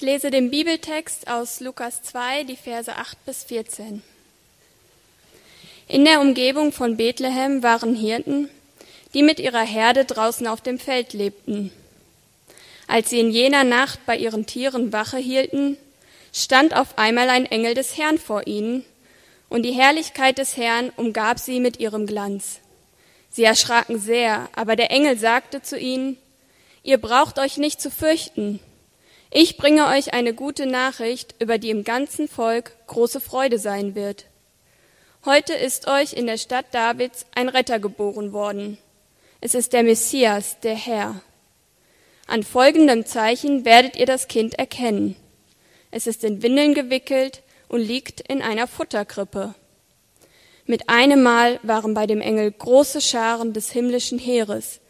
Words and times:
Ich 0.00 0.06
lese 0.06 0.30
den 0.30 0.50
Bibeltext 0.50 1.28
aus 1.28 1.60
Lukas 1.60 2.02
2, 2.02 2.44
die 2.44 2.56
Verse 2.56 2.90
8 2.90 3.22
bis 3.26 3.44
14. 3.44 4.02
In 5.88 6.06
der 6.06 6.22
Umgebung 6.22 6.72
von 6.72 6.96
Bethlehem 6.96 7.62
waren 7.62 7.94
Hirten, 7.94 8.48
die 9.12 9.22
mit 9.22 9.38
ihrer 9.38 9.60
Herde 9.60 10.06
draußen 10.06 10.46
auf 10.46 10.62
dem 10.62 10.78
Feld 10.78 11.12
lebten. 11.12 11.70
Als 12.86 13.10
sie 13.10 13.20
in 13.20 13.30
jener 13.30 13.62
Nacht 13.62 14.06
bei 14.06 14.16
ihren 14.16 14.46
Tieren 14.46 14.90
Wache 14.90 15.18
hielten, 15.18 15.76
stand 16.32 16.74
auf 16.74 16.96
einmal 16.96 17.28
ein 17.28 17.44
Engel 17.44 17.74
des 17.74 17.98
Herrn 17.98 18.16
vor 18.16 18.46
ihnen, 18.46 18.86
und 19.50 19.64
die 19.64 19.72
Herrlichkeit 19.72 20.38
des 20.38 20.56
Herrn 20.56 20.90
umgab 20.96 21.38
sie 21.38 21.60
mit 21.60 21.78
ihrem 21.78 22.06
Glanz. 22.06 22.60
Sie 23.28 23.44
erschraken 23.44 24.00
sehr, 24.00 24.48
aber 24.56 24.76
der 24.76 24.90
Engel 24.92 25.18
sagte 25.18 25.60
zu 25.60 25.78
ihnen, 25.78 26.16
Ihr 26.82 26.96
braucht 26.96 27.38
euch 27.38 27.58
nicht 27.58 27.82
zu 27.82 27.90
fürchten. 27.90 28.60
Ich 29.32 29.56
bringe 29.56 29.86
euch 29.86 30.12
eine 30.12 30.34
gute 30.34 30.66
Nachricht, 30.66 31.36
über 31.38 31.58
die 31.58 31.70
im 31.70 31.84
ganzen 31.84 32.26
Volk 32.26 32.72
große 32.88 33.20
Freude 33.20 33.60
sein 33.60 33.94
wird. 33.94 34.26
Heute 35.24 35.54
ist 35.54 35.86
euch 35.86 36.14
in 36.14 36.26
der 36.26 36.36
Stadt 36.36 36.66
Davids 36.72 37.26
ein 37.32 37.48
Retter 37.48 37.78
geboren 37.78 38.32
worden. 38.32 38.76
Es 39.40 39.54
ist 39.54 39.72
der 39.72 39.84
Messias, 39.84 40.58
der 40.58 40.74
Herr. 40.74 41.20
An 42.26 42.42
folgendem 42.42 43.06
Zeichen 43.06 43.64
werdet 43.64 43.96
ihr 43.96 44.06
das 44.06 44.26
Kind 44.26 44.58
erkennen. 44.58 45.14
Es 45.92 46.08
ist 46.08 46.24
in 46.24 46.42
Windeln 46.42 46.74
gewickelt 46.74 47.42
und 47.68 47.80
liegt 47.80 48.20
in 48.22 48.42
einer 48.42 48.66
Futterkrippe. 48.66 49.54
Mit 50.66 50.88
einem 50.88 51.22
Mal 51.22 51.60
waren 51.62 51.94
bei 51.94 52.08
dem 52.08 52.20
Engel 52.20 52.50
große 52.50 53.00
Scharen 53.00 53.52
des 53.52 53.70
himmlischen 53.70 54.18
Heeres, 54.18 54.80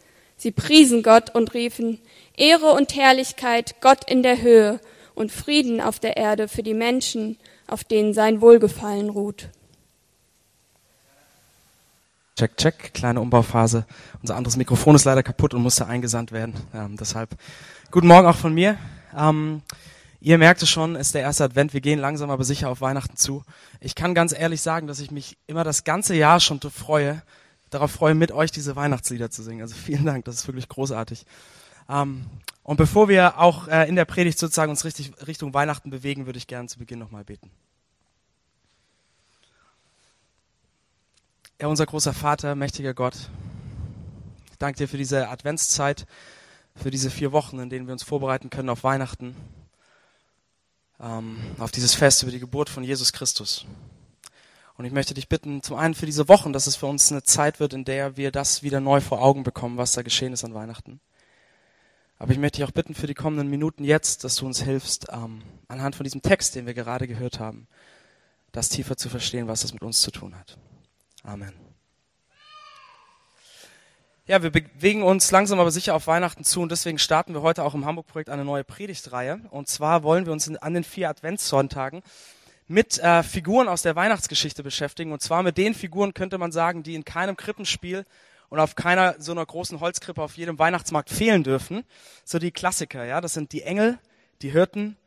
Sie 0.41 0.49
priesen 0.49 1.03
Gott 1.03 1.35
und 1.35 1.53
riefen, 1.53 1.99
Ehre 2.41 2.73
und 2.73 2.95
Herrlichkeit 2.95 3.75
Gott 3.81 4.09
in 4.09 4.23
der 4.23 4.41
Höhe 4.41 4.79
und 5.13 5.31
Frieden 5.31 5.79
auf 5.79 5.99
der 5.99 6.17
Erde 6.17 6.47
für 6.47 6.63
die 6.63 6.73
Menschen, 6.73 7.37
auf 7.67 7.83
denen 7.83 8.15
sein 8.15 8.41
Wohlgefallen 8.41 9.09
ruht. 9.09 9.49
Check, 12.35 12.57
check, 12.57 12.93
kleine 12.95 13.21
Umbauphase. 13.21 13.85
Unser 14.21 14.35
anderes 14.35 14.57
Mikrofon 14.57 14.95
ist 14.95 15.05
leider 15.05 15.21
kaputt 15.21 15.53
und 15.53 15.61
musste 15.61 15.85
eingesandt 15.85 16.31
werden. 16.31 16.55
Ähm, 16.73 16.97
deshalb 16.99 17.29
guten 17.91 18.07
Morgen 18.07 18.27
auch 18.27 18.37
von 18.37 18.55
mir. 18.55 18.75
Ähm, 19.15 19.61
ihr 20.19 20.39
merkt 20.39 20.63
es 20.63 20.69
schon, 20.69 20.95
es 20.95 21.07
ist 21.07 21.15
der 21.15 21.21
erste 21.21 21.43
Advent. 21.43 21.75
Wir 21.75 21.81
gehen 21.81 21.99
langsam 21.99 22.31
aber 22.31 22.43
sicher 22.43 22.69
auf 22.69 22.81
Weihnachten 22.81 23.17
zu. 23.17 23.43
Ich 23.79 23.93
kann 23.93 24.15
ganz 24.15 24.33
ehrlich 24.33 24.61
sagen, 24.61 24.87
dass 24.87 24.99
ich 24.99 25.11
mich 25.11 25.37
immer 25.45 25.63
das 25.63 25.83
ganze 25.83 26.15
Jahr 26.15 26.39
schon 26.39 26.59
freue, 26.59 27.21
darauf 27.69 27.91
freue, 27.91 28.15
mit 28.15 28.31
euch 28.31 28.49
diese 28.49 28.75
Weihnachtslieder 28.75 29.29
zu 29.29 29.43
singen. 29.43 29.61
Also 29.61 29.75
vielen 29.75 30.05
Dank, 30.05 30.25
das 30.25 30.37
ist 30.37 30.47
wirklich 30.47 30.67
großartig. 30.67 31.27
Ähm, 31.91 32.25
und 32.63 32.77
bevor 32.77 33.09
wir 33.09 33.37
auch 33.39 33.67
äh, 33.67 33.87
in 33.89 33.95
der 33.95 34.05
Predigt 34.05 34.39
sozusagen 34.39 34.71
uns 34.71 34.85
richtig 34.85 35.11
Richtung 35.27 35.53
Weihnachten 35.53 35.89
bewegen, 35.89 36.25
würde 36.25 36.37
ich 36.37 36.47
gerne 36.47 36.67
zu 36.67 36.79
Beginn 36.79 36.99
nochmal 36.99 37.25
beten. 37.25 37.51
Ja, 41.59 41.67
unser 41.67 41.85
großer 41.85 42.13
Vater, 42.13 42.55
mächtiger 42.55 42.93
Gott, 42.93 43.29
ich 44.51 44.57
danke 44.57 44.77
dir 44.77 44.87
für 44.87 44.97
diese 44.97 45.29
Adventszeit, 45.29 46.07
für 46.75 46.91
diese 46.91 47.09
vier 47.09 47.31
Wochen, 47.33 47.59
in 47.59 47.69
denen 47.69 47.87
wir 47.87 47.93
uns 47.93 48.03
vorbereiten 48.03 48.49
können 48.49 48.69
auf 48.69 48.83
Weihnachten, 48.83 49.35
ähm, 50.99 51.37
auf 51.59 51.71
dieses 51.71 51.93
Fest 51.93 52.23
über 52.23 52.31
die 52.31 52.39
Geburt 52.39 52.69
von 52.69 52.83
Jesus 52.83 53.11
Christus. 53.11 53.65
Und 54.77 54.85
ich 54.85 54.93
möchte 54.93 55.13
dich 55.13 55.27
bitten, 55.27 55.61
zum 55.61 55.77
einen 55.77 55.93
für 55.93 56.05
diese 56.05 56.29
Wochen, 56.29 56.53
dass 56.53 56.67
es 56.67 56.75
für 56.75 56.87
uns 56.87 57.11
eine 57.11 57.23
Zeit 57.23 57.59
wird, 57.59 57.73
in 57.73 57.85
der 57.85 58.17
wir 58.17 58.31
das 58.31 58.63
wieder 58.63 58.79
neu 58.79 59.01
vor 59.01 59.21
Augen 59.21 59.43
bekommen, 59.43 59.77
was 59.77 59.91
da 59.91 60.01
geschehen 60.01 60.33
ist 60.33 60.43
an 60.43 60.53
Weihnachten. 60.53 61.01
Aber 62.21 62.33
ich 62.33 62.37
möchte 62.37 62.57
dich 62.57 62.69
auch 62.69 62.71
bitten 62.71 62.93
für 62.93 63.07
die 63.07 63.15
kommenden 63.15 63.49
Minuten 63.49 63.83
jetzt, 63.83 64.23
dass 64.23 64.35
du 64.35 64.45
uns 64.45 64.61
hilfst, 64.61 65.07
ähm, 65.11 65.41
anhand 65.67 65.95
von 65.95 66.03
diesem 66.03 66.21
Text, 66.21 66.53
den 66.53 66.67
wir 66.67 66.75
gerade 66.75 67.07
gehört 67.07 67.39
haben, 67.39 67.67
das 68.51 68.69
tiefer 68.69 68.95
zu 68.95 69.09
verstehen, 69.09 69.47
was 69.47 69.61
das 69.61 69.73
mit 69.73 69.81
uns 69.81 70.01
zu 70.01 70.11
tun 70.11 70.37
hat. 70.37 70.55
Amen. 71.23 71.51
Ja, 74.27 74.43
wir 74.43 74.51
bewegen 74.51 75.01
uns 75.01 75.31
langsam 75.31 75.59
aber 75.59 75.71
sicher 75.71 75.95
auf 75.95 76.05
Weihnachten 76.05 76.43
zu 76.43 76.61
und 76.61 76.71
deswegen 76.71 76.99
starten 76.99 77.33
wir 77.33 77.41
heute 77.41 77.63
auch 77.63 77.73
im 77.73 77.85
Hamburg-Projekt 77.85 78.29
eine 78.29 78.45
neue 78.45 78.63
Predigtreihe. 78.63 79.41
Und 79.49 79.67
zwar 79.67 80.03
wollen 80.03 80.27
wir 80.27 80.31
uns 80.31 80.47
an 80.47 80.75
den 80.75 80.83
vier 80.83 81.09
Adventssonntagen 81.09 82.03
mit 82.67 82.99
äh, 82.99 83.23
Figuren 83.23 83.67
aus 83.67 83.81
der 83.81 83.95
Weihnachtsgeschichte 83.95 84.61
beschäftigen. 84.61 85.11
Und 85.11 85.23
zwar 85.23 85.41
mit 85.41 85.57
den 85.57 85.73
Figuren, 85.73 86.13
könnte 86.13 86.37
man 86.37 86.51
sagen, 86.51 86.83
die 86.83 86.93
in 86.93 87.03
keinem 87.03 87.35
Krippenspiel 87.35 88.05
und 88.51 88.59
auf 88.59 88.75
keiner 88.75 89.15
so 89.17 89.31
einer 89.31 89.45
großen 89.45 89.79
Holzkrippe 89.79 90.21
auf 90.21 90.35
jedem 90.35 90.59
Weihnachtsmarkt 90.59 91.09
fehlen 91.09 91.43
dürfen. 91.43 91.85
So 92.25 92.37
die 92.37 92.51
Klassiker, 92.51 93.05
ja. 93.05 93.21
Das 93.21 93.33
sind 93.33 93.53
die 93.53 93.63
Engel, 93.63 93.97
die 94.41 94.51
Hirten, 94.51 94.97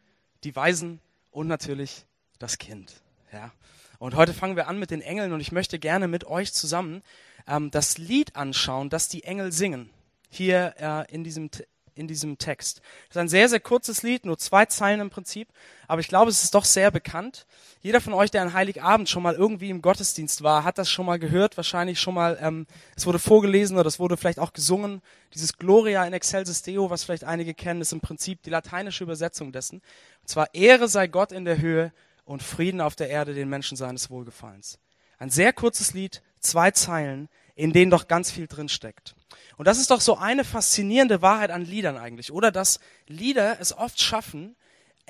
die 0.45 0.57
Weisen 0.57 0.99
und 1.31 1.47
natürlich 1.47 2.07
das 2.39 2.57
Kind, 2.57 3.03
ja. 3.33 3.53
Und 3.99 4.17
heute 4.17 4.33
fangen 4.33 4.57
wir 4.57 4.67
an 4.67 4.79
mit 4.79 4.91
den 4.91 5.03
Engeln 5.03 5.33
und 5.33 5.41
ich 5.41 5.53
möchte 5.53 5.79
gerne 5.79 6.09
mit 6.09 6.25
euch 6.25 6.55
zusammen 6.55 7.03
ähm, 7.47 7.71
das 7.71 7.99
Lied 7.99 8.35
anschauen, 8.35 8.89
das 8.89 9.09
die 9.09 9.25
Engel 9.25 9.53
singen. 9.53 9.91
Hier 10.31 10.75
äh, 10.79 11.15
in 11.15 11.23
diesem 11.23 11.51
in 11.95 12.09
diesem 12.09 12.39
Text. 12.39 12.81
Das 13.09 13.17
ist 13.17 13.21
ein 13.21 13.29
sehr, 13.29 13.49
sehr 13.49 13.61
kurzes 13.61 14.03
Lied, 14.03 14.25
nur 14.25 14.39
zwei 14.39 14.67
Zeilen 14.67 15.01
im 15.01 15.11
Prinzip, 15.11 15.49
aber 15.87 16.01
ich 16.01 16.09
glaube, 16.09 16.31
es 16.31 16.43
ist 16.43 16.55
doch 16.55 16.65
sehr 16.65 16.91
bekannt. 16.91 17.47
Jeder 17.81 18.01
von 18.01 18.13
euch, 18.15 18.31
der 18.31 18.43
an 18.43 18.53
Heiligabend 18.53 19.09
schon 19.09 19.23
mal 19.23 19.35
irgendwie 19.35 19.71
im 19.71 19.83
Gottesdienst 19.83 20.43
war, 20.43 20.65
hat 20.65 20.79
das 20.79 20.91
schon 20.91 21.07
mal 21.07 21.19
gehört, 21.19 21.57
wahrscheinlich 21.57 22.01
schon 22.01 22.15
mal, 22.15 22.39
ähm, 22.41 22.67
es 22.97 23.07
wurde 23.07 23.19
vorgelesen 23.19 23.77
oder 23.79 23.89
es 23.89 23.99
wurde 23.99 24.17
vielleicht 24.17 24.39
auch 24.39 24.53
gesungen. 24.53 25.03
Dieses 25.35 25.59
Gloria 25.59 26.05
in 26.07 26.13
Excelsis 26.13 26.63
Deo, 26.63 26.91
was 26.91 27.05
vielleicht 27.05 27.25
einige 27.25 27.55
kennen, 27.55 27.81
ist 27.81 27.93
im 27.93 28.01
Prinzip 28.01 28.43
die 28.43 28.51
lateinische 28.51 29.05
Übersetzung 29.05 29.53
dessen. 29.53 29.83
Und 30.23 30.29
zwar 30.29 30.55
Ehre 30.55 30.89
sei 30.89 31.07
Gott 31.07 31.33
in 31.33 31.45
der 31.45 31.59
Höhe 31.59 31.93
und 32.25 32.43
Frieden 32.43 32.81
auf 32.81 32.97
der 32.97 33.11
Erde 33.11 33.35
den 33.35 33.49
Menschen 33.49 33.77
seines 33.77 34.11
Wohlgefallens. 34.11 34.79
Ein 35.19 35.31
sehr 35.31 35.53
kurzes 35.53 35.95
Lied, 35.95 36.23
zwei 36.41 36.71
Zeilen, 36.71 37.29
in 37.55 37.73
denen 37.73 37.91
doch 37.91 38.09
ganz 38.09 38.31
viel 38.31 38.47
drin 38.47 38.69
steckt. 38.69 39.15
Und 39.57 39.67
das 39.67 39.79
ist 39.79 39.91
doch 39.91 40.01
so 40.01 40.17
eine 40.17 40.45
faszinierende 40.45 41.23
Wahrheit 41.23 41.51
an 41.51 41.65
Liedern 41.65 41.97
eigentlich, 41.97 42.33
oder? 42.33 42.51
Dass 42.51 42.81
Lieder 43.07 43.59
es 43.61 43.77
oft 43.77 44.01
schaffen, 44.01 44.57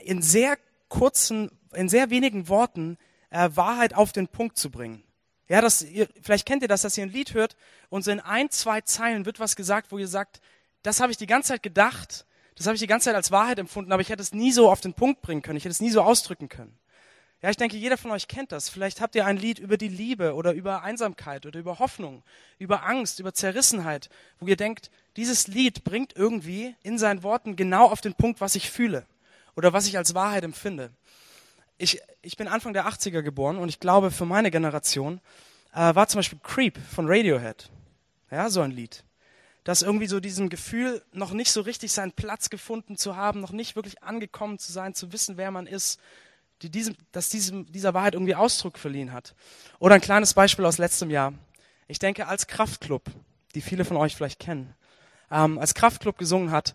in 0.03 0.23
sehr 0.23 0.59
kurzen, 0.89 1.51
in 1.73 1.89
sehr 1.89 2.11
wenigen 2.11 2.49
Worten 2.49 2.99
äh, 3.31 3.51
Wahrheit 3.55 3.95
auf 3.95 4.13
den 4.13 4.29
Punkt 4.29 4.59
zu 4.59 4.71
bringen. 4.71 5.03
Ja, 5.49 5.61
das, 5.61 5.83
ihr, 5.83 6.09
vielleicht 6.23 6.47
kennt 6.47 6.63
ihr 6.63 6.69
das, 6.69 6.83
dass 6.83 6.97
ihr 6.97 7.05
ein 7.05 7.13
Lied 7.13 7.35
hört 7.35 7.57
und 7.91 8.03
so 8.03 8.11
in 8.11 8.21
ein, 8.21 8.51
zwei 8.51 8.81
Zeilen 8.81 9.27
wird 9.27 9.41
was 9.41 9.57
gesagt, 9.57 9.93
wo 9.93 9.99
ihr 9.99 10.09
sagt, 10.09 10.41
das 10.83 11.01
habe 11.01 11.13
ich 11.13 11.19
die 11.19 11.27
ganze 11.27 11.49
Zeit 11.49 11.63
gedacht, 11.63 12.27
das 12.57 12.67
habe 12.67 12.75
ich 12.77 12.81
die 12.81 12.87
ganze 12.87 13.07
Zeit 13.07 13.17
als 13.17 13.31
Wahrheit 13.31 13.59
empfunden, 13.59 13.93
aber 13.93 14.01
ich 14.01 14.09
hätte 14.09 14.23
es 14.23 14.33
nie 14.33 14.53
so 14.53 14.71
auf 14.71 14.81
den 14.81 14.95
Punkt 14.95 15.21
bringen 15.21 15.43
können, 15.43 15.57
ich 15.57 15.65
hätte 15.65 15.73
es 15.73 15.81
nie 15.81 15.91
so 15.91 16.03
ausdrücken 16.03 16.49
können. 16.49 16.79
Ja, 17.45 17.51
ich 17.51 17.59
denke, 17.59 17.77
jeder 17.77 17.99
von 17.99 18.11
euch 18.11 18.27
kennt 18.27 18.53
das. 18.53 18.71
Vielleicht 18.71 19.03
habt 19.03 19.15
ihr 19.15 19.27
ein 19.27 19.37
Lied 19.37 19.59
über 19.59 19.77
die 19.77 19.89
Liebe 19.89 20.33
oder 20.33 20.55
über 20.55 20.83
Einsamkeit 20.83 21.45
oder 21.45 21.61
über 21.61 21.79
Hoffnung, 21.79 22.23
über 22.59 22.87
Angst, 22.87 23.21
über 23.21 23.35
Zerrissenheit, 23.35 24.09
wo 24.41 24.47
ihr 24.47 24.57
denkt, 24.57 24.91
dieses 25.19 25.47
Lied 25.47 25.85
bringt 25.85 26.17
irgendwie 26.17 26.75
in 26.83 26.97
seinen 26.97 27.23
Worten 27.23 27.55
genau 27.55 27.91
auf 27.91 28.01
den 28.01 28.15
Punkt, 28.15 28.41
was 28.41 28.55
ich 28.55 28.71
fühle 28.71 29.05
oder 29.57 29.75
was 29.75 29.87
ich 29.87 29.99
als 29.99 30.15
Wahrheit 30.15 30.43
empfinde. 30.43 30.91
Ich, 31.77 32.01
ich 32.23 32.39
bin 32.39 32.49
Anfang 32.49 32.73
der 32.73 32.87
80er 32.87 33.21
geboren 33.21 33.59
und 33.59 33.69
ich 33.69 33.79
glaube, 33.79 34.11
für 34.11 34.25
meine 34.25 34.51
Generation 34.51 35.21
äh, 35.75 35.95
war 35.95 36.09
zum 36.09 36.21
Beispiel 36.21 36.39
Creep 36.43 36.79
von 36.79 37.07
Radiohead. 37.07 37.69
Ja, 38.31 38.49
so 38.49 38.63
ein 38.63 38.71
Lied. 38.71 39.05
Das 39.65 39.83
irgendwie 39.83 40.07
so 40.07 40.19
diesem 40.19 40.49
Gefühl, 40.49 41.03
noch 41.13 41.33
nicht 41.33 41.53
so 41.53 41.61
richtig 41.61 41.93
seinen 41.93 42.13
Platz 42.13 42.49
gefunden 42.49 42.97
zu 42.97 43.17
haben, 43.17 43.43
noch 43.43 43.53
nicht 43.53 43.77
wirklich 43.77 44.03
angekommen 44.03 44.59
zu 44.59 44.73
sein, 44.73 44.95
zu 44.95 45.13
wissen, 45.13 45.37
wer 45.37 45.51
man 45.51 45.67
ist, 45.67 46.01
die 46.63 46.71
diesem, 46.71 46.95
dass 47.13 47.29
diesem, 47.29 47.71
dieser 47.71 47.95
Wahrheit 47.95 48.15
irgendwie 48.15 48.35
Ausdruck 48.35 48.79
verliehen 48.79 49.13
hat. 49.13 49.35
Oder 49.79 49.97
ein 49.97 50.01
kleines 50.01 50.35
Beispiel 50.35 50.65
aus 50.65 50.79
letztem 50.79 51.11
Jahr. 51.11 51.35
Ich 51.89 51.99
denke, 51.99 52.27
als 52.27 52.47
Kraftclub, 52.47 53.05
die 53.55 53.61
viele 53.61 53.85
von 53.85 53.97
euch 53.97 54.17
vielleicht 54.17 54.41
kennen, 54.41 54.75
ähm, 55.31 55.59
als 55.59 55.75
Kraftclub 55.75 56.19
gesungen 56.19 56.51
hat, 56.51 56.75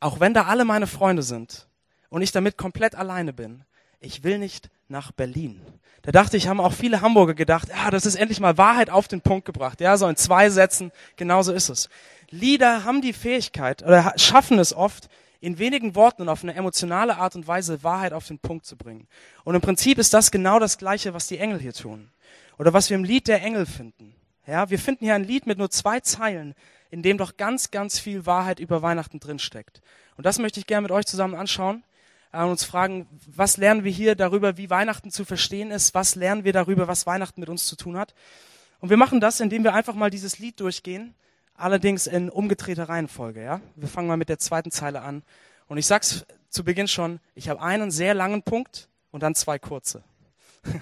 auch 0.00 0.20
wenn 0.20 0.34
da 0.34 0.44
alle 0.44 0.64
meine 0.64 0.86
Freunde 0.86 1.22
sind 1.22 1.66
und 2.08 2.22
ich 2.22 2.32
damit 2.32 2.56
komplett 2.56 2.94
alleine 2.94 3.32
bin, 3.32 3.64
ich 4.00 4.22
will 4.22 4.38
nicht 4.38 4.70
nach 4.88 5.12
Berlin. 5.12 5.60
Da 6.02 6.12
dachte 6.12 6.36
ich, 6.36 6.48
haben 6.48 6.60
auch 6.60 6.72
viele 6.72 7.00
Hamburger 7.00 7.34
gedacht, 7.34 7.68
ja, 7.68 7.90
das 7.90 8.06
ist 8.06 8.14
endlich 8.14 8.40
mal 8.40 8.56
Wahrheit 8.56 8.90
auf 8.90 9.08
den 9.08 9.20
Punkt 9.20 9.44
gebracht. 9.44 9.80
Ja, 9.80 9.96
so 9.96 10.06
in 10.06 10.16
zwei 10.16 10.48
Sätzen, 10.48 10.92
genauso 11.16 11.52
ist 11.52 11.68
es. 11.68 11.88
Lieder 12.30 12.84
haben 12.84 13.02
die 13.02 13.12
Fähigkeit 13.12 13.82
oder 13.82 14.14
schaffen 14.16 14.58
es 14.58 14.72
oft, 14.72 15.08
in 15.40 15.58
wenigen 15.58 15.94
Worten 15.94 16.22
und 16.22 16.28
auf 16.28 16.42
eine 16.42 16.54
emotionale 16.54 17.16
Art 17.16 17.36
und 17.36 17.46
Weise 17.46 17.82
Wahrheit 17.82 18.12
auf 18.12 18.26
den 18.26 18.38
Punkt 18.38 18.66
zu 18.66 18.76
bringen. 18.76 19.06
Und 19.44 19.54
im 19.54 19.60
Prinzip 19.60 19.98
ist 19.98 20.12
das 20.12 20.30
genau 20.30 20.58
das 20.58 20.78
Gleiche, 20.78 21.14
was 21.14 21.28
die 21.28 21.38
Engel 21.38 21.60
hier 21.60 21.72
tun. 21.72 22.10
Oder 22.58 22.72
was 22.72 22.90
wir 22.90 22.96
im 22.96 23.04
Lied 23.04 23.28
der 23.28 23.42
Engel 23.42 23.66
finden. 23.66 24.14
Ja, 24.46 24.70
wir 24.70 24.78
finden 24.78 25.04
hier 25.04 25.14
ein 25.14 25.24
Lied 25.24 25.46
mit 25.46 25.58
nur 25.58 25.70
zwei 25.70 26.00
Zeilen, 26.00 26.54
in 26.90 27.02
dem 27.02 27.18
doch 27.18 27.36
ganz, 27.36 27.70
ganz 27.70 27.98
viel 27.98 28.26
Wahrheit 28.26 28.58
über 28.58 28.82
Weihnachten 28.82 29.20
drinsteckt. 29.20 29.80
Und 30.16 30.24
das 30.26 30.38
möchte 30.38 30.58
ich 30.58 30.66
gerne 30.66 30.82
mit 30.82 30.90
euch 30.90 31.06
zusammen 31.06 31.34
anschauen 31.34 31.84
äh, 32.32 32.42
und 32.42 32.50
uns 32.50 32.64
fragen, 32.64 33.06
was 33.26 33.58
lernen 33.58 33.84
wir 33.84 33.92
hier 33.92 34.14
darüber, 34.14 34.56
wie 34.56 34.70
Weihnachten 34.70 35.10
zu 35.10 35.24
verstehen 35.24 35.70
ist? 35.70 35.94
Was 35.94 36.14
lernen 36.14 36.44
wir 36.44 36.52
darüber, 36.52 36.88
was 36.88 37.06
Weihnachten 37.06 37.40
mit 37.40 37.48
uns 37.48 37.66
zu 37.66 37.76
tun 37.76 37.96
hat? 37.96 38.14
Und 38.80 38.90
wir 38.90 38.96
machen 38.96 39.20
das, 39.20 39.38
indem 39.40 39.64
wir 39.64 39.74
einfach 39.74 39.94
mal 39.94 40.10
dieses 40.10 40.38
Lied 40.38 40.58
durchgehen 40.60 41.14
allerdings 41.58 42.06
in 42.06 42.30
umgedrehter 42.30 42.88
Reihenfolge. 42.88 43.42
Ja? 43.42 43.60
Wir 43.76 43.88
fangen 43.88 44.08
mal 44.08 44.16
mit 44.16 44.28
der 44.28 44.38
zweiten 44.38 44.70
Zeile 44.70 45.02
an. 45.02 45.22
Und 45.66 45.78
ich 45.78 45.86
sag's 45.86 46.24
zu 46.48 46.64
Beginn 46.64 46.88
schon, 46.88 47.20
ich 47.34 47.48
habe 47.48 47.60
einen 47.60 47.90
sehr 47.90 48.14
langen 48.14 48.42
Punkt 48.42 48.88
und 49.10 49.22
dann 49.22 49.34
zwei 49.34 49.58
kurze. 49.58 50.02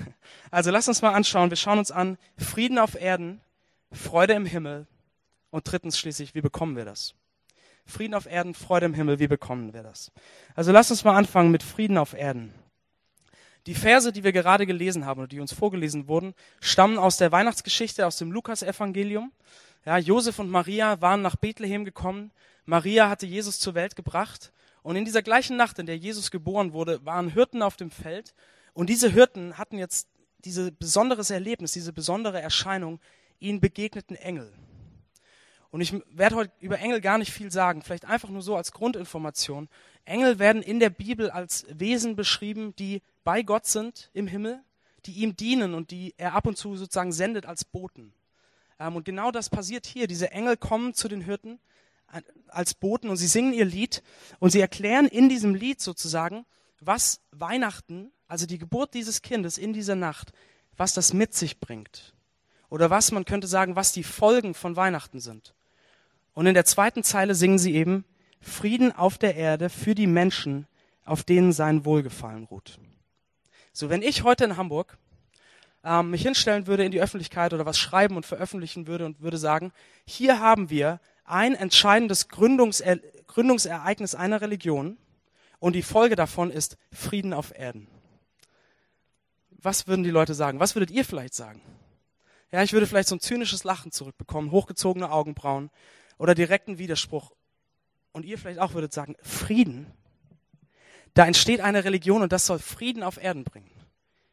Also 0.50 0.70
lass 0.70 0.86
uns 0.88 1.02
mal 1.02 1.12
anschauen. 1.12 1.50
Wir 1.50 1.56
schauen 1.56 1.78
uns 1.78 1.90
an 1.90 2.18
Frieden 2.38 2.78
auf 2.78 2.94
Erden, 2.94 3.40
Freude 3.92 4.34
im 4.34 4.46
Himmel 4.46 4.86
und 5.50 5.70
drittens 5.70 5.98
schließlich, 5.98 6.34
wie 6.34 6.40
bekommen 6.40 6.76
wir 6.76 6.84
das? 6.84 7.14
Frieden 7.84 8.14
auf 8.14 8.26
Erden, 8.26 8.54
Freude 8.54 8.86
im 8.86 8.94
Himmel, 8.94 9.18
wie 9.18 9.28
bekommen 9.28 9.74
wir 9.74 9.82
das? 9.82 10.12
Also 10.54 10.72
lass 10.72 10.90
uns 10.90 11.04
mal 11.04 11.16
anfangen 11.16 11.50
mit 11.50 11.62
Frieden 11.62 11.98
auf 11.98 12.14
Erden. 12.14 12.54
Die 13.66 13.74
Verse, 13.74 14.12
die 14.12 14.22
wir 14.22 14.32
gerade 14.32 14.66
gelesen 14.66 15.04
haben 15.04 15.20
oder 15.20 15.28
die 15.28 15.40
uns 15.40 15.52
vorgelesen 15.52 16.06
wurden, 16.06 16.34
stammen 16.60 16.98
aus 16.98 17.16
der 17.16 17.32
Weihnachtsgeschichte, 17.32 18.06
aus 18.06 18.16
dem 18.16 18.30
Lukas-Evangelium. 18.30 19.32
Ja, 19.86 19.98
Josef 19.98 20.40
und 20.40 20.50
Maria 20.50 21.00
waren 21.00 21.22
nach 21.22 21.36
Bethlehem 21.36 21.84
gekommen. 21.84 22.32
Maria 22.64 23.08
hatte 23.08 23.24
Jesus 23.24 23.60
zur 23.60 23.74
Welt 23.74 23.94
gebracht. 23.94 24.52
Und 24.82 24.96
in 24.96 25.04
dieser 25.04 25.22
gleichen 25.22 25.56
Nacht, 25.56 25.78
in 25.78 25.86
der 25.86 25.96
Jesus 25.96 26.32
geboren 26.32 26.72
wurde, 26.72 27.04
waren 27.06 27.28
Hirten 27.28 27.62
auf 27.62 27.76
dem 27.76 27.92
Feld 27.92 28.34
und 28.74 28.90
diese 28.90 29.08
Hirten 29.08 29.58
hatten 29.58 29.78
jetzt 29.78 30.08
dieses 30.38 30.72
besonderes 30.72 31.30
Erlebnis, 31.30 31.72
diese 31.72 31.92
besondere 31.92 32.40
Erscheinung, 32.40 33.00
ihnen 33.38 33.60
begegneten 33.60 34.16
Engel. 34.16 34.52
Und 35.70 35.80
ich 35.80 35.94
werde 36.10 36.34
heute 36.34 36.52
über 36.60 36.78
Engel 36.80 37.00
gar 37.00 37.18
nicht 37.18 37.32
viel 37.32 37.52
sagen, 37.52 37.82
vielleicht 37.82 38.06
einfach 38.06 38.28
nur 38.28 38.42
so 38.42 38.56
als 38.56 38.72
Grundinformation. 38.72 39.68
Engel 40.04 40.40
werden 40.40 40.62
in 40.62 40.80
der 40.80 40.90
Bibel 40.90 41.30
als 41.30 41.64
Wesen 41.70 42.16
beschrieben, 42.16 42.74
die 42.76 43.02
bei 43.22 43.42
Gott 43.42 43.66
sind 43.66 44.10
im 44.14 44.26
Himmel, 44.26 44.60
die 45.04 45.12
ihm 45.12 45.36
dienen 45.36 45.74
und 45.74 45.92
die 45.92 46.12
er 46.16 46.34
ab 46.34 46.46
und 46.46 46.56
zu 46.56 46.76
sozusagen 46.76 47.12
sendet 47.12 47.46
als 47.46 47.64
Boten. 47.64 48.12
Ähm, 48.78 48.96
und 48.96 49.04
genau 49.04 49.30
das 49.30 49.50
passiert 49.50 49.86
hier. 49.86 50.06
Diese 50.06 50.30
Engel 50.30 50.56
kommen 50.56 50.94
zu 50.94 51.08
den 51.08 51.20
Hirten 51.20 51.58
als 52.48 52.74
Boten 52.74 53.08
und 53.08 53.16
sie 53.16 53.26
singen 53.26 53.52
ihr 53.52 53.64
Lied 53.64 54.02
und 54.38 54.50
sie 54.50 54.60
erklären 54.60 55.06
in 55.06 55.28
diesem 55.28 55.54
Lied 55.54 55.80
sozusagen, 55.80 56.46
was 56.80 57.20
Weihnachten 57.32 58.12
also 58.28 58.46
die 58.46 58.58
Geburt 58.58 58.94
dieses 58.94 59.22
Kindes 59.22 59.58
in 59.58 59.72
dieser 59.72 59.94
Nacht, 59.94 60.32
was 60.76 60.94
das 60.94 61.12
mit 61.12 61.34
sich 61.34 61.60
bringt. 61.60 62.14
Oder 62.68 62.90
was, 62.90 63.12
man 63.12 63.24
könnte 63.24 63.46
sagen, 63.46 63.76
was 63.76 63.92
die 63.92 64.02
Folgen 64.02 64.54
von 64.54 64.76
Weihnachten 64.76 65.20
sind. 65.20 65.54
Und 66.34 66.46
in 66.46 66.54
der 66.54 66.64
zweiten 66.64 67.02
Zeile 67.02 67.34
singen 67.34 67.58
sie 67.58 67.74
eben 67.74 68.04
Frieden 68.40 68.92
auf 68.92 69.18
der 69.18 69.36
Erde 69.36 69.70
für 69.70 69.94
die 69.94 70.06
Menschen, 70.06 70.66
auf 71.04 71.22
denen 71.22 71.52
sein 71.52 71.84
Wohlgefallen 71.84 72.44
ruht. 72.44 72.78
So, 73.72 73.88
wenn 73.88 74.02
ich 74.02 74.24
heute 74.24 74.44
in 74.44 74.56
Hamburg 74.56 74.98
ähm, 75.86 76.10
mich 76.10 76.22
hinstellen 76.22 76.66
würde 76.66 76.84
in 76.84 76.92
die 76.92 77.00
Öffentlichkeit 77.00 77.54
oder 77.54 77.64
was 77.64 77.78
schreiben 77.78 78.16
und 78.16 78.26
veröffentlichen 78.26 78.86
würde 78.86 79.06
und 79.06 79.22
würde 79.22 79.38
sagen, 79.38 79.72
hier 80.04 80.40
haben 80.40 80.68
wir 80.68 81.00
ein 81.24 81.54
entscheidendes 81.54 82.28
Gründungser 82.28 82.98
Gründungsereignis 83.26 84.14
einer 84.14 84.40
Religion 84.40 84.96
und 85.58 85.74
die 85.74 85.82
Folge 85.82 86.16
davon 86.16 86.50
ist 86.50 86.76
Frieden 86.92 87.32
auf 87.32 87.56
Erden 87.56 87.88
was 89.66 89.86
würden 89.86 90.04
die 90.04 90.10
Leute 90.10 90.32
sagen? 90.32 90.60
Was 90.60 90.74
würdet 90.74 90.90
ihr 90.90 91.04
vielleicht 91.04 91.34
sagen? 91.34 91.60
Ja, 92.52 92.62
ich 92.62 92.72
würde 92.72 92.86
vielleicht 92.86 93.08
so 93.08 93.16
ein 93.16 93.20
zynisches 93.20 93.64
Lachen 93.64 93.92
zurückbekommen, 93.92 94.52
hochgezogene 94.52 95.10
Augenbrauen 95.10 95.70
oder 96.16 96.34
direkten 96.34 96.78
Widerspruch. 96.78 97.32
Und 98.12 98.24
ihr 98.24 98.38
vielleicht 98.38 98.60
auch 98.60 98.72
würdet 98.72 98.94
sagen, 98.94 99.16
Frieden. 99.20 99.92
Da 101.12 101.26
entsteht 101.26 101.60
eine 101.60 101.84
Religion 101.84 102.22
und 102.22 102.32
das 102.32 102.46
soll 102.46 102.58
Frieden 102.58 103.02
auf 103.02 103.22
Erden 103.22 103.44
bringen. 103.44 103.70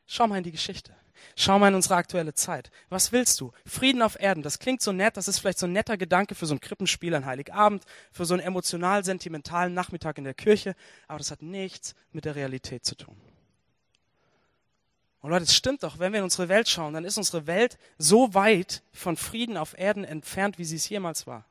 Schau 0.05 0.27
mal 0.27 0.37
in 0.37 0.43
die 0.43 0.51
Geschichte. 0.51 0.95
Schau 1.35 1.57
mal 1.57 1.69
in 1.69 1.75
unsere 1.75 1.95
aktuelle 1.95 2.33
Zeit. 2.33 2.69
Was 2.89 3.11
willst 3.11 3.39
du? 3.39 3.51
Frieden 3.65 4.01
auf 4.01 4.19
Erden. 4.19 4.43
Das 4.43 4.59
klingt 4.59 4.81
so 4.81 4.91
nett. 4.91 5.17
Das 5.17 5.27
ist 5.27 5.39
vielleicht 5.39 5.59
so 5.59 5.65
ein 5.65 5.73
netter 5.73 5.97
Gedanke 5.97 6.35
für 6.35 6.45
so 6.45 6.53
ein 6.53 6.59
Krippenspiel 6.59 7.15
an 7.15 7.25
Heiligabend, 7.25 7.85
für 8.11 8.25
so 8.25 8.33
einen 8.33 8.43
emotional-sentimentalen 8.43 9.73
Nachmittag 9.73 10.17
in 10.17 10.25
der 10.25 10.33
Kirche. 10.33 10.75
Aber 11.07 11.19
das 11.19 11.31
hat 11.31 11.41
nichts 11.41 11.95
mit 12.11 12.25
der 12.25 12.35
Realität 12.35 12.85
zu 12.85 12.95
tun. 12.95 13.15
Und 15.21 15.29
Leute, 15.29 15.45
es 15.45 15.55
stimmt 15.55 15.83
doch, 15.83 15.99
wenn 15.99 16.11
wir 16.11 16.19
in 16.19 16.25
unsere 16.25 16.49
Welt 16.49 16.67
schauen, 16.67 16.93
dann 16.93 17.05
ist 17.05 17.17
unsere 17.17 17.47
Welt 17.47 17.77
so 17.97 18.33
weit 18.33 18.83
von 18.91 19.15
Frieden 19.15 19.55
auf 19.55 19.77
Erden 19.77 20.03
entfernt, 20.03 20.57
wie 20.57 20.65
sie 20.65 20.75
es 20.75 20.89
jemals 20.89 21.25
war. 21.25 21.45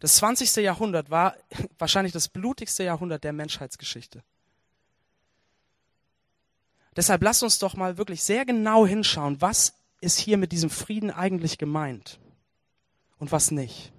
Das 0.00 0.16
20. 0.16 0.56
Jahrhundert 0.56 1.08
war 1.08 1.36
wahrscheinlich 1.78 2.12
das 2.12 2.28
blutigste 2.28 2.82
Jahrhundert 2.82 3.22
der 3.22 3.32
Menschheitsgeschichte. 3.32 4.24
Deshalb 6.98 7.22
lasst 7.22 7.44
uns 7.44 7.60
doch 7.60 7.76
mal 7.76 7.96
wirklich 7.96 8.24
sehr 8.24 8.44
genau 8.44 8.84
hinschauen, 8.84 9.40
was 9.40 9.74
ist 10.00 10.18
hier 10.18 10.36
mit 10.36 10.50
diesem 10.50 10.68
Frieden 10.68 11.12
eigentlich 11.12 11.56
gemeint 11.56 12.18
und 13.18 13.30
was 13.30 13.52
nicht. 13.52 13.92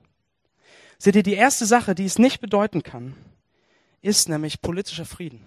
Seht 0.98 1.16
ihr, 1.16 1.24
die 1.24 1.34
erste 1.34 1.66
Sache, 1.66 1.96
die 1.96 2.04
es 2.04 2.20
nicht 2.20 2.42
bedeuten 2.42 2.84
kann, 2.84 3.16
ist 4.02 4.28
nämlich 4.28 4.62
politischer 4.62 5.06
Frieden 5.06 5.42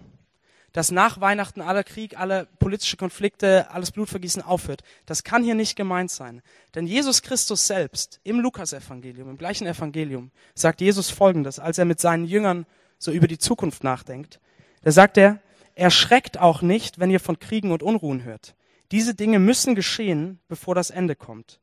dass 0.72 0.90
nach 0.90 1.20
Weihnachten 1.20 1.60
aller 1.60 1.84
Krieg, 1.84 2.18
alle 2.18 2.46
politische 2.58 2.96
Konflikte, 2.96 3.70
alles 3.70 3.90
Blutvergießen 3.90 4.42
aufhört. 4.42 4.82
Das 5.04 5.22
kann 5.22 5.44
hier 5.44 5.54
nicht 5.54 5.76
gemeint 5.76 6.10
sein. 6.10 6.42
Denn 6.74 6.86
Jesus 6.86 7.22
Christus 7.22 7.66
selbst 7.66 8.20
im 8.24 8.40
Lukasevangelium, 8.40 9.28
im 9.28 9.38
gleichen 9.38 9.66
Evangelium, 9.66 10.30
sagt 10.54 10.80
Jesus 10.80 11.10
Folgendes, 11.10 11.58
als 11.58 11.76
er 11.76 11.84
mit 11.84 12.00
seinen 12.00 12.24
Jüngern 12.24 12.64
so 12.98 13.10
über 13.10 13.28
die 13.28 13.38
Zukunft 13.38 13.84
nachdenkt. 13.84 14.40
Da 14.82 14.92
sagt 14.92 15.18
er, 15.18 15.40
erschreckt 15.74 16.38
auch 16.38 16.62
nicht, 16.62 16.98
wenn 16.98 17.10
ihr 17.10 17.20
von 17.20 17.38
Kriegen 17.38 17.72
und 17.72 17.82
Unruhen 17.82 18.24
hört. 18.24 18.54
Diese 18.90 19.14
Dinge 19.14 19.38
müssen 19.38 19.74
geschehen, 19.74 20.38
bevor 20.48 20.74
das 20.74 20.90
Ende 20.90 21.16
kommt. 21.16 21.60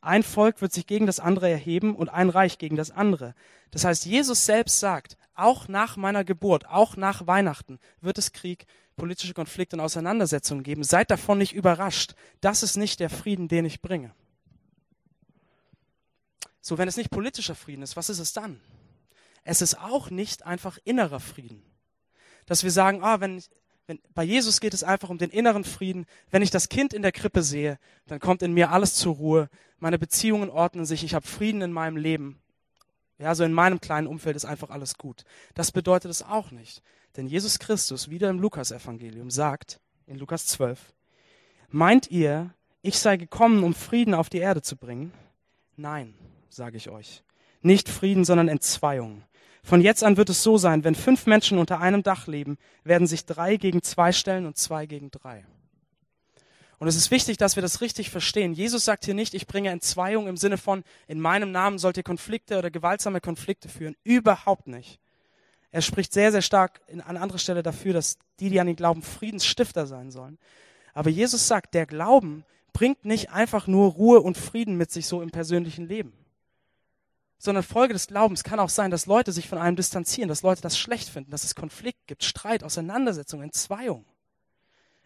Ein 0.00 0.24
Volk 0.24 0.60
wird 0.60 0.72
sich 0.72 0.88
gegen 0.88 1.06
das 1.06 1.20
andere 1.20 1.48
erheben 1.48 1.94
und 1.94 2.08
ein 2.08 2.28
Reich 2.28 2.58
gegen 2.58 2.76
das 2.76 2.90
andere. 2.90 3.34
Das 3.70 3.84
heißt, 3.84 4.04
Jesus 4.04 4.44
selbst 4.44 4.80
sagt, 4.80 5.16
auch 5.34 5.68
nach 5.68 5.96
meiner 5.96 6.24
Geburt, 6.24 6.66
auch 6.66 6.96
nach 6.96 7.26
Weihnachten 7.28 7.78
wird 8.00 8.18
es 8.18 8.32
Krieg, 8.32 8.66
politische 8.96 9.32
Konflikte 9.32 9.76
und 9.76 9.80
Auseinandersetzungen 9.80 10.64
geben. 10.64 10.82
Seid 10.82 11.10
davon 11.10 11.38
nicht 11.38 11.54
überrascht. 11.54 12.14
Das 12.40 12.62
ist 12.62 12.76
nicht 12.76 13.00
der 13.00 13.10
Frieden, 13.10 13.48
den 13.48 13.64
ich 13.64 13.80
bringe. 13.80 14.12
So, 16.60 16.78
wenn 16.78 16.88
es 16.88 16.96
nicht 16.96 17.10
politischer 17.10 17.54
Frieden 17.54 17.82
ist, 17.82 17.96
was 17.96 18.10
ist 18.10 18.18
es 18.18 18.32
dann? 18.32 18.60
Es 19.44 19.62
ist 19.62 19.78
auch 19.78 20.10
nicht 20.10 20.44
einfach 20.44 20.78
innerer 20.84 21.20
Frieden. 21.20 21.62
Dass 22.52 22.64
wir 22.64 22.70
sagen, 22.70 23.02
ah, 23.02 23.18
wenn, 23.18 23.42
wenn, 23.86 23.98
bei 24.14 24.24
Jesus 24.24 24.60
geht 24.60 24.74
es 24.74 24.84
einfach 24.84 25.08
um 25.08 25.16
den 25.16 25.30
inneren 25.30 25.64
Frieden. 25.64 26.04
Wenn 26.30 26.42
ich 26.42 26.50
das 26.50 26.68
Kind 26.68 26.92
in 26.92 27.00
der 27.00 27.10
Krippe 27.10 27.42
sehe, 27.42 27.78
dann 28.08 28.20
kommt 28.20 28.42
in 28.42 28.52
mir 28.52 28.70
alles 28.72 28.94
zur 28.94 29.14
Ruhe. 29.14 29.48
Meine 29.78 29.98
Beziehungen 29.98 30.50
ordnen 30.50 30.84
sich. 30.84 31.02
Ich 31.02 31.14
habe 31.14 31.26
Frieden 31.26 31.62
in 31.62 31.72
meinem 31.72 31.96
Leben. 31.96 32.42
Ja, 33.16 33.34
so 33.34 33.42
in 33.42 33.54
meinem 33.54 33.80
kleinen 33.80 34.06
Umfeld 34.06 34.36
ist 34.36 34.44
einfach 34.44 34.68
alles 34.68 34.98
gut. 34.98 35.24
Das 35.54 35.72
bedeutet 35.72 36.10
es 36.10 36.22
auch 36.22 36.50
nicht. 36.50 36.82
Denn 37.16 37.26
Jesus 37.26 37.58
Christus, 37.58 38.10
wieder 38.10 38.28
im 38.28 38.38
Lukas-Evangelium, 38.38 39.30
sagt 39.30 39.80
in 40.06 40.18
Lukas 40.18 40.44
12, 40.44 40.78
meint 41.70 42.10
ihr, 42.10 42.52
ich 42.82 42.98
sei 42.98 43.16
gekommen, 43.16 43.64
um 43.64 43.72
Frieden 43.72 44.12
auf 44.12 44.28
die 44.28 44.40
Erde 44.40 44.60
zu 44.60 44.76
bringen? 44.76 45.10
Nein, 45.78 46.12
sage 46.50 46.76
ich 46.76 46.90
euch. 46.90 47.22
Nicht 47.62 47.88
Frieden, 47.88 48.26
sondern 48.26 48.48
Entzweiung. 48.48 49.22
Von 49.64 49.80
jetzt 49.80 50.02
an 50.02 50.16
wird 50.16 50.28
es 50.28 50.42
so 50.42 50.58
sein, 50.58 50.84
wenn 50.84 50.94
fünf 50.94 51.26
Menschen 51.26 51.58
unter 51.58 51.80
einem 51.80 52.02
Dach 52.02 52.26
leben, 52.26 52.58
werden 52.84 53.06
sich 53.06 53.26
drei 53.26 53.56
gegen 53.56 53.82
zwei 53.82 54.12
stellen 54.12 54.46
und 54.46 54.56
zwei 54.56 54.86
gegen 54.86 55.10
drei. 55.10 55.44
Und 56.78 56.88
es 56.88 56.96
ist 56.96 57.12
wichtig, 57.12 57.36
dass 57.36 57.54
wir 57.54 57.62
das 57.62 57.80
richtig 57.80 58.10
verstehen. 58.10 58.54
Jesus 58.54 58.84
sagt 58.84 59.04
hier 59.04 59.14
nicht, 59.14 59.34
ich 59.34 59.46
bringe 59.46 59.70
Entzweiung 59.70 60.26
im 60.26 60.36
Sinne 60.36 60.58
von, 60.58 60.82
in 61.06 61.20
meinem 61.20 61.52
Namen 61.52 61.78
sollt 61.78 61.96
ihr 61.96 62.02
Konflikte 62.02 62.58
oder 62.58 62.72
gewaltsame 62.72 63.20
Konflikte 63.20 63.68
führen. 63.68 63.94
Überhaupt 64.02 64.66
nicht. 64.66 64.98
Er 65.70 65.80
spricht 65.80 66.12
sehr, 66.12 66.32
sehr 66.32 66.42
stark 66.42 66.80
an 66.90 67.16
anderer 67.16 67.38
Stelle 67.38 67.62
dafür, 67.62 67.92
dass 67.92 68.18
die, 68.40 68.50
die 68.50 68.58
an 68.58 68.66
ihn 68.66 68.74
glauben, 68.74 69.02
Friedensstifter 69.02 69.86
sein 69.86 70.10
sollen. 70.10 70.38
Aber 70.92 71.08
Jesus 71.08 71.46
sagt, 71.46 71.74
der 71.74 71.86
Glauben 71.86 72.44
bringt 72.72 73.04
nicht 73.04 73.30
einfach 73.30 73.68
nur 73.68 73.92
Ruhe 73.92 74.20
und 74.20 74.36
Frieden 74.36 74.76
mit 74.76 74.90
sich 74.90 75.06
so 75.06 75.22
im 75.22 75.30
persönlichen 75.30 75.86
Leben. 75.86 76.12
Sondern 77.44 77.64
Folge 77.64 77.92
des 77.92 78.06
Glaubens 78.06 78.44
kann 78.44 78.60
auch 78.60 78.68
sein, 78.68 78.92
dass 78.92 79.06
Leute 79.06 79.32
sich 79.32 79.48
von 79.48 79.58
einem 79.58 79.74
distanzieren, 79.74 80.28
dass 80.28 80.42
Leute 80.42 80.62
das 80.62 80.78
schlecht 80.78 81.08
finden, 81.08 81.32
dass 81.32 81.42
es 81.42 81.56
Konflikt 81.56 82.06
gibt, 82.06 82.22
Streit, 82.22 82.62
Auseinandersetzung, 82.62 83.42
Entzweiung. 83.42 84.04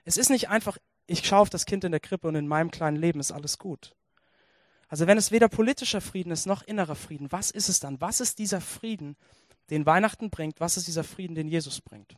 Es 0.05 0.19
ist 0.19 0.29
nicht 0.29 0.51
einfach 0.51 0.77
ich 1.07 1.25
schaue 1.27 1.41
auf 1.41 1.51
das 1.51 1.67
Kind 1.67 1.85
in 1.85 1.93
der 1.93 2.01
Krippe 2.01 2.29
und 2.29 2.35
in 2.35 2.49
meinem 2.49 2.71
kleinen 2.71 2.97
Leben 2.97 3.21
ist 3.21 3.33
alles 3.33 3.59
gut. 3.59 3.95
Also 4.89 5.07
wenn 5.07 5.19
es 5.19 5.33
weder 5.33 5.49
politischer 5.49 6.01
Frieden 6.01 6.31
ist 6.31 6.47
noch 6.47 6.63
innerer 6.63 6.95
Frieden, 6.95 7.31
was 7.33 7.51
ist 7.51 7.69
es 7.69 7.81
dann? 7.81 8.01
Was 8.01 8.21
ist 8.21 8.39
dieser 8.39 8.61
Frieden, 8.61 9.17
den 9.71 9.87
Weihnachten 9.87 10.31
bringt? 10.31 10.61
Was 10.61 10.77
ist 10.77 10.87
dieser 10.87 11.05
Frieden, 11.05 11.35
den 11.35 11.49
Jesus 11.49 11.81
bringt? 11.81 12.17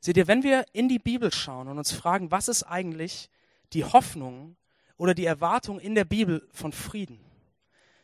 Seht 0.00 0.16
ihr, 0.16 0.28
wenn 0.28 0.42
wir 0.42 0.64
in 0.72 0.88
die 0.88 0.98
Bibel 0.98 1.32
schauen 1.32 1.68
und 1.68 1.78
uns 1.78 1.92
fragen, 1.92 2.30
was 2.30 2.48
ist 2.48 2.62
eigentlich 2.64 3.30
die 3.72 3.84
Hoffnung 3.84 4.56
oder 4.96 5.14
die 5.14 5.26
Erwartung 5.26 5.78
in 5.78 5.94
der 5.94 6.04
Bibel 6.04 6.48
von 6.52 6.72
Frieden, 6.72 7.20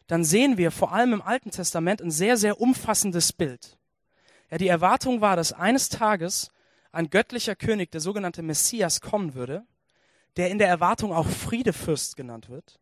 dann 0.06 0.24
sehen 0.24 0.56
wir 0.56 0.70
vor 0.70 0.92
allem 0.92 1.14
im 1.14 1.22
Alten 1.22 1.50
Testament 1.50 2.00
ein 2.00 2.10
sehr, 2.10 2.36
sehr 2.36 2.60
umfassendes 2.60 3.32
Bild. 3.32 3.78
Ja, 4.50 4.58
die 4.58 4.68
Erwartung 4.68 5.20
war, 5.20 5.36
dass 5.36 5.52
eines 5.52 5.88
Tages 5.88 6.50
ein 6.92 7.10
göttlicher 7.10 7.56
König, 7.56 7.90
der 7.90 8.00
sogenannte 8.00 8.42
Messias, 8.42 9.00
kommen 9.00 9.34
würde, 9.34 9.66
der 10.36 10.50
in 10.50 10.58
der 10.58 10.68
Erwartung 10.68 11.12
auch 11.12 11.26
Friedefürst 11.26 12.16
genannt 12.16 12.48
wird, 12.48 12.78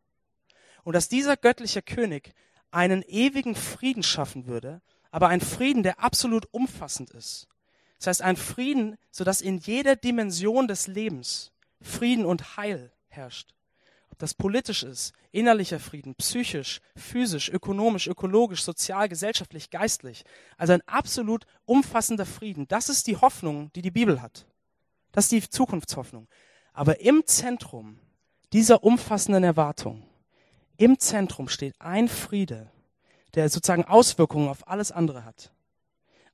und 0.83 0.93
dass 0.93 1.09
dieser 1.09 1.37
göttliche 1.37 1.83
König 1.83 2.35
einen 2.71 3.02
ewigen 3.02 3.54
Frieden 3.54 4.02
schaffen 4.02 4.47
würde, 4.47 4.83
aber 5.11 5.28
einen 5.28 5.40
Frieden, 5.40 5.83
der 5.83 6.00
absolut 6.00 6.47
umfassend 6.52 7.11
ist, 7.11 7.49
Das 7.99 8.09
heißt, 8.09 8.23
ein 8.23 8.37
Frieden, 8.37 8.99
sodass 9.11 9.40
in 9.40 9.59
jeder 9.59 9.97
Dimension 9.97 10.69
des 10.69 10.88
Lebens 10.88 11.52
Frieden 11.81 12.26
und 12.26 12.57
Heil 12.57 12.93
herrscht. 13.09 13.54
Das 14.18 14.35
politisch 14.35 14.83
ist, 14.83 15.12
innerlicher 15.33 15.80
Frieden, 15.80 16.14
psychisch, 16.14 16.80
physisch, 16.97 17.49
ökonomisch, 17.49 18.06
ökologisch, 18.06 18.62
sozial, 18.62 19.09
gesellschaftlich, 19.09 19.71
geistlich. 19.71 20.25
Also 20.56 20.73
ein 20.73 20.83
absolut 20.87 21.44
umfassender 21.64 22.26
Frieden. 22.26 22.68
Das 22.68 22.88
ist 22.88 23.06
die 23.06 23.16
Hoffnung, 23.16 23.73
die 23.75 23.83
die 23.83 23.90
Bibel 23.90 24.21
hat. 24.23 24.47
Das 25.12 25.25
ist 25.25 25.33
die 25.33 25.49
Zukunftshoffnung. 25.49 26.28
Aber 26.73 27.00
im 27.00 27.25
Zentrum 27.26 27.99
dieser 28.52 28.85
umfassenden 28.85 29.44
Erwartung, 29.44 30.06
im 30.76 30.99
Zentrum 30.99 31.49
steht 31.49 31.80
ein 31.80 32.09
Friede, 32.09 32.71
der 33.35 33.49
sozusagen 33.49 33.85
Auswirkungen 33.85 34.49
auf 34.49 34.68
alles 34.68 34.92
andere 34.92 35.25
hat. 35.25 35.53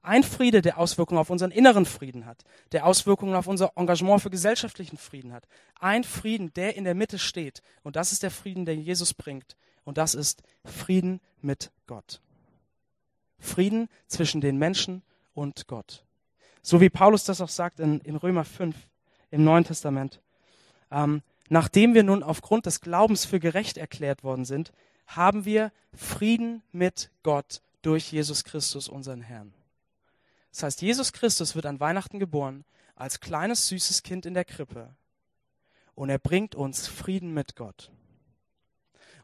Ein 0.03 0.23
Friede, 0.23 0.63
der 0.63 0.79
Auswirkungen 0.79 1.21
auf 1.21 1.29
unseren 1.29 1.51
inneren 1.51 1.85
Frieden 1.85 2.25
hat, 2.25 2.45
der 2.73 2.87
Auswirkungen 2.87 3.35
auf 3.35 3.47
unser 3.47 3.73
Engagement 3.77 4.23
für 4.23 4.31
gesellschaftlichen 4.31 4.97
Frieden 4.97 5.33
hat. 5.33 5.47
Ein 5.79 6.05
Frieden, 6.05 6.53
der 6.55 6.77
in 6.77 6.85
der 6.85 6.95
Mitte 6.95 7.19
steht. 7.19 7.63
Und 7.83 7.97
das 7.97 8.13
ist 8.13 8.23
der 8.23 8.31
Frieden, 8.31 8.65
den 8.65 8.81
Jesus 8.81 9.13
bringt. 9.13 9.57
Und 9.85 9.99
das 9.99 10.15
ist 10.15 10.43
Frieden 10.65 11.21
mit 11.43 11.71
Gott. 11.87 12.21
Frieden 13.39 13.89
zwischen 14.07 14.41
den 14.41 14.57
Menschen 14.57 15.03
und 15.35 15.67
Gott. 15.67 16.05
So 16.63 16.81
wie 16.81 16.91
Paulus 16.91 17.25
das 17.25 17.41
auch 17.41 17.49
sagt 17.49 17.81
in, 17.81 18.01
in 18.01 18.17
Römer 18.17 18.45
5 18.45 18.77
im 19.31 19.45
Neuen 19.45 19.65
Testament. 19.65 20.21
Ähm, 20.91 21.23
nachdem 21.49 21.95
wir 21.95 22.05
nun 22.05 22.23
aufgrund 22.23 22.67
des 22.67 22.81
Glaubens 22.81 23.25
für 23.27 23.41
gerecht 23.41 23.77
erklärt 23.77 24.25
worden 24.25 24.45
sind, 24.45 24.73
haben 25.07 25.45
wir 25.45 25.73
Frieden 25.95 26.63
mit 26.73 27.11
Gott 27.23 27.61
durch 27.83 28.13
Jesus 28.13 28.45
Christus, 28.45 28.89
unseren 28.89 29.23
Herrn. 29.23 29.53
Das 30.51 30.63
heißt, 30.63 30.83
Jesus 30.83 31.13
Christus 31.13 31.55
wird 31.55 31.67
an 31.67 31.81
Weihnachten 31.81 32.19
geboren 32.19 32.65
als 32.97 33.21
kleines 33.21 33.69
süßes 33.69 34.03
Kind 34.03 34.27
in 34.27 34.35
der 34.35 34.45
Krippe 34.45 34.95
und 35.95 36.11
er 36.11 36.19
bringt 36.19 36.55
uns 36.55 36.87
Frieden 36.87 37.33
mit 37.33 37.57
Gott. 37.57 37.91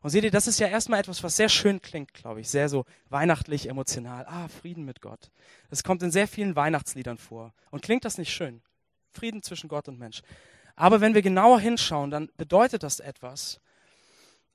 Und 0.02 0.10
seht 0.10 0.24
ihr, 0.24 0.30
das 0.30 0.46
ist 0.46 0.60
ja 0.60 0.68
erstmal 0.68 1.00
etwas, 1.00 1.22
was 1.22 1.36
sehr 1.36 1.48
schön 1.48 1.82
klingt, 1.82 2.14
glaube 2.14 2.40
ich, 2.40 2.48
sehr 2.48 2.68
so 2.68 2.84
weihnachtlich, 3.08 3.68
emotional. 3.68 4.24
Ah, 4.26 4.46
Frieden 4.48 4.84
mit 4.84 5.00
Gott. 5.00 5.30
Das 5.68 5.82
kommt 5.82 6.02
in 6.02 6.12
sehr 6.12 6.28
vielen 6.28 6.54
Weihnachtsliedern 6.54 7.18
vor. 7.18 7.52
Und 7.70 7.82
klingt 7.82 8.04
das 8.04 8.18
nicht 8.18 8.32
schön? 8.32 8.62
Frieden 9.10 9.42
zwischen 9.42 9.68
Gott 9.68 9.88
und 9.88 9.98
Mensch. 9.98 10.22
Aber 10.76 11.00
wenn 11.00 11.14
wir 11.14 11.22
genauer 11.22 11.58
hinschauen, 11.58 12.10
dann 12.10 12.30
bedeutet 12.36 12.82
das 12.82 13.00
etwas, 13.00 13.60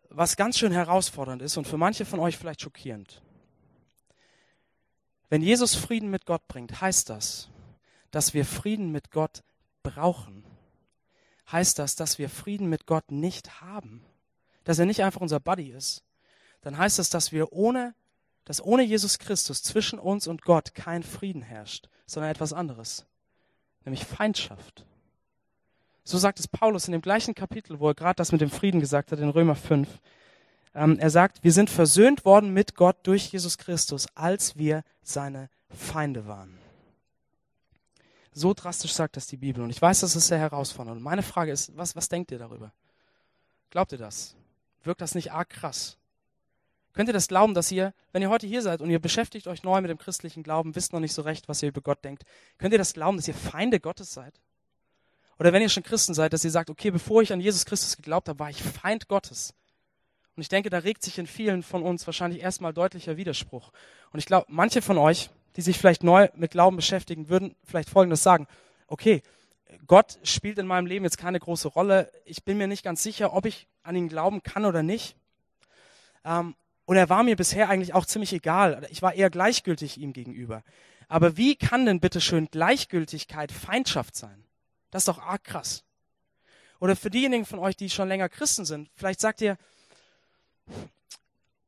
was 0.10 0.38
ganz 0.38 0.58
schön 0.58 0.72
herausfordernd 0.72 1.42
ist 1.42 1.58
und 1.58 1.68
für 1.68 1.78
manche 1.78 2.06
von 2.06 2.20
euch 2.20 2.38
vielleicht 2.38 2.62
schockierend. 2.62 3.22
Wenn 5.32 5.42
Jesus 5.42 5.76
Frieden 5.76 6.10
mit 6.10 6.26
Gott 6.26 6.46
bringt, 6.50 6.82
heißt 6.82 7.10
das, 7.10 7.48
dass 8.12 8.34
wir 8.34 8.44
Frieden 8.44 8.92
mit 8.92 9.12
Gott 9.12 9.44
brauchen. 9.82 10.44
Heißt 11.50 11.80
das, 11.80 11.96
dass 11.96 12.18
wir 12.18 12.28
Frieden 12.28 12.68
mit 12.68 12.86
Gott 12.86 13.12
nicht 13.12 13.62
haben. 13.62 14.04
Dass 14.66 14.78
er 14.78 14.86
nicht 14.86 15.02
einfach 15.02 15.22
unser 15.22 15.40
Buddy 15.40 15.70
ist. 15.72 16.04
Dann 16.60 16.78
heißt 16.78 17.00
das, 17.00 17.10
dass 17.10 17.32
wir 17.32 17.54
ohne, 17.54 17.96
dass 18.44 18.62
ohne 18.62 18.84
Jesus 18.84 19.20
Christus 19.20 19.64
zwischen 19.64 20.00
uns 20.00 20.28
und 20.28 20.42
Gott 20.42 20.76
kein 20.76 21.02
Frieden 21.02 21.44
herrscht, 21.44 21.88
sondern 22.06 22.30
etwas 22.30 22.52
anderes. 22.52 23.06
Nämlich 23.86 24.04
Feindschaft. 24.04 24.86
So 26.04 26.18
sagt 26.18 26.42
es 26.42 26.50
Paulus 26.50 26.90
in 26.90 26.92
dem 26.92 27.02
gleichen 27.02 27.36
Kapitel, 27.36 27.80
wo 27.80 27.88
er 27.88 27.96
gerade 27.96 28.18
das 28.18 28.34
mit 28.34 28.42
dem 28.42 28.52
Frieden 28.52 28.82
gesagt 28.82 29.14
hat, 29.14 29.20
in 29.20 29.30
Römer 29.30 29.56
5. 29.56 29.88
Ähm, 30.74 31.00
er 31.00 31.10
sagt, 31.10 31.44
wir 31.44 31.52
sind 31.52 31.70
versöhnt 31.70 32.26
worden 32.26 32.54
mit 32.54 32.76
Gott 32.76 32.98
durch 33.04 33.32
Jesus 33.32 33.58
Christus, 33.58 34.08
als 34.16 34.58
wir 34.58 34.84
seine 35.04 35.50
Feinde 35.70 36.28
waren. 36.28 36.58
So 38.34 38.54
drastisch 38.54 38.94
sagt 38.94 39.18
das 39.18 39.28
die 39.28 39.38
Bibel. 39.38 39.64
Und 39.64 39.70
ich 39.70 39.82
weiß, 39.82 40.00
das 40.00 40.16
ist 40.16 40.28
sehr 40.28 40.40
herausfordernd. 40.40 40.98
Und 40.98 41.04
meine 41.04 41.24
Frage 41.24 41.52
ist, 41.52 41.76
was, 41.76 41.96
was 41.96 42.08
denkt 42.08 42.32
ihr 42.32 42.40
darüber? 42.40 42.72
Glaubt 43.70 43.92
ihr 43.92 43.98
das? 43.98 44.36
Wirkt 44.84 45.02
das 45.02 45.16
nicht 45.16 45.32
arg 45.32 45.50
krass? 45.50 45.98
Könnt 46.94 47.10
ihr 47.10 47.14
das 47.14 47.28
glauben, 47.28 47.54
dass 47.54 47.72
ihr, 47.72 47.94
wenn 48.12 48.22
ihr 48.22 48.30
heute 48.30 48.48
hier 48.48 48.62
seid 48.62 48.82
und 48.82 48.90
ihr 48.90 49.00
beschäftigt 49.00 49.48
euch 49.48 49.64
neu 49.64 49.80
mit 49.82 49.90
dem 49.90 49.98
christlichen 49.98 50.44
Glauben, 50.44 50.76
wisst 50.76 50.92
noch 50.92 51.00
nicht 51.00 51.14
so 51.14 51.22
recht, 51.22 51.48
was 51.48 51.64
ihr 51.64 51.70
über 51.70 51.82
Gott 51.82 52.04
denkt, 52.04 52.24
könnt 52.58 52.74
ihr 52.74 52.78
das 52.78 52.94
glauben, 52.94 53.18
dass 53.18 53.28
ihr 53.28 53.34
Feinde 53.34 53.80
Gottes 53.80 54.14
seid? 54.14 54.34
Oder 55.40 55.54
wenn 55.54 55.62
ihr 55.62 55.70
schon 55.70 55.84
Christen 55.84 56.14
seid, 56.14 56.34
dass 56.34 56.44
ihr 56.44 56.52
sagt, 56.52 56.70
okay, 56.70 56.92
bevor 56.92 57.22
ich 57.22 57.32
an 57.32 57.40
Jesus 57.40 57.66
Christus 57.66 57.96
geglaubt 57.96 58.28
habe, 58.28 58.40
war 58.40 58.50
ich 58.50 58.62
Feind 58.62 59.08
Gottes. 59.08 59.54
Und 60.36 60.42
ich 60.42 60.50
denke, 60.50 60.70
da 60.70 60.80
regt 60.80 61.04
sich 61.04 61.18
in 61.18 61.28
vielen 61.28 61.64
von 61.64 61.84
uns 61.84 62.06
wahrscheinlich 62.08 62.42
erstmal 62.42 62.74
deutlicher 62.74 63.18
Widerspruch. 63.18 63.72
Und 64.12 64.20
ich 64.20 64.26
glaube, 64.26 64.48
manche 64.50 64.82
von 64.82 64.98
euch, 64.98 65.30
die 65.56 65.62
sich 65.62 65.78
vielleicht 65.78 66.04
neu 66.04 66.30
mit 66.36 66.52
Glauben 66.52 66.78
beschäftigen, 66.78 67.30
würden 67.30 67.56
vielleicht 67.64 67.90
Folgendes 67.90 68.24
sagen. 68.24 68.48
Okay, 68.88 69.22
Gott 69.88 70.20
spielt 70.24 70.58
in 70.58 70.68
meinem 70.68 70.86
Leben 70.86 71.06
jetzt 71.06 71.18
keine 71.18 71.40
große 71.40 71.68
Rolle. 71.68 72.12
Ich 72.26 72.44
bin 72.44 72.58
mir 72.58 72.68
nicht 72.68 72.84
ganz 72.84 73.04
sicher, 73.04 73.34
ob 73.34 73.46
ich 73.46 73.68
an 73.84 73.96
ihn 73.96 74.08
glauben 74.08 74.44
kann 74.44 74.66
oder 74.66 74.84
nicht. 74.84 75.16
Ähm, 76.24 76.56
und 76.86 76.98
er 76.98 77.10
war 77.10 77.24
mir 77.24 77.36
bisher 77.36 77.70
eigentlich 77.70 77.94
auch 77.94 78.06
ziemlich 78.06 78.34
egal. 78.34 78.86
Ich 78.90 79.02
war 79.02 79.14
eher 79.14 79.30
gleichgültig 79.30 79.98
ihm 79.98 80.14
gegenüber. 80.14 80.64
Aber 81.08 81.38
wie 81.38 81.56
kann 81.56 81.86
denn 81.86 82.00
bitte 82.00 82.22
schön 82.22 82.48
Gleichgültigkeit 82.52 83.52
Feindschaft 83.52 84.16
sein? 84.16 84.46
Das 84.92 85.02
ist 85.02 85.08
doch 85.08 85.20
arg 85.20 85.44
krass. 85.44 85.84
Oder 86.80 86.96
für 86.96 87.10
diejenigen 87.10 87.46
von 87.46 87.60
euch, 87.60 87.76
die 87.76 87.90
schon 87.90 88.08
länger 88.08 88.30
Christen 88.30 88.66
sind, 88.66 88.90
vielleicht 88.96 89.20
sagt 89.20 89.42
ihr, 89.42 89.58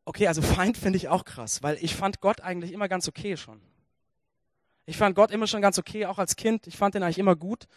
Okay, 0.05 0.27
also 0.27 0.41
Feind 0.41 0.77
finde 0.77 0.97
ich 0.97 1.07
auch 1.07 1.25
krass, 1.25 1.63
weil 1.63 1.77
ich 1.81 1.95
fand 1.95 2.19
Gott 2.21 2.41
eigentlich 2.41 2.71
immer 2.71 2.87
ganz 2.89 3.07
okay 3.07 3.37
schon. 3.37 3.61
Ich 4.85 4.97
fand 4.97 5.15
Gott 5.15 5.31
immer 5.31 5.47
schon 5.47 5.61
ganz 5.61 5.79
okay, 5.79 6.05
auch 6.05 6.19
als 6.19 6.35
Kind. 6.35 6.67
Ich 6.67 6.77
fand 6.77 6.95
ihn 6.95 7.03
eigentlich 7.03 7.19
immer 7.19 7.35
gut. 7.35 7.67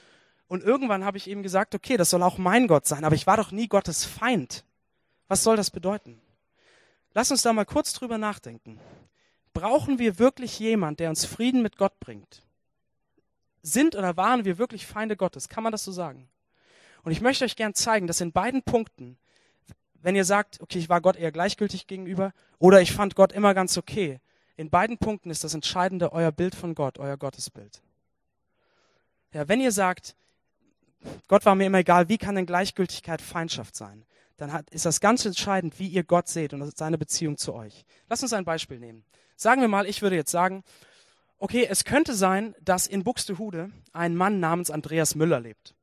Und 0.49 0.62
irgendwann 0.62 1.04
habe 1.04 1.18
ich 1.18 1.28
eben 1.28 1.42
gesagt, 1.42 1.75
okay, 1.75 1.96
das 1.96 2.11
soll 2.11 2.23
auch 2.23 2.38
mein 2.38 2.66
Gott 2.66 2.87
sein, 2.87 3.04
aber 3.04 3.14
ich 3.14 3.26
war 3.26 3.37
doch 3.37 3.52
nie 3.52 3.68
Gottes 3.68 4.04
Feind. 4.04 4.64
Was 5.28 5.42
soll 5.42 5.56
das 5.56 5.70
bedeuten? 5.70 6.20
Lass 7.14 7.30
uns 7.30 7.42
da 7.42 7.52
mal 7.52 7.64
kurz 7.64 7.92
drüber 7.92 8.18
nachdenken. 8.18 8.80
Brauchen 9.52 9.99
wir 9.99 10.18
wirklich 10.18 10.58
jemand, 10.58 11.00
der 11.00 11.08
uns 11.08 11.25
Frieden 11.25 11.62
mit 11.62 11.78
Gott 11.78 11.99
bringt? 11.99 12.42
Sind 13.62 13.96
oder 13.96 14.16
waren 14.16 14.44
wir 14.44 14.58
wirklich 14.58 14.87
Feinde 14.87 15.16
Gottes? 15.16 15.49
Kann 15.49 15.64
man 15.64 15.73
das 15.73 15.82
so 15.82 15.90
sagen? 15.90 16.28
Und 17.02 17.12
ich 17.12 17.20
möchte 17.20 17.44
euch 17.44 17.56
gern 17.56 17.75
zeigen, 17.75 18.06
dass 18.06 18.20
in 18.20 18.32
beiden 18.32 18.62
Punkten 18.62 19.18
wenn 20.02 20.16
ihr 20.16 20.24
sagt, 20.24 20.60
okay, 20.60 20.78
ich 20.78 20.88
war 20.88 21.00
Gott 21.00 21.16
eher 21.16 21.32
gleichgültig 21.32 21.86
gegenüber 21.86 22.32
oder 22.58 22.80
ich 22.80 22.92
fand 22.92 23.14
Gott 23.14 23.32
immer 23.32 23.54
ganz 23.54 23.76
okay. 23.76 24.20
In 24.56 24.70
beiden 24.70 24.98
Punkten 24.98 25.30
ist 25.30 25.44
das 25.44 25.54
Entscheidende 25.54 26.12
euer 26.12 26.32
Bild 26.32 26.54
von 26.54 26.74
Gott, 26.74 26.98
euer 26.98 27.16
Gottesbild. 27.16 27.82
Ja, 29.32 29.48
wenn 29.48 29.60
ihr 29.60 29.72
sagt, 29.72 30.16
Gott 31.28 31.44
war 31.44 31.54
mir 31.54 31.66
immer 31.66 31.78
egal, 31.78 32.08
wie 32.08 32.18
kann 32.18 32.34
denn 32.34 32.46
Gleichgültigkeit 32.46 33.20
Feindschaft 33.20 33.76
sein? 33.76 34.04
Dann 34.38 34.52
hat, 34.52 34.68
ist 34.70 34.86
das 34.86 35.00
ganz 35.00 35.24
entscheidend, 35.24 35.78
wie 35.78 35.88
ihr 35.88 36.04
Gott 36.04 36.28
seht 36.28 36.52
und 36.52 36.76
seine 36.76 36.98
Beziehung 36.98 37.36
zu 37.36 37.54
euch. 37.54 37.84
Lass 38.08 38.22
uns 38.22 38.32
ein 38.32 38.44
Beispiel 38.44 38.78
nehmen. 38.78 39.04
Sagen 39.36 39.60
wir 39.60 39.68
mal, 39.68 39.86
ich 39.86 40.02
würde 40.02 40.16
jetzt 40.16 40.30
sagen, 40.30 40.64
okay, 41.38 41.66
es 41.68 41.84
könnte 41.84 42.14
sein, 42.14 42.54
dass 42.60 42.86
in 42.86 43.04
Buxtehude 43.04 43.70
ein 43.92 44.16
Mann 44.16 44.40
namens 44.40 44.70
Andreas 44.70 45.14
Müller 45.14 45.40
lebt. 45.40 45.75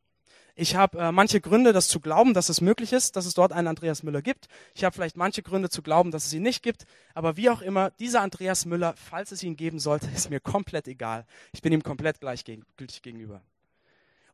Ich 0.56 0.76
habe 0.76 1.00
äh, 1.00 1.12
manche 1.12 1.42
Gründe, 1.42 1.74
das 1.74 1.88
zu 1.88 2.00
glauben, 2.00 2.36
dass 2.36 2.50
es 2.50 2.62
möglich 2.62 2.94
ist, 2.94 3.16
dass 3.16 3.26
es 3.26 3.34
dort 3.34 3.52
einen 3.52 3.68
Andreas 3.68 4.04
Müller 4.04 4.22
gibt. 4.22 4.48
Ich 4.76 4.84
habe 4.84 4.94
vielleicht 4.94 5.18
manche 5.18 5.42
Gründe 5.42 5.70
zu 5.70 5.82
glauben, 5.82 6.12
dass 6.12 6.28
es 6.28 6.34
ihn 6.34 6.44
nicht 6.44 6.62
gibt. 6.62 6.86
Aber 7.16 7.38
wie 7.38 7.50
auch 7.50 7.62
immer, 7.62 7.90
dieser 7.92 8.22
Andreas 8.22 8.66
Müller, 8.66 8.94
falls 8.96 9.32
es 9.32 9.42
ihn 9.42 9.56
geben 9.56 9.80
sollte, 9.80 10.08
ist 10.14 10.30
mir 10.30 10.40
komplett 10.40 10.88
egal. 10.88 11.26
Ich 11.54 11.62
bin 11.64 11.74
ihm 11.74 11.82
komplett 11.82 12.20
gleichgültig 12.20 13.02
gegenüber. 13.02 13.42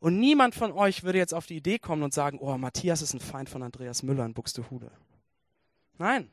Und 0.02 0.20
niemand 0.20 0.56
von 0.56 0.72
euch 0.72 1.04
würde 1.04 1.18
jetzt 1.18 1.34
auf 1.34 1.46
die 1.46 1.58
Idee 1.58 1.80
kommen 1.80 2.04
und 2.04 2.14
sagen, 2.14 2.40
oh, 2.40 2.58
Matthias 2.58 3.02
ist 3.02 3.14
ein 3.14 3.20
Feind 3.20 3.50
von 3.50 3.64
Andreas 3.64 4.04
Müller 4.04 4.26
in 4.26 4.34
Buxtehude. 4.34 4.92
Nein, 5.98 6.30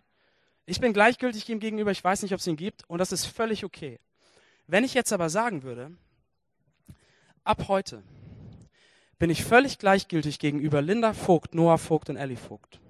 ich 0.66 0.81
bin 0.81 0.93
gleichgültig 0.93 1.49
ihm 1.49 1.61
gegenüber, 1.61 1.90
ich 1.90 2.02
weiß 2.02 2.23
nicht, 2.23 2.33
ob 2.33 2.40
es 2.40 2.47
ihn 2.47 2.57
gibt 2.57 2.88
und 2.88 2.99
das 2.99 3.12
ist 3.12 3.26
völlig 3.26 3.64
okay. 3.64 3.99
Wenn 4.69 4.85
ich 4.85 4.95
jetzt 4.95 5.12
aber 5.12 5.31
sagen 5.31 5.64
würde, 5.64 5.93
ab 7.43 7.66
heute 7.69 8.02
bin 9.18 9.30
ich 9.30 9.44
völlig 9.44 9.78
gleichgültig 9.78 10.38
gegenüber 10.38 10.82
Linda 10.82 11.12
Vogt, 11.12 11.54
Noah 11.54 11.78
Vogt 11.78 12.11
und 12.11 12.16
Ellie 12.16 12.37
Vogt. 12.37 12.80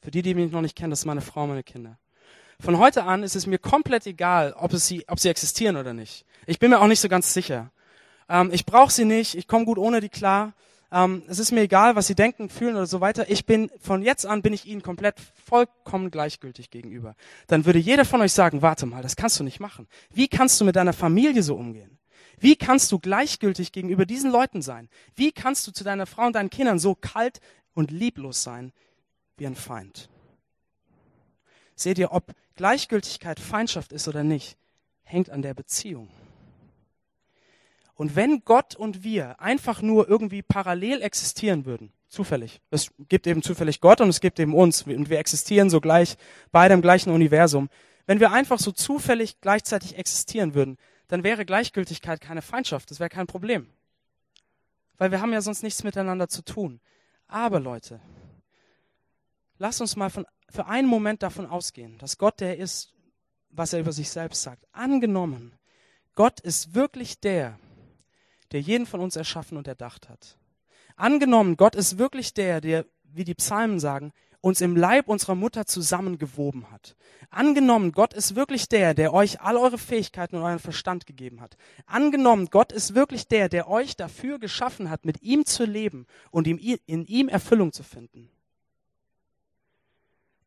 Für 0.00 0.10
die, 0.10 0.22
die 0.22 0.34
mich 0.34 0.52
noch 0.52 0.60
nicht 0.60 0.76
kennen, 0.76 0.90
das 0.90 1.00
ist 1.00 1.06
meine 1.06 1.20
Frau, 1.20 1.46
meine 1.46 1.62
Kinder. 1.62 1.98
Von 2.60 2.78
heute 2.78 3.04
an 3.04 3.22
ist 3.22 3.36
es 3.36 3.46
mir 3.46 3.58
komplett 3.58 4.06
egal, 4.06 4.52
ob, 4.52 4.72
es 4.72 4.86
sie, 4.86 5.04
ob 5.08 5.20
sie 5.20 5.28
existieren 5.28 5.76
oder 5.76 5.92
nicht. 5.92 6.24
Ich 6.46 6.58
bin 6.58 6.70
mir 6.70 6.80
auch 6.80 6.86
nicht 6.86 7.00
so 7.00 7.08
ganz 7.08 7.32
sicher. 7.32 7.70
Ähm, 8.28 8.50
ich 8.52 8.66
brauche 8.66 8.92
sie 8.92 9.04
nicht, 9.04 9.36
ich 9.36 9.46
komme 9.46 9.64
gut 9.64 9.78
ohne 9.78 10.00
die 10.00 10.08
klar. 10.08 10.54
Ähm, 10.90 11.22
es 11.28 11.38
ist 11.38 11.52
mir 11.52 11.60
egal, 11.60 11.96
was 11.96 12.06
sie 12.06 12.14
denken, 12.14 12.48
fühlen 12.48 12.74
oder 12.74 12.86
so 12.86 13.00
weiter. 13.00 13.30
Ich 13.30 13.44
bin, 13.46 13.70
von 13.80 14.02
jetzt 14.02 14.26
an 14.26 14.42
bin 14.42 14.52
ich 14.52 14.66
ihnen 14.66 14.82
komplett 14.82 15.16
vollkommen 15.44 16.10
gleichgültig 16.10 16.70
gegenüber. 16.70 17.14
Dann 17.46 17.66
würde 17.66 17.78
jeder 17.78 18.04
von 18.04 18.20
euch 18.22 18.32
sagen, 18.32 18.62
warte 18.62 18.86
mal, 18.86 19.02
das 19.02 19.16
kannst 19.16 19.38
du 19.38 19.44
nicht 19.44 19.60
machen. 19.60 19.86
Wie 20.10 20.28
kannst 20.28 20.60
du 20.60 20.64
mit 20.64 20.76
deiner 20.76 20.92
Familie 20.92 21.42
so 21.42 21.54
umgehen? 21.54 21.98
Wie 22.40 22.56
kannst 22.56 22.92
du 22.92 22.98
gleichgültig 22.98 23.72
gegenüber 23.72 24.06
diesen 24.06 24.30
Leuten 24.30 24.62
sein? 24.62 24.88
Wie 25.14 25.32
kannst 25.32 25.66
du 25.66 25.72
zu 25.72 25.84
deiner 25.84 26.06
Frau 26.06 26.26
und 26.26 26.34
deinen 26.34 26.50
Kindern 26.50 26.78
so 26.78 26.94
kalt 26.94 27.40
und 27.74 27.90
lieblos 27.90 28.42
sein 28.42 28.72
wie 29.36 29.46
ein 29.46 29.56
Feind? 29.56 30.08
Seht 31.74 31.98
ihr, 31.98 32.12
ob 32.12 32.34
Gleichgültigkeit 32.56 33.38
Feindschaft 33.38 33.92
ist 33.92 34.08
oder 34.08 34.24
nicht, 34.24 34.56
hängt 35.04 35.30
an 35.30 35.42
der 35.42 35.54
Beziehung. 35.54 36.10
Und 37.94 38.14
wenn 38.14 38.44
Gott 38.44 38.76
und 38.76 39.02
wir 39.02 39.40
einfach 39.40 39.82
nur 39.82 40.08
irgendwie 40.08 40.42
parallel 40.42 41.02
existieren 41.02 41.66
würden, 41.66 41.92
zufällig, 42.08 42.60
es 42.70 42.92
gibt 43.08 43.26
eben 43.26 43.42
zufällig 43.42 43.80
Gott 43.80 44.00
und 44.00 44.08
es 44.08 44.20
gibt 44.20 44.38
eben 44.38 44.54
uns 44.54 44.82
und 44.82 45.10
wir 45.10 45.18
existieren 45.18 45.68
so 45.70 45.80
gleich 45.80 46.16
beide 46.52 46.74
im 46.74 46.82
gleichen 46.82 47.10
Universum. 47.10 47.68
Wenn 48.06 48.20
wir 48.20 48.32
einfach 48.32 48.58
so 48.58 48.72
zufällig 48.72 49.40
gleichzeitig 49.40 49.98
existieren 49.98 50.54
würden, 50.54 50.78
dann 51.08 51.24
wäre 51.24 51.44
Gleichgültigkeit 51.44 52.20
keine 52.20 52.42
Feindschaft, 52.42 52.90
das 52.90 53.00
wäre 53.00 53.10
kein 53.10 53.26
Problem. 53.26 53.68
Weil 54.96 55.10
wir 55.10 55.20
haben 55.20 55.32
ja 55.32 55.40
sonst 55.40 55.62
nichts 55.62 55.84
miteinander 55.84 56.28
zu 56.28 56.42
tun. 56.42 56.80
Aber 57.26 57.60
Leute, 57.60 58.00
lass 59.58 59.80
uns 59.80 59.96
mal 59.96 60.10
von, 60.10 60.26
für 60.50 60.66
einen 60.66 60.88
Moment 60.88 61.22
davon 61.22 61.46
ausgehen, 61.46 61.98
dass 61.98 62.18
Gott 62.18 62.40
der 62.40 62.58
ist, 62.58 62.92
was 63.50 63.72
er 63.72 63.80
über 63.80 63.92
sich 63.92 64.10
selbst 64.10 64.42
sagt. 64.42 64.66
Angenommen, 64.72 65.54
Gott 66.14 66.40
ist 66.40 66.74
wirklich 66.74 67.20
der, 67.20 67.58
der 68.52 68.60
jeden 68.60 68.86
von 68.86 69.00
uns 69.00 69.16
erschaffen 69.16 69.56
und 69.56 69.68
erdacht 69.68 70.08
hat. 70.08 70.38
Angenommen, 70.96 71.56
Gott 71.56 71.74
ist 71.74 71.98
wirklich 71.98 72.34
der, 72.34 72.60
der, 72.60 72.84
wie 73.04 73.24
die 73.24 73.34
Psalmen 73.34 73.78
sagen, 73.78 74.12
uns 74.40 74.60
im 74.60 74.76
Leib 74.76 75.08
unserer 75.08 75.34
Mutter 75.34 75.66
zusammengewoben 75.66 76.70
hat. 76.70 76.96
Angenommen, 77.30 77.92
Gott 77.92 78.14
ist 78.14 78.34
wirklich 78.34 78.68
der, 78.68 78.94
der 78.94 79.12
euch 79.12 79.40
all 79.40 79.56
eure 79.56 79.78
Fähigkeiten 79.78 80.36
und 80.36 80.42
euren 80.42 80.58
Verstand 80.58 81.06
gegeben 81.06 81.40
hat. 81.40 81.56
Angenommen, 81.86 82.46
Gott 82.50 82.72
ist 82.72 82.94
wirklich 82.94 83.28
der, 83.28 83.48
der 83.48 83.68
euch 83.68 83.96
dafür 83.96 84.38
geschaffen 84.38 84.90
hat, 84.90 85.04
mit 85.04 85.22
ihm 85.22 85.44
zu 85.44 85.64
leben 85.64 86.06
und 86.30 86.46
in 86.46 86.58
ihm 87.06 87.28
Erfüllung 87.28 87.72
zu 87.72 87.82
finden. 87.82 88.30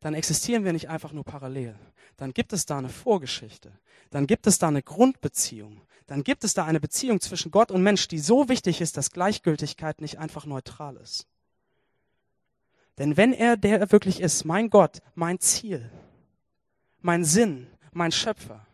Dann 0.00 0.14
existieren 0.14 0.64
wir 0.64 0.72
nicht 0.72 0.88
einfach 0.88 1.12
nur 1.12 1.24
parallel. 1.24 1.76
Dann 2.16 2.32
gibt 2.32 2.52
es 2.52 2.66
da 2.66 2.78
eine 2.78 2.88
Vorgeschichte. 2.88 3.72
Dann 4.10 4.26
gibt 4.26 4.46
es 4.46 4.58
da 4.58 4.68
eine 4.68 4.82
Grundbeziehung 4.82 5.82
dann 6.12 6.24
gibt 6.24 6.44
es 6.44 6.52
da 6.54 6.66
eine 6.66 6.78
Beziehung 6.78 7.20
zwischen 7.20 7.50
Gott 7.50 7.70
und 7.70 7.82
Mensch, 7.82 8.06
die 8.06 8.18
so 8.18 8.50
wichtig 8.50 8.82
ist, 8.82 8.98
dass 8.98 9.12
Gleichgültigkeit 9.12 10.02
nicht 10.02 10.18
einfach 10.18 10.44
neutral 10.44 10.96
ist. 10.96 11.26
Denn 12.98 13.16
wenn 13.16 13.32
er 13.32 13.56
der 13.56 13.80
er 13.80 13.92
wirklich 13.92 14.20
ist, 14.20 14.44
mein 14.44 14.70
Gott, 14.70 14.98
mein 15.14 15.38
Ziel, 15.38 15.90
mein 17.00 17.24
Sinn, 17.24 17.66
mein 17.92 18.12
Schöpfer, 18.12 18.66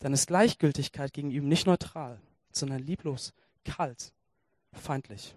dann 0.00 0.12
ist 0.12 0.26
Gleichgültigkeit 0.26 1.12
gegen 1.12 1.30
ihm 1.30 1.48
nicht 1.48 1.66
neutral, 1.66 2.20
sondern 2.52 2.80
lieblos, 2.80 3.32
kalt, 3.64 4.12
feindlich. 4.72 5.34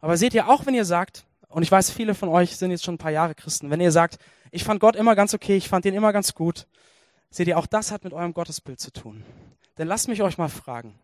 Aber 0.00 0.16
seht 0.16 0.34
ihr, 0.34 0.48
auch 0.48 0.66
wenn 0.66 0.74
ihr 0.74 0.84
sagt, 0.84 1.24
und 1.48 1.62
ich 1.62 1.70
weiß, 1.70 1.90
viele 1.90 2.14
von 2.14 2.28
euch 2.28 2.56
sind 2.56 2.70
jetzt 2.70 2.84
schon 2.84 2.94
ein 2.94 2.98
paar 2.98 3.10
Jahre 3.10 3.34
Christen, 3.34 3.70
wenn 3.70 3.80
ihr 3.80 3.92
sagt, 3.92 4.18
ich 4.50 4.64
fand 4.64 4.80
Gott 4.80 4.96
immer 4.96 5.14
ganz 5.14 5.34
okay, 5.34 5.56
ich 5.56 5.68
fand 5.68 5.84
ihn 5.84 5.94
immer 5.94 6.12
ganz 6.12 6.34
gut, 6.34 6.66
seht 7.30 7.48
ihr, 7.48 7.58
auch 7.58 7.66
das 7.66 7.90
hat 7.90 8.04
mit 8.04 8.12
eurem 8.12 8.34
Gottesbild 8.34 8.80
zu 8.80 8.92
tun. 8.92 9.24
Denn 9.78 9.88
lasst 9.88 10.08
mich 10.08 10.22
euch 10.22 10.38
mal 10.38 10.48
fragen. 10.48 10.98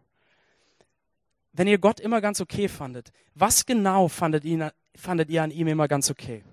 Wenn 1.53 1.67
ihr 1.67 1.79
Gott 1.79 1.99
immer 1.99 2.21
ganz 2.21 2.41
okay 2.41 2.69
fandet, 2.69 3.13
was 3.35 3.67
genau 3.67 4.09
fandet, 4.09 4.45
ihn, 4.45 4.71
fandet 4.97 5.31
ihr 5.31 5.43
an 5.43 5.51
ihm 5.51 5.69
immer 5.69 5.89
ganz 5.89 6.11
okay? 6.11 6.45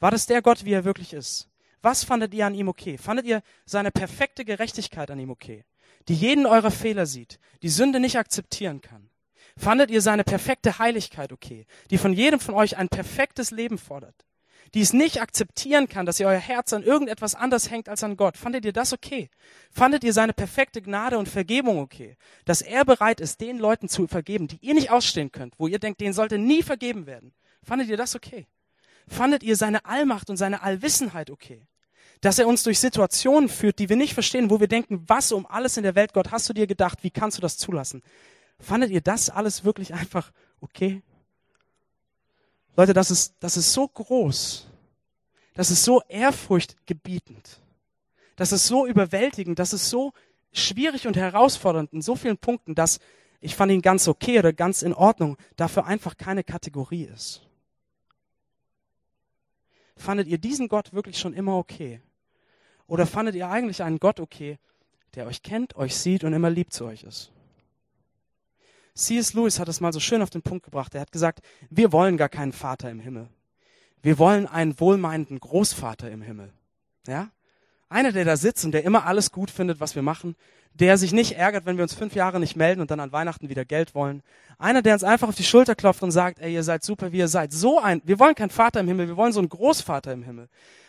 War 0.00 0.10
das 0.10 0.26
der 0.26 0.42
Gott, 0.42 0.64
wie 0.64 0.72
er 0.72 0.84
wirklich 0.84 1.12
ist? 1.12 1.48
Was 1.82 2.04
fandet 2.04 2.32
ihr 2.34 2.46
an 2.46 2.54
ihm 2.54 2.68
okay? 2.68 2.98
Fandet 2.98 3.26
ihr 3.26 3.42
seine 3.64 3.90
perfekte 3.90 4.44
Gerechtigkeit 4.44 5.10
an 5.10 5.18
ihm 5.18 5.30
okay? 5.30 5.64
Die 6.08 6.14
jeden 6.14 6.46
eurer 6.46 6.70
Fehler 6.70 7.06
sieht, 7.06 7.38
die 7.62 7.68
Sünde 7.68 8.00
nicht 8.00 8.18
akzeptieren 8.18 8.80
kann? 8.80 9.10
Fandet 9.56 9.90
ihr 9.90 10.00
seine 10.02 10.24
perfekte 10.24 10.78
Heiligkeit 10.78 11.32
okay, 11.32 11.66
die 11.90 11.98
von 11.98 12.12
jedem 12.12 12.40
von 12.40 12.54
euch 12.54 12.76
ein 12.76 12.88
perfektes 12.88 13.50
Leben 13.50 13.78
fordert? 13.78 14.24
Die 14.72 14.80
es 14.80 14.92
nicht 14.92 15.20
akzeptieren 15.20 15.88
kann, 15.88 16.06
dass 16.06 16.18
ihr 16.18 16.26
euer 16.26 16.38
Herz 16.38 16.72
an 16.72 16.82
irgendetwas 16.82 17.34
anders 17.34 17.70
hängt 17.70 17.88
als 17.88 18.02
an 18.02 18.16
Gott. 18.16 18.36
Fandet 18.36 18.64
ihr 18.64 18.72
das 18.72 18.92
okay? 18.92 19.28
Fandet 19.70 20.04
ihr 20.04 20.12
seine 20.12 20.32
perfekte 20.32 20.80
Gnade 20.80 21.18
und 21.18 21.28
Vergebung 21.28 21.78
okay? 21.78 22.16
Dass 22.44 22.62
er 22.62 22.84
bereit 22.84 23.20
ist, 23.20 23.40
den 23.40 23.58
Leuten 23.58 23.88
zu 23.88 24.06
vergeben, 24.06 24.48
die 24.48 24.58
ihr 24.62 24.74
nicht 24.74 24.90
ausstehen 24.90 25.30
könnt, 25.30 25.54
wo 25.58 25.66
ihr 25.66 25.78
denkt, 25.78 26.00
denen 26.00 26.14
sollte 26.14 26.38
nie 26.38 26.62
vergeben 26.62 27.06
werden. 27.06 27.32
Fandet 27.62 27.88
ihr 27.88 27.96
das 27.96 28.16
okay? 28.16 28.46
Fandet 29.06 29.42
ihr 29.42 29.56
seine 29.56 29.84
Allmacht 29.84 30.30
und 30.30 30.36
seine 30.36 30.62
Allwissenheit 30.62 31.30
okay? 31.30 31.66
Dass 32.20 32.38
er 32.38 32.46
uns 32.46 32.62
durch 32.62 32.78
Situationen 32.78 33.48
führt, 33.48 33.78
die 33.78 33.88
wir 33.88 33.96
nicht 33.96 34.14
verstehen, 34.14 34.50
wo 34.50 34.60
wir 34.60 34.68
denken, 34.68 35.04
was 35.06 35.30
um 35.32 35.46
alles 35.46 35.76
in 35.76 35.82
der 35.82 35.94
Welt, 35.94 36.14
Gott, 36.14 36.30
hast 36.30 36.48
du 36.48 36.54
dir 36.54 36.66
gedacht? 36.66 37.00
Wie 37.02 37.10
kannst 37.10 37.36
du 37.36 37.42
das 37.42 37.58
zulassen? 37.58 38.02
Fandet 38.58 38.90
ihr 38.90 39.00
das 39.00 39.30
alles 39.30 39.64
wirklich 39.64 39.92
einfach 39.92 40.32
okay? 40.60 41.02
Leute, 42.76 42.92
das 42.92 43.10
ist, 43.10 43.34
das 43.40 43.56
ist 43.56 43.72
so 43.72 43.86
groß. 43.86 44.68
Das 45.54 45.70
ist 45.70 45.84
so 45.84 46.02
ehrfurchtgebietend. 46.08 47.60
Das 48.36 48.52
ist 48.52 48.66
so 48.66 48.86
überwältigend. 48.86 49.58
Das 49.58 49.72
ist 49.72 49.88
so 49.88 50.12
schwierig 50.52 51.06
und 51.06 51.16
herausfordernd 51.16 51.92
in 51.92 52.02
so 52.02 52.16
vielen 52.16 52.38
Punkten, 52.38 52.74
dass 52.74 52.98
ich 53.40 53.54
fand 53.54 53.70
ihn 53.70 53.82
ganz 53.82 54.08
okay 54.08 54.38
oder 54.38 54.52
ganz 54.52 54.82
in 54.82 54.94
Ordnung, 54.94 55.36
dafür 55.56 55.84
einfach 55.84 56.16
keine 56.16 56.42
Kategorie 56.42 57.04
ist. 57.04 57.42
Fandet 59.96 60.28
ihr 60.28 60.38
diesen 60.38 60.68
Gott 60.68 60.92
wirklich 60.92 61.18
schon 61.18 61.34
immer 61.34 61.56
okay? 61.56 62.00
Oder 62.86 63.06
fandet 63.06 63.34
ihr 63.34 63.48
eigentlich 63.48 63.82
einen 63.82 64.00
Gott 64.00 64.18
okay, 64.18 64.58
der 65.14 65.26
euch 65.26 65.42
kennt, 65.42 65.76
euch 65.76 65.94
sieht 65.96 66.24
und 66.24 66.32
immer 66.32 66.50
lieb 66.50 66.72
zu 66.72 66.86
euch 66.86 67.04
ist? 67.04 67.32
C.S. 68.94 69.34
Lewis 69.34 69.58
hat 69.58 69.68
es 69.68 69.80
mal 69.80 69.92
so 69.92 69.98
schön 69.98 70.22
auf 70.22 70.30
den 70.30 70.42
Punkt 70.42 70.64
gebracht. 70.64 70.94
Er 70.94 71.00
hat 71.00 71.10
gesagt, 71.10 71.40
wir 71.68 71.92
wollen 71.92 72.16
gar 72.16 72.28
keinen 72.28 72.52
Vater 72.52 72.90
im 72.90 73.00
Himmel. 73.00 73.28
Wir 74.02 74.18
wollen 74.18 74.46
einen 74.46 74.78
wohlmeinenden 74.78 75.40
Großvater 75.40 76.10
im 76.10 76.22
Himmel. 76.22 76.52
Ja? 77.06 77.30
Einer, 77.88 78.12
der 78.12 78.24
da 78.24 78.36
sitzt 78.36 78.64
und 78.64 78.72
der 78.72 78.84
immer 78.84 79.06
alles 79.06 79.32
gut 79.32 79.50
findet, 79.50 79.80
was 79.80 79.94
wir 79.94 80.02
machen. 80.02 80.36
Der 80.74 80.98
sich 80.98 81.12
nicht 81.12 81.32
ärgert, 81.36 81.66
wenn 81.66 81.76
wir 81.76 81.82
uns 81.82 81.94
fünf 81.94 82.14
Jahre 82.14 82.38
nicht 82.38 82.56
melden 82.56 82.80
und 82.80 82.90
dann 82.90 83.00
an 83.00 83.12
Weihnachten 83.12 83.48
wieder 83.48 83.64
Geld 83.64 83.94
wollen. 83.94 84.22
Einer, 84.58 84.82
der 84.82 84.94
uns 84.94 85.04
einfach 85.04 85.28
auf 85.28 85.36
die 85.36 85.44
Schulter 85.44 85.74
klopft 85.74 86.02
und 86.02 86.10
sagt, 86.10 86.40
ey, 86.40 86.52
ihr 86.52 86.62
seid 86.62 86.84
super, 86.84 87.12
wie 87.12 87.18
ihr 87.18 87.28
seid. 87.28 87.52
So 87.52 87.80
ein, 87.80 88.02
wir 88.04 88.18
wollen 88.18 88.34
keinen 88.34 88.50
Vater 88.50 88.80
im 88.80 88.88
Himmel, 88.88 89.08
wir 89.08 89.16
wollen 89.16 89.32
so 89.32 89.40
einen 89.40 89.48
Großvater 89.48 90.12
im 90.12 90.22
Himmel. 90.22 90.48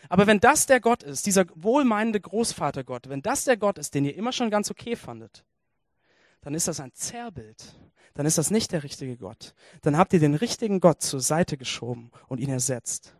Aber 0.10 0.28
wenn 0.28 0.40
das 0.40 0.66
der 0.66 0.80
Gott 0.80 1.04
ist, 1.04 1.26
dieser 1.26 1.46
wohlmeinende 1.56 2.20
Großvatergott, 2.20 3.10
wenn 3.10 3.22
das 3.22 3.46
der 3.46 3.58
Gott 3.58 3.78
ist, 3.78 3.94
den 3.94 4.06
ihr 4.06 4.16
immer 4.16 4.32
schon 4.32 4.50
ganz 4.50 4.70
okay 4.70 4.96
fandet, 4.96 5.44
dann 6.42 6.54
ist 6.54 6.68
das 6.68 6.80
ein 6.80 6.94
Zerrbild 6.94 7.76
dann 8.16 8.26
ist 8.26 8.38
das 8.38 8.50
nicht 8.50 8.72
der 8.72 8.84
richtige 8.84 9.18
Gott. 9.18 9.54
Dann 9.82 9.98
habt 9.98 10.14
ihr 10.14 10.20
den 10.20 10.36
richtigen 10.36 10.80
Gott 10.80 11.02
zur 11.02 11.20
Seite 11.20 11.58
geschoben 11.58 12.12
und 12.28 12.40
ihn 12.40 12.50
ersetzt. 12.50 13.14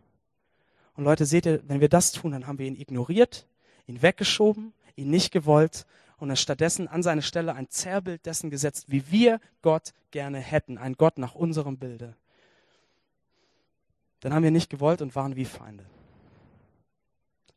Und 0.94 1.04
Leute, 1.04 1.26
seht 1.26 1.46
ihr, 1.46 1.62
wenn 1.68 1.80
wir 1.80 1.90
das 1.90 2.12
tun, 2.12 2.32
dann 2.32 2.46
haben 2.46 2.58
wir 2.58 2.66
ihn 2.66 2.80
ignoriert, 2.80 3.46
ihn 3.86 4.00
weggeschoben, 4.00 4.72
ihn 4.96 5.10
nicht 5.10 5.30
gewollt 5.30 5.86
und 6.16 6.28
dann 6.28 6.36
stattdessen 6.38 6.88
an 6.88 7.02
seine 7.02 7.20
Stelle 7.20 7.54
ein 7.54 7.68
Zerrbild 7.68 8.24
dessen 8.24 8.48
gesetzt, 8.48 8.86
wie 8.88 9.10
wir 9.10 9.38
Gott 9.60 9.92
gerne 10.10 10.38
hätten, 10.38 10.78
ein 10.78 10.94
Gott 10.94 11.18
nach 11.18 11.34
unserem 11.34 11.76
Bilde. 11.76 12.16
Dann 14.20 14.32
haben 14.32 14.42
wir 14.42 14.50
nicht 14.50 14.70
gewollt 14.70 15.02
und 15.02 15.14
waren 15.14 15.36
wie 15.36 15.44
Feinde. 15.44 15.84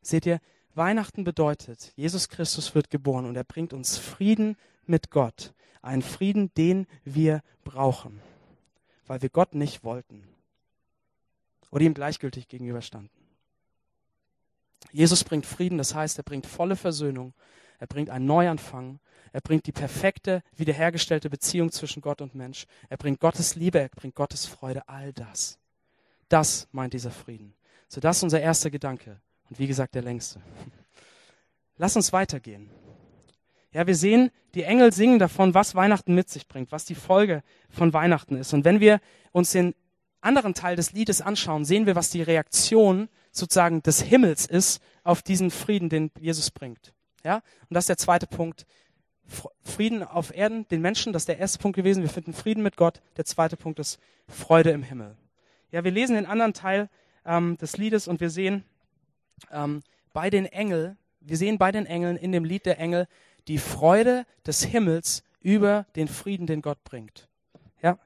Seht 0.02 0.26
ihr, 0.26 0.40
Weihnachten 0.74 1.24
bedeutet, 1.24 1.92
Jesus 1.96 2.28
Christus 2.28 2.74
wird 2.74 2.90
geboren 2.90 3.24
und 3.24 3.34
er 3.34 3.44
bringt 3.44 3.72
uns 3.72 3.96
Frieden 3.96 4.56
mit 4.84 5.10
Gott. 5.10 5.54
Einen 5.82 6.02
Frieden, 6.02 6.52
den 6.54 6.86
wir 7.04 7.42
brauchen, 7.64 8.20
weil 9.06 9.22
wir 9.22 9.28
Gott 9.28 9.54
nicht 9.54 9.82
wollten 9.84 10.26
oder 11.70 11.84
ihm 11.84 11.94
gleichgültig 11.94 12.48
gegenüberstanden. 12.48 13.10
Jesus 14.92 15.24
bringt 15.24 15.46
Frieden, 15.46 15.78
das 15.78 15.94
heißt, 15.94 16.18
er 16.18 16.24
bringt 16.24 16.46
volle 16.46 16.76
Versöhnung, 16.76 17.32
er 17.78 17.86
bringt 17.86 18.10
einen 18.10 18.26
Neuanfang, 18.26 18.98
er 19.32 19.40
bringt 19.40 19.66
die 19.66 19.72
perfekte, 19.72 20.42
wiederhergestellte 20.56 21.30
Beziehung 21.30 21.70
zwischen 21.70 22.02
Gott 22.02 22.20
und 22.20 22.34
Mensch, 22.34 22.66
er 22.88 22.96
bringt 22.96 23.20
Gottes 23.20 23.54
Liebe, 23.54 23.78
er 23.80 23.88
bringt 23.88 24.14
Gottes 24.14 24.46
Freude, 24.46 24.88
all 24.88 25.12
das. 25.12 25.58
Das 26.28 26.68
meint 26.72 26.92
dieser 26.94 27.10
Frieden. 27.10 27.54
So, 27.88 28.00
das 28.00 28.18
ist 28.18 28.22
unser 28.24 28.40
erster 28.40 28.70
Gedanke 28.70 29.20
und 29.48 29.58
wie 29.58 29.66
gesagt 29.66 29.94
der 29.94 30.02
längste. 30.02 30.40
Lass 31.76 31.96
uns 31.96 32.12
weitergehen. 32.12 32.70
Ja, 33.72 33.86
wir 33.86 33.94
sehen, 33.94 34.30
die 34.54 34.64
Engel 34.64 34.92
singen 34.92 35.18
davon, 35.18 35.54
was 35.54 35.74
Weihnachten 35.74 36.14
mit 36.14 36.28
sich 36.28 36.48
bringt, 36.48 36.72
was 36.72 36.84
die 36.84 36.94
Folge 36.96 37.42
von 37.68 37.92
Weihnachten 37.92 38.36
ist. 38.36 38.52
Und 38.52 38.64
wenn 38.64 38.80
wir 38.80 39.00
uns 39.32 39.52
den 39.52 39.74
anderen 40.20 40.54
Teil 40.54 40.76
des 40.76 40.92
Liedes 40.92 41.20
anschauen, 41.20 41.64
sehen 41.64 41.86
wir, 41.86 41.94
was 41.94 42.10
die 42.10 42.22
Reaktion 42.22 43.08
sozusagen 43.30 43.82
des 43.82 44.02
Himmels 44.02 44.46
ist 44.46 44.82
auf 45.04 45.22
diesen 45.22 45.50
Frieden, 45.50 45.88
den 45.88 46.10
Jesus 46.18 46.50
bringt. 46.50 46.92
Ja? 47.24 47.36
Und 47.36 47.74
das 47.74 47.84
ist 47.84 47.90
der 47.90 47.96
zweite 47.96 48.26
Punkt. 48.26 48.66
Frieden 49.62 50.02
auf 50.02 50.34
Erden, 50.36 50.66
den 50.68 50.80
Menschen, 50.80 51.12
das 51.12 51.22
ist 51.22 51.28
der 51.28 51.38
erste 51.38 51.58
Punkt 51.60 51.76
gewesen. 51.76 52.02
Wir 52.02 52.10
finden 52.10 52.32
Frieden 52.32 52.64
mit 52.64 52.76
Gott. 52.76 53.00
Der 53.16 53.24
zweite 53.24 53.56
Punkt 53.56 53.78
ist 53.78 54.00
Freude 54.26 54.70
im 54.70 54.82
Himmel. 54.82 55.16
Ja, 55.70 55.84
wir 55.84 55.92
lesen 55.92 56.16
den 56.16 56.26
anderen 56.26 56.52
Teil 56.52 56.88
ähm, 57.24 57.56
des 57.58 57.76
Liedes 57.76 58.08
und 58.08 58.20
wir 58.20 58.30
sehen 58.30 58.64
ähm, 59.52 59.82
bei 60.12 60.30
den 60.30 60.46
Engeln, 60.46 60.98
wir 61.20 61.36
sehen 61.36 61.58
bei 61.58 61.70
den 61.70 61.86
Engeln 61.86 62.16
in 62.16 62.32
dem 62.32 62.44
Lied 62.44 62.66
der 62.66 62.80
Engel, 62.80 63.06
die 63.48 63.58
Freude 63.58 64.24
des 64.46 64.62
Himmels 64.62 65.22
über 65.40 65.86
den 65.96 66.08
Frieden, 66.08 66.46
den 66.46 66.62
Gott 66.62 66.82
bringt. 66.84 67.28
Ja? 67.82 67.98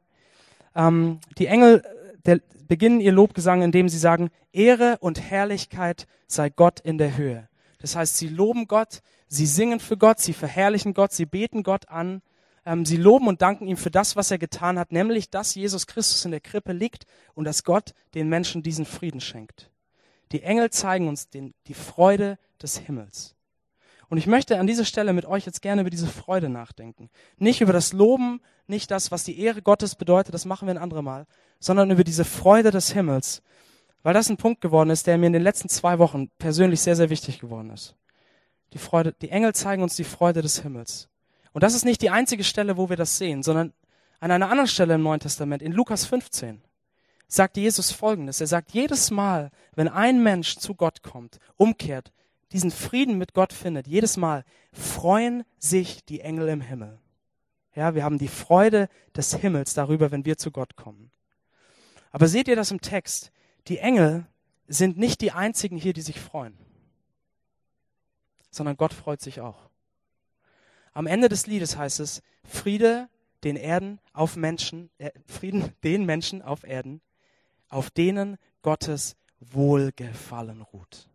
Ähm, 0.75 1.20
die 1.38 1.47
Engel 1.47 1.85
äh, 1.85 2.18
der, 2.25 2.40
beginnen 2.68 3.01
ihr 3.01 3.12
Lobgesang, 3.12 3.62
indem 3.62 3.88
sie 3.88 3.99
sagen, 3.99 4.31
Ehre 4.53 4.99
und 5.01 5.20
Herrlichkeit 5.20 6.07
sei 6.27 6.49
Gott 6.51 6.81
in 6.81 6.99
der 6.99 7.16
Höhe. 7.16 7.49
Das 7.79 7.97
heißt, 7.97 8.16
sie 8.16 8.29
loben 8.29 8.66
Gott, 8.66 9.03
sie 9.29 9.47
singen 9.47 9.81
für 9.81 9.97
Gott, 9.97 10.20
sie 10.20 10.33
verherrlichen 10.33 10.94
Gott, 10.94 11.12
sie 11.12 11.27
beten 11.27 11.62
Gott 11.62 11.88
an 11.88 12.23
Ähm, 12.66 12.87
sie 12.87 12.97
loben 12.97 13.29
und 13.29 13.42
danken 13.42 13.66
ihm 13.66 13.77
für 13.77 13.90
das, 13.90 14.16
was 14.16 14.31
er 14.31 14.38
getan 14.38 14.79
hat, 14.79 14.90
nämlich, 14.90 15.29
dass 15.29 15.55
Jesus 15.55 15.87
Christus 15.87 16.25
in 16.25 16.31
der 16.31 16.40
Krippe 16.40 16.73
liegt 16.73 17.05
und 17.35 17.44
dass 17.44 17.62
Gott 17.62 17.92
den 18.14 18.29
Menschen 18.29 18.62
diesen 18.62 18.87
Frieden 18.87 19.20
schenkt. 19.20 19.70
Die 20.33 20.42
Engel 20.42 20.70
zeigen 20.70 21.09
uns 21.09 21.29
den, 21.29 21.53
die 21.66 21.75
Freude 21.75 22.38
des 22.62 22.79
Himmels. 22.79 23.34
Und 24.09 24.19
ich 24.19 24.27
möchte 24.27 24.59
an 24.59 24.67
dieser 24.67 24.85
Stelle 24.85 25.12
mit 25.12 25.27
euch 25.27 25.47
jetzt 25.47 25.62
gerne 25.62 25.81
über 25.81 25.90
diese 25.90 26.07
Freude 26.07 26.49
nachdenken. 26.49 27.11
Nicht 27.38 27.61
über 27.61 27.73
das 27.73 27.93
Loben, 27.93 28.40
nicht 28.67 28.90
das, 28.90 29.11
was 29.11 29.25
die 29.25 29.38
Ehre 29.38 29.62
Gottes 29.62 29.95
bedeutet, 29.95 30.35
das 30.35 30.45
machen 30.45 30.67
wir 30.67 30.75
ein 30.75 30.83
andermal, 30.83 31.27
sondern 31.59 31.90
über 31.90 32.05
diese 32.05 32.25
Freude 32.25 32.71
des 32.71 32.93
Himmels. 32.93 33.43
Weil 34.03 34.14
das 34.14 34.29
ein 34.29 34.37
Punkt 34.37 34.61
geworden 34.61 34.90
ist, 34.90 35.07
der 35.07 35.19
mir 35.19 35.27
in 35.27 35.33
den 35.33 35.43
letzten 35.43 35.69
zwei 35.69 35.99
Wochen 35.99 36.29
persönlich 36.38 36.81
sehr, 36.81 36.97
sehr 36.97 37.11
wichtig 37.11 37.38
geworden 37.38 37.71
ist. 37.71 37.97
Die 38.73 38.79
Freude, 38.79 39.14
die 39.23 39.31
Engel 39.31 39.55
zeigen 39.55 39.83
uns 39.83 39.97
die 39.97 40.05
Freude 40.05 40.43
des 40.43 40.61
Himmels. 40.61 41.09
Und 41.53 41.62
das 41.62 41.75
ist 41.75 41.85
nicht 41.85 42.03
die 42.03 42.11
einzige 42.11 42.45
Stelle, 42.45 42.77
wo 42.77 42.88
wir 42.88 42.97
das 42.97 43.17
sehen, 43.17 43.43
sondern 43.43 43.73
an 44.21 44.31
einer 44.31 44.51
anderen 44.51 44.69
Stelle 44.69 44.95
im 44.95 45.03
Neuen 45.03 45.21
Testament, 45.21 45.62
in 45.62 45.73
Lukas 45.73 46.05
15, 46.05 46.62
sagt 47.29 47.57
Jesus 47.57 47.93
Folgendes. 47.93 48.40
Er 48.40 48.47
sagt, 48.47 48.73
jedes 48.73 49.11
Mal, 49.11 49.51
wenn 49.75 49.88
ein 49.88 50.23
Mensch 50.23 50.57
zu 50.57 50.75
Gott 50.75 51.03
kommt, 51.03 51.38
umkehrt, 51.57 52.12
diesen 52.55 52.71
Frieden 52.71 53.19
mit 53.19 53.35
Gott 53.35 53.53
findet, 53.53 53.88
jedes 53.88 54.17
Mal 54.17 54.45
freuen 54.73 55.43
sich 55.59 56.05
die 56.05 56.21
Engel 56.21 56.49
im 56.49 56.61
Himmel. 56.61 57.01
Ja, 57.75 57.97
wir 57.97 58.05
haben 58.05 58.19
die 58.19 58.29
Freude 58.29 58.88
des 59.17 59.35
Himmels 59.35 59.75
darüber, 59.75 60.12
wenn 60.12 60.25
wir 60.25 60.38
zu 60.38 60.53
Gott 60.53 60.77
kommen. 60.77 61.11
Aber 62.12 62.29
seht 62.29 62.47
ihr 62.47 62.55
das 62.55 62.71
im 62.71 62.81
Text? 62.81 63.33
Die 63.67 63.79
Engel 63.79 64.27
sind 64.69 64.97
nicht 64.97 65.21
die 65.21 65.33
einzigen 65.33 65.77
hier, 65.77 65.93
die 65.93 66.01
sich 66.01 66.21
freuen, 66.21 66.57
sondern 68.51 68.77
Gott 68.77 68.95
freut 68.95 69.21
sich 69.21 69.40
auch. 69.40 69.69
Am 70.93 71.09
Ende 71.09 71.29
des 71.29 71.49
Liedes 71.49 71.77
heißt 71.77 71.99
es, 71.99 72.23
Friede 72.45 73.09
den 73.43 73.57
Erden 73.57 74.01
auf 74.12 74.37
Menschen, 74.37 74.90
äh, 74.99 75.11
Frieden 75.27 75.73
den 75.83 76.07
Menschen 76.07 76.40
auf 76.40 76.62
Erden, 76.62 77.01
auf 77.69 77.90
denen 77.90 78.37
Gottes 78.62 79.17
Wohlgefallen 79.40 80.62
ruht. 80.62 81.09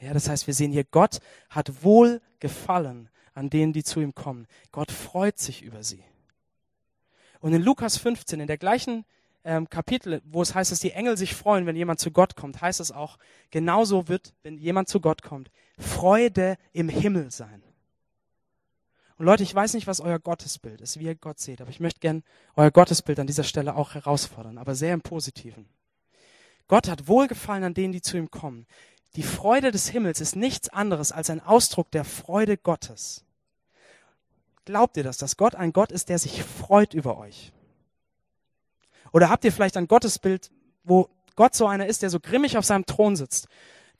Ja, 0.00 0.12
das 0.12 0.28
heißt, 0.28 0.46
wir 0.46 0.54
sehen 0.54 0.72
hier, 0.72 0.84
Gott 0.84 1.18
hat 1.50 1.82
Wohlgefallen 1.82 3.08
an 3.34 3.50
denen, 3.50 3.72
die 3.72 3.84
zu 3.84 4.00
ihm 4.00 4.14
kommen. 4.14 4.46
Gott 4.72 4.90
freut 4.90 5.38
sich 5.38 5.62
über 5.62 5.82
sie. 5.82 6.02
Und 7.40 7.52
in 7.52 7.62
Lukas 7.62 7.96
15, 7.96 8.40
in 8.40 8.46
der 8.46 8.58
gleichen 8.58 9.04
ähm, 9.44 9.68
Kapitel, 9.68 10.20
wo 10.24 10.42
es 10.42 10.54
heißt, 10.54 10.72
dass 10.72 10.80
die 10.80 10.92
Engel 10.92 11.16
sich 11.16 11.34
freuen, 11.34 11.66
wenn 11.66 11.76
jemand 11.76 12.00
zu 12.00 12.10
Gott 12.10 12.36
kommt, 12.36 12.60
heißt 12.60 12.80
es 12.80 12.92
auch, 12.92 13.18
genauso 13.50 14.08
wird, 14.08 14.34
wenn 14.42 14.58
jemand 14.58 14.88
zu 14.88 15.00
Gott 15.00 15.22
kommt, 15.22 15.50
Freude 15.78 16.56
im 16.72 16.88
Himmel 16.88 17.30
sein. 17.30 17.62
Und 19.16 19.26
Leute, 19.26 19.42
ich 19.42 19.54
weiß 19.54 19.74
nicht, 19.74 19.86
was 19.86 20.00
euer 20.00 20.18
Gottesbild 20.20 20.80
ist, 20.80 20.98
wie 20.98 21.04
ihr 21.04 21.14
Gott 21.16 21.40
seht, 21.40 21.60
aber 21.60 21.70
ich 21.70 21.80
möchte 21.80 22.00
gern 22.00 22.22
euer 22.54 22.70
Gottesbild 22.70 23.18
an 23.18 23.26
dieser 23.26 23.42
Stelle 23.42 23.74
auch 23.74 23.94
herausfordern, 23.94 24.58
aber 24.58 24.74
sehr 24.74 24.94
im 24.94 25.00
Positiven. 25.00 25.68
Gott 26.68 26.88
hat 26.88 27.08
Wohlgefallen 27.08 27.64
an 27.64 27.74
denen, 27.74 27.92
die 27.92 28.02
zu 28.02 28.16
ihm 28.16 28.30
kommen. 28.30 28.66
Die 29.16 29.22
Freude 29.22 29.70
des 29.70 29.88
Himmels 29.88 30.20
ist 30.20 30.36
nichts 30.36 30.68
anderes 30.68 31.12
als 31.12 31.30
ein 31.30 31.40
Ausdruck 31.40 31.90
der 31.90 32.04
Freude 32.04 32.56
Gottes. 32.56 33.24
Glaubt 34.64 34.96
ihr 34.96 35.02
das, 35.02 35.16
dass 35.16 35.36
Gott 35.36 35.54
ein 35.54 35.72
Gott 35.72 35.92
ist, 35.92 36.08
der 36.08 36.18
sich 36.18 36.42
freut 36.42 36.92
über 36.94 37.18
euch? 37.18 37.52
Oder 39.12 39.30
habt 39.30 39.44
ihr 39.44 39.52
vielleicht 39.52 39.76
ein 39.76 39.88
Gottesbild, 39.88 40.50
wo 40.84 41.08
Gott 41.36 41.54
so 41.54 41.66
einer 41.66 41.86
ist, 41.86 42.02
der 42.02 42.10
so 42.10 42.20
grimmig 42.20 42.58
auf 42.58 42.64
seinem 42.64 42.84
Thron 42.84 43.16
sitzt, 43.16 43.48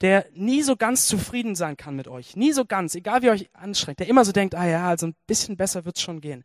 der 0.01 0.25
nie 0.33 0.61
so 0.61 0.75
ganz 0.75 1.07
zufrieden 1.07 1.55
sein 1.55 1.75
kann 1.75 1.95
mit 1.95 2.07
euch, 2.07 2.35
nie 2.35 2.51
so 2.51 2.65
ganz, 2.65 2.95
egal 2.95 3.21
wie 3.21 3.29
euch 3.29 3.49
anstrengt, 3.53 3.99
der 3.99 4.07
immer 4.07 4.23
so 4.25 4.31
denkt, 4.31 4.55
ah 4.55 4.67
ja, 4.67 4.87
also 4.87 5.07
ein 5.07 5.15
bisschen 5.25 5.57
besser 5.57 5.85
wird's 5.85 6.01
schon 6.01 6.21
gehen. 6.21 6.43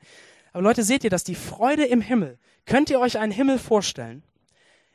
Aber 0.53 0.63
Leute, 0.63 0.83
seht 0.85 1.05
ihr 1.05 1.11
das, 1.11 1.25
die 1.25 1.35
Freude 1.35 1.85
im 1.85 2.01
Himmel, 2.01 2.39
könnt 2.65 2.91
ihr 2.91 3.01
euch 3.01 3.19
einen 3.19 3.33
Himmel 3.33 3.59
vorstellen, 3.59 4.23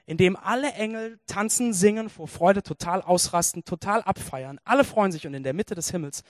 in 0.09 0.17
dem 0.17 0.35
alle 0.35 0.73
Engel 0.73 1.19
tanzen, 1.27 1.71
singen, 1.71 2.09
vor 2.09 2.27
Freude 2.27 2.63
total 2.63 3.03
ausrasten, 3.03 3.63
total 3.63 4.01
abfeiern. 4.01 4.59
Alle 4.63 4.83
freuen 4.83 5.11
sich 5.11 5.27
und 5.27 5.35
in 5.35 5.43
der 5.43 5.53
Mitte 5.53 5.75
des 5.75 5.91
Himmels. 5.91 6.23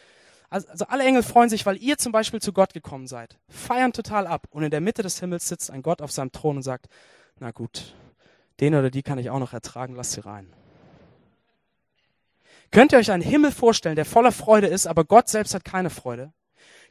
Also, 0.49 0.67
also 0.67 0.85
alle 0.87 1.05
Engel 1.05 1.23
freuen 1.23 1.49
sich, 1.49 1.65
weil 1.65 1.81
ihr 1.81 1.97
zum 1.97 2.11
Beispiel 2.11 2.41
zu 2.41 2.51
Gott 2.51 2.73
gekommen 2.73 3.07
seid. 3.07 3.39
Feiern 3.47 3.93
total 3.93 4.27
ab. 4.27 4.47
Und 4.51 4.63
in 4.63 4.69
der 4.69 4.81
Mitte 4.81 5.01
des 5.01 5.21
Himmels 5.21 5.47
sitzt 5.47 5.71
ein 5.71 5.81
Gott 5.81 6.01
auf 6.01 6.11
seinem 6.11 6.33
Thron 6.33 6.57
und 6.57 6.63
sagt, 6.63 6.87
na 7.39 7.51
gut, 7.51 7.95
den 8.59 8.75
oder 8.75 8.91
die 8.91 9.01
kann 9.01 9.17
ich 9.17 9.29
auch 9.29 9.39
noch 9.39 9.53
ertragen, 9.53 9.95
lasst 9.95 10.11
sie 10.11 10.25
rein. 10.25 10.51
Könnt 12.71 12.91
ihr 12.91 12.97
euch 12.97 13.11
einen 13.11 13.23
Himmel 13.23 13.53
vorstellen, 13.53 13.95
der 13.95 14.03
voller 14.03 14.33
Freude 14.33 14.67
ist, 14.67 14.87
aber 14.87 15.05
Gott 15.05 15.29
selbst 15.29 15.53
hat 15.53 15.63
keine 15.63 15.89
Freude? 15.89 16.33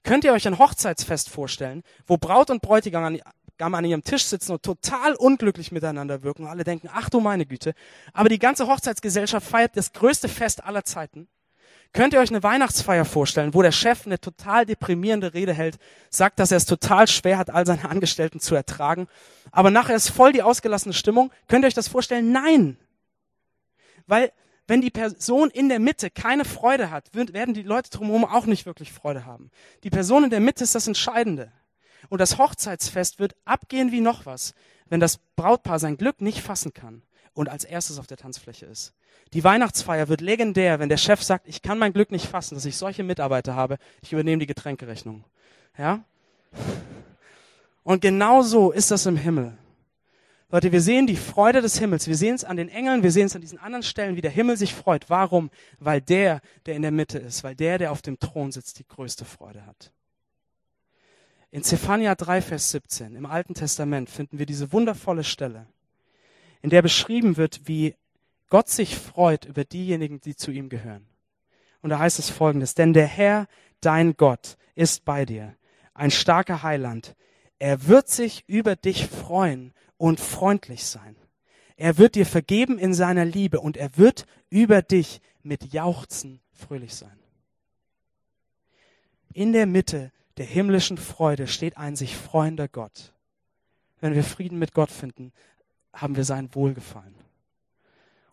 Könnt 0.05 0.25
ihr 0.25 0.33
euch 0.33 0.49
ein 0.49 0.59
Hochzeitsfest 0.59 1.29
vorstellen, 1.29 1.83
wo 2.07 2.17
Braut 2.17 2.49
und 2.49 2.63
Bräutigam 2.63 3.05
an, 3.05 3.21
an 3.61 3.85
ihrem 3.85 4.05
Tisch 4.05 4.25
sitzen 4.25 4.53
und 4.53 4.63
total 4.63 5.15
unglücklich 5.15 5.73
miteinander 5.73 6.23
wirken. 6.23 6.47
Alle 6.47 6.65
denken, 6.65 6.89
ach 6.93 7.11
du 7.11 7.21
meine 7.21 7.47
Güte. 7.47 7.75
Aber 8.13 8.29
die 8.29 8.39
ganze 8.39 8.67
Hochzeitsgesellschaft 8.67 9.47
feiert 9.47 9.77
das 9.77 9.93
größte 9.93 10.29
Fest 10.29 10.65
aller 10.65 10.85
Zeiten. 10.85 11.29
Könnt 11.93 12.13
ihr 12.13 12.21
euch 12.21 12.31
eine 12.31 12.43
Weihnachtsfeier 12.43 13.05
vorstellen, 13.05 13.55
wo 13.55 13.63
der 13.63 13.73
Chef 13.73 14.07
eine 14.07 14.21
total 14.21 14.67
deprimierende 14.67 15.33
Rede 15.33 15.55
hält, 15.55 15.79
sagt, 16.11 16.39
dass 16.39 16.51
er 16.51 16.59
es 16.59 16.67
total 16.67 17.09
schwer 17.09 17.39
hat, 17.39 17.51
all 17.51 17.65
seine 17.67 17.89
Angestellten 17.89 18.41
zu 18.41 18.55
ertragen, 18.55 19.09
aber 19.51 19.71
nachher 19.71 19.97
ist 19.97 20.11
voll 20.11 20.33
die 20.33 20.43
ausgelassene 20.43 20.93
Stimmung? 20.93 21.33
Könnt 21.49 21.65
ihr 21.65 21.69
euch 21.69 21.75
das 21.75 21.89
vorstellen? 21.89 22.31
Nein. 22.31 22.77
Weil 24.07 24.33
wenn 24.67 24.83
die 24.83 24.91
Person 24.91 25.51
in 25.51 25.71
der 25.71 25.79
Mitte 25.79 26.11
keine 26.11 26.45
Freude 26.45 26.91
hat, 26.91 27.15
werden 27.15 27.55
die 27.55 27.63
Leute 27.63 27.91
drumherum 27.91 28.27
auch 28.27 28.45
nicht 28.45 28.67
wirklich 28.67 28.93
Freude 28.93 29.25
haben. 29.25 29.51
Die 29.83 29.91
Person 29.91 30.25
in 30.25 30.31
der 30.31 30.41
Mitte 30.41 30.65
ist 30.65 30.75
das 30.75 30.87
Entscheidende. 30.87 31.51
Und 32.09 32.21
das 32.21 32.39
Hochzeitsfest 32.39 33.19
wird 33.19 33.37
abgehen 33.45 33.93
wie 33.93 34.01
noch 34.01 34.27
was, 34.27 34.55
wenn 34.89 35.01
das 35.01 35.19
Brautpaar 35.37 35.79
sein 35.79 35.97
Glück 35.97 36.21
nicht 36.21 36.41
fassen 36.41 36.73
kann 36.73 37.03
und 37.35 37.49
als 37.49 37.65
erstes 37.65 37.99
auf 37.99 38.07
der 38.07 38.17
Tanzfläche 38.17 38.67
ist. 38.67 38.95
Die 39.33 39.45
Weihnachtsfeier 39.45 40.09
wird 40.09 40.21
legendär, 40.21 40.79
wenn 40.79 40.89
der 40.89 40.97
Chef 40.97 41.23
sagt, 41.23 41.47
ich 41.47 41.61
kann 41.61 41.79
mein 41.79 41.93
Glück 41.93 42.11
nicht 42.11 42.27
fassen, 42.27 42.55
dass 42.55 42.65
ich 42.65 42.77
solche 42.77 43.03
Mitarbeiter 43.03 43.55
habe, 43.55 43.79
ich 44.01 44.13
übernehme 44.13 44.41
die 44.41 44.47
Getränkerechnung. 44.47 45.25
Ja? 45.77 46.03
Und 47.83 48.01
genau 48.01 48.43
so 48.43 48.71
ist 48.71 48.91
das 48.91 49.07
im 49.07 49.17
Himmel. 49.17 49.57
Leute, 50.51 50.73
wir 50.73 50.81
sehen 50.81 51.07
die 51.07 51.17
Freude 51.17 51.61
des 51.61 51.79
Himmels. 51.79 52.07
Wir 52.07 52.17
sehen 52.17 52.35
es 52.35 52.43
an 52.45 52.57
den 52.57 52.71
Engeln, 52.71 53.03
wir 53.03 53.13
sehen 53.13 53.27
es 53.27 53.35
an 53.35 53.43
diesen 53.43 53.59
anderen 53.59 53.83
Stellen, 53.83 54.17
wie 54.17 54.23
der 54.23 54.31
Himmel 54.31 54.57
sich 54.57 54.75
freut. 54.75 55.11
Warum? 55.11 55.51
Weil 55.79 56.01
der, 56.01 56.41
der 56.65 56.75
in 56.75 56.81
der 56.81 56.91
Mitte 56.91 57.19
ist, 57.19 57.45
weil 57.45 57.55
der, 57.55 57.77
der 57.77 57.93
auf 57.93 58.01
dem 58.01 58.19
Thron 58.19 58.51
sitzt, 58.51 58.79
die 58.79 58.89
größte 58.89 59.27
Freude 59.27 59.67
hat. 59.67 59.93
In 61.51 61.63
Zephania 61.63 62.15
3, 62.15 62.43
Vers 62.43 62.71
17 62.71 63.17
im 63.17 63.25
Alten 63.25 63.55
Testament 63.55 64.11
finden 64.11 64.39
wir 64.39 64.45
diese 64.45 64.73
wundervolle 64.73 65.25
Stelle, 65.25 65.67
in 66.61 66.69
der 66.71 66.83
beschrieben 66.83 67.37
wird, 67.37 67.67
wie 67.67 67.95
Gott 68.51 68.69
sich 68.69 68.97
freut 68.97 69.47
über 69.47 69.65
diejenigen, 69.65 70.21
die 70.21 70.37
zu 70.37 70.51
ihm 70.51 70.69
gehören. 70.69 71.07
Und 71.81 71.91
da 71.91 71.99
heißt 71.99 72.19
es 72.19 72.29
folgendes, 72.29 72.75
denn 72.75 72.93
der 72.93 73.07
Herr, 73.07 73.47
dein 73.81 74.17
Gott, 74.17 74.59
ist 74.75 75.05
bei 75.05 75.25
dir, 75.25 75.55
ein 75.95 76.11
starker 76.11 76.63
Heiland. 76.63 77.15
Er 77.59 77.87
wird 77.87 78.09
sich 78.09 78.45
über 78.47 78.77
dich 78.77 79.07
freuen 79.07 79.73
und 79.97 80.21
freundlich 80.21 80.85
sein. 80.85 81.17
Er 81.77 81.97
wird 81.97 82.15
dir 82.15 82.27
vergeben 82.27 82.79
in 82.79 82.93
seiner 82.93 83.25
Liebe 83.25 83.61
und 83.61 83.77
er 83.77 83.97
wird 83.97 84.27
über 84.51 84.83
dich 84.83 85.21
mit 85.43 85.73
Jauchzen 85.73 86.41
fröhlich 86.53 86.95
sein. 86.95 87.19
In 89.33 89.53
der 89.53 89.67
Mitte 89.67 90.13
der 90.39 90.47
himmlischen 90.47 90.97
Freude 90.97 91.47
steht 91.47 91.77
ein 91.77 91.97
sich 91.97 92.17
freuender 92.17 92.69
Gott. 92.69 93.13
Wenn 94.01 94.15
wir 94.15 94.23
Frieden 94.23 94.59
mit 94.59 94.73
Gott 94.73 94.91
finden, 94.91 95.33
haben 95.93 96.17
wir 96.17 96.25
sein 96.25 96.55
Wohlgefallen. 96.55 97.15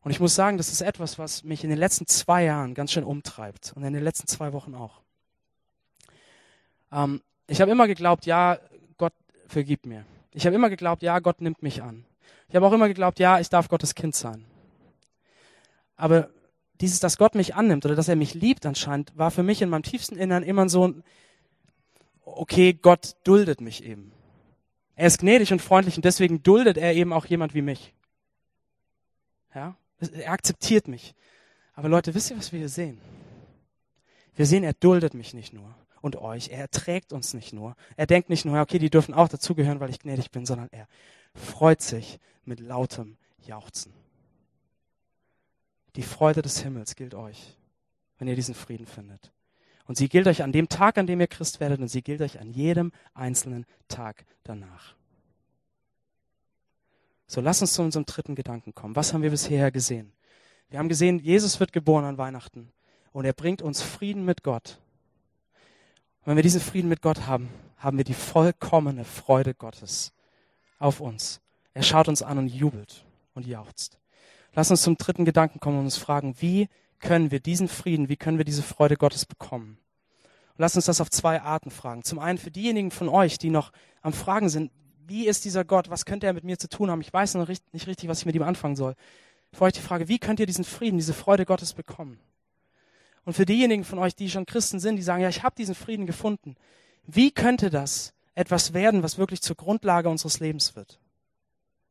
Und 0.02 0.12
ich 0.12 0.20
muss 0.20 0.36
sagen, 0.36 0.58
das 0.58 0.72
ist 0.72 0.82
etwas, 0.82 1.18
was 1.18 1.44
mich 1.44 1.64
in 1.64 1.72
den 1.72 1.80
letzten 1.80 2.06
zwei 2.06 2.44
Jahren 2.44 2.76
ganz 2.76 2.92
schön 2.92 3.04
umtreibt 3.04 3.74
und 3.76 3.84
in 3.84 3.94
den 3.94 4.04
letzten 4.04 4.28
zwei 4.28 4.54
Wochen 4.54 4.76
auch. 4.76 5.02
Ähm, 6.92 7.22
ich 7.48 7.60
habe 7.60 7.72
immer 7.72 7.88
geglaubt, 7.88 8.28
ja, 8.28 8.60
Gott 8.98 9.14
vergibt 9.48 9.88
mir. 9.88 10.06
Ich 10.32 10.46
habe 10.46 10.56
immer 10.56 10.70
geglaubt, 10.70 11.02
ja, 11.02 11.18
Gott 11.18 11.42
nimmt 11.42 11.64
mich 11.64 11.82
an. 11.82 12.06
Ich 12.50 12.56
habe 12.56 12.68
auch 12.68 12.74
immer 12.74 12.88
geglaubt, 12.88 13.18
ja, 13.18 13.40
ich 13.40 13.50
darf 13.50 13.68
Gottes 13.68 13.96
Kind 13.96 14.16
sein. 14.16 14.46
Aber 15.96 16.30
dieses, 16.82 17.00
dass 17.00 17.18
Gott 17.18 17.34
mich 17.34 17.56
annimmt 17.56 17.86
oder 17.86 17.96
dass 17.96 18.08
er 18.08 18.16
mich 18.16 18.36
liebt 18.36 18.68
anscheinend, 18.68 19.18
war 19.18 19.32
für 19.32 19.44
mich 19.44 19.64
in 19.64 19.70
meinem 19.70 19.84
tiefsten 19.84 20.18
Innern 20.18 20.44
immer 20.44 20.70
so 20.70 20.88
ein, 20.88 21.04
okay, 22.26 22.74
Gott 22.74 23.16
duldet 23.24 23.62
mich 23.62 23.84
eben. 23.84 24.12
Er 24.96 25.08
ist 25.08 25.20
gnädig 25.20 25.52
und 25.52 25.62
freundlich 25.62 25.96
und 25.96 26.06
deswegen 26.06 26.44
duldet 26.44 26.78
er 26.78 26.94
eben 26.94 27.14
auch 27.14 27.26
jemand 27.26 27.54
wie 27.54 27.62
mich. 27.62 27.94
Ja? 29.54 29.76
Er 30.00 30.32
akzeptiert 30.32 30.88
mich. 30.88 31.16
Aber 31.74 31.90
Leute, 31.90 32.14
wisst 32.14 32.32
ihr, 32.32 32.38
was 32.38 32.52
wir 32.52 32.60
hier 32.60 32.70
sehen? 32.70 33.00
Wir 34.36 34.46
sehen, 34.46 34.64
er 34.64 34.74
duldet 34.74 35.14
mich 35.14 35.34
nicht 35.34 35.54
nur 35.54 35.74
und 36.02 36.18
euch. 36.18 36.50
Er 36.50 36.60
erträgt 36.60 37.14
uns 37.14 37.34
nicht 37.34 37.54
nur. 37.54 37.76
Er 37.98 38.06
denkt 38.06 38.30
nicht 38.30 38.46
nur, 38.46 38.60
okay, 38.60 38.80
die 38.80 38.90
dürfen 38.90 39.14
auch 39.14 39.28
dazugehören, 39.28 39.80
weil 39.80 39.90
ich 39.90 40.00
gnädig 40.00 40.32
bin, 40.32 40.46
sondern 40.46 40.70
er 40.72 40.88
freut 41.34 41.82
sich 41.82 42.20
mit 42.44 42.60
lautem 42.60 43.18
Jauchzen. 43.46 43.94
Die 45.96 46.04
Freude 46.04 46.42
des 46.42 46.62
Himmels 46.62 46.96
gilt 46.96 47.16
euch, 47.16 47.58
wenn 48.18 48.28
ihr 48.28 48.36
diesen 48.36 48.56
Frieden 48.56 48.86
findet. 48.86 49.32
Und 49.88 49.98
sie 49.98 50.10
gilt 50.10 50.28
euch 50.28 50.42
an 50.42 50.52
dem 50.52 50.68
Tag, 50.68 50.98
an 50.98 51.08
dem 51.08 51.20
ihr 51.20 51.28
Christ 51.28 51.60
werdet, 51.60 51.80
und 51.80 51.88
sie 51.88 52.02
gilt 52.02 52.22
euch 52.22 52.40
an 52.40 52.52
jedem 52.52 52.92
einzelnen 53.14 53.66
Tag 53.88 54.26
danach. 54.44 54.96
So, 57.28 57.42
lass 57.42 57.62
uns 57.62 57.74
zu 57.74 57.82
unserem 57.82 58.06
dritten 58.06 58.36
Gedanken 58.36 58.74
kommen. 58.74 58.96
Was 58.96 59.14
haben 59.14 59.22
wir 59.22 59.32
bisher 59.32 59.72
gesehen? 59.72 60.12
Wir 60.70 60.80
haben 60.80 60.90
gesehen, 60.90 61.20
Jesus 61.20 61.60
wird 61.60 61.74
geboren 61.74 62.06
an 62.06 62.18
Weihnachten 62.18 62.72
und 63.12 63.26
er 63.26 63.34
bringt 63.34 63.62
uns 63.62 63.82
Frieden 63.82 64.26
mit 64.26 64.44
Gott. 64.44 64.80
Und 66.22 66.32
wenn 66.32 66.36
wir 66.36 66.44
diesen 66.44 66.62
Frieden 66.62 66.90
mit 66.90 67.02
Gott 67.02 67.28
haben, 67.28 67.50
haben 67.78 67.98
wir 67.98 68.04
die 68.04 68.14
vollkommene 68.14 69.06
Freude 69.06 69.54
Gottes 69.54 70.12
auf 70.80 71.00
uns. 71.00 71.42
Er 71.74 71.84
schaut 71.84 72.08
uns 72.08 72.22
an 72.22 72.38
und 72.38 72.48
jubelt 72.48 73.06
und 73.34 73.46
jauchzt. 73.46 74.00
Lass 74.54 74.72
uns 74.72 74.82
zum 74.82 74.98
dritten 74.98 75.26
Gedanken 75.26 75.60
kommen 75.60 75.78
und 75.78 75.86
uns 75.86 75.98
fragen, 75.98 76.36
wie 76.40 76.70
können 77.00 77.32
wir 77.32 77.40
diesen 77.40 77.68
Frieden, 77.68 78.10
wie 78.10 78.18
können 78.18 78.38
wir 78.38 78.46
diese 78.46 78.64
Freude 78.64 78.96
Gottes 78.96 79.26
bekommen? 79.26 79.78
Und 80.24 80.60
lass 80.60 80.76
uns 80.76 80.86
das 80.86 81.02
auf 81.02 81.10
zwei 81.10 81.42
Arten 81.42 81.72
fragen. 81.72 82.04
Zum 82.04 82.20
einen 82.20 82.38
für 82.38 82.52
diejenigen 82.52 82.92
von 82.92 83.10
euch, 83.10 83.38
die 83.38 83.50
noch 83.50 83.72
am 84.02 84.14
Fragen 84.14 84.50
sind, 84.50 84.72
wie 85.08 85.28
ist 85.28 85.46
dieser 85.46 85.66
Gott? 85.66 85.90
Was 85.90 86.06
könnte 86.06 86.26
er 86.26 86.34
mit 86.34 86.44
mir 86.44 86.58
zu 86.58 86.70
tun 86.70 86.90
haben? 86.90 87.02
Ich 87.02 87.14
weiß 87.14 87.36
noch 87.36 87.48
nicht 87.48 87.88
richtig, 87.88 88.10
was 88.10 88.20
ich 88.20 88.26
mit 88.26 88.36
ihm 88.36 88.44
anfangen 88.44 88.76
soll. 88.76 88.96
Für 89.54 89.66
euch 89.66 89.74
die 89.74 89.82
Frage, 89.82 90.08
wie 90.08 90.20
könnt 90.20 90.40
ihr 90.40 90.46
diesen 90.46 90.66
Frieden, 90.66 90.98
diese 90.98 91.14
Freude 91.14 91.46
Gottes 91.46 91.74
bekommen? 91.74 92.20
Und 93.24 93.34
für 93.34 93.46
diejenigen 93.46 93.84
von 93.84 94.00
euch, 94.00 94.16
die 94.16 94.30
schon 94.30 94.46
Christen 94.46 94.80
sind, 94.80 94.98
die 94.98 95.02
sagen, 95.02 95.22
ja, 95.22 95.30
ich 95.30 95.44
habe 95.44 95.56
diesen 95.56 95.76
Frieden 95.76 96.06
gefunden. 96.06 96.56
Wie 97.06 97.32
könnte 97.32 97.70
das 97.70 98.14
etwas 98.36 98.74
werden, 98.74 99.04
was 99.04 99.18
wirklich 99.18 99.42
zur 99.42 99.56
Grundlage 99.56 100.10
unseres 100.10 100.40
Lebens 100.40 100.76
wird? 100.76 101.00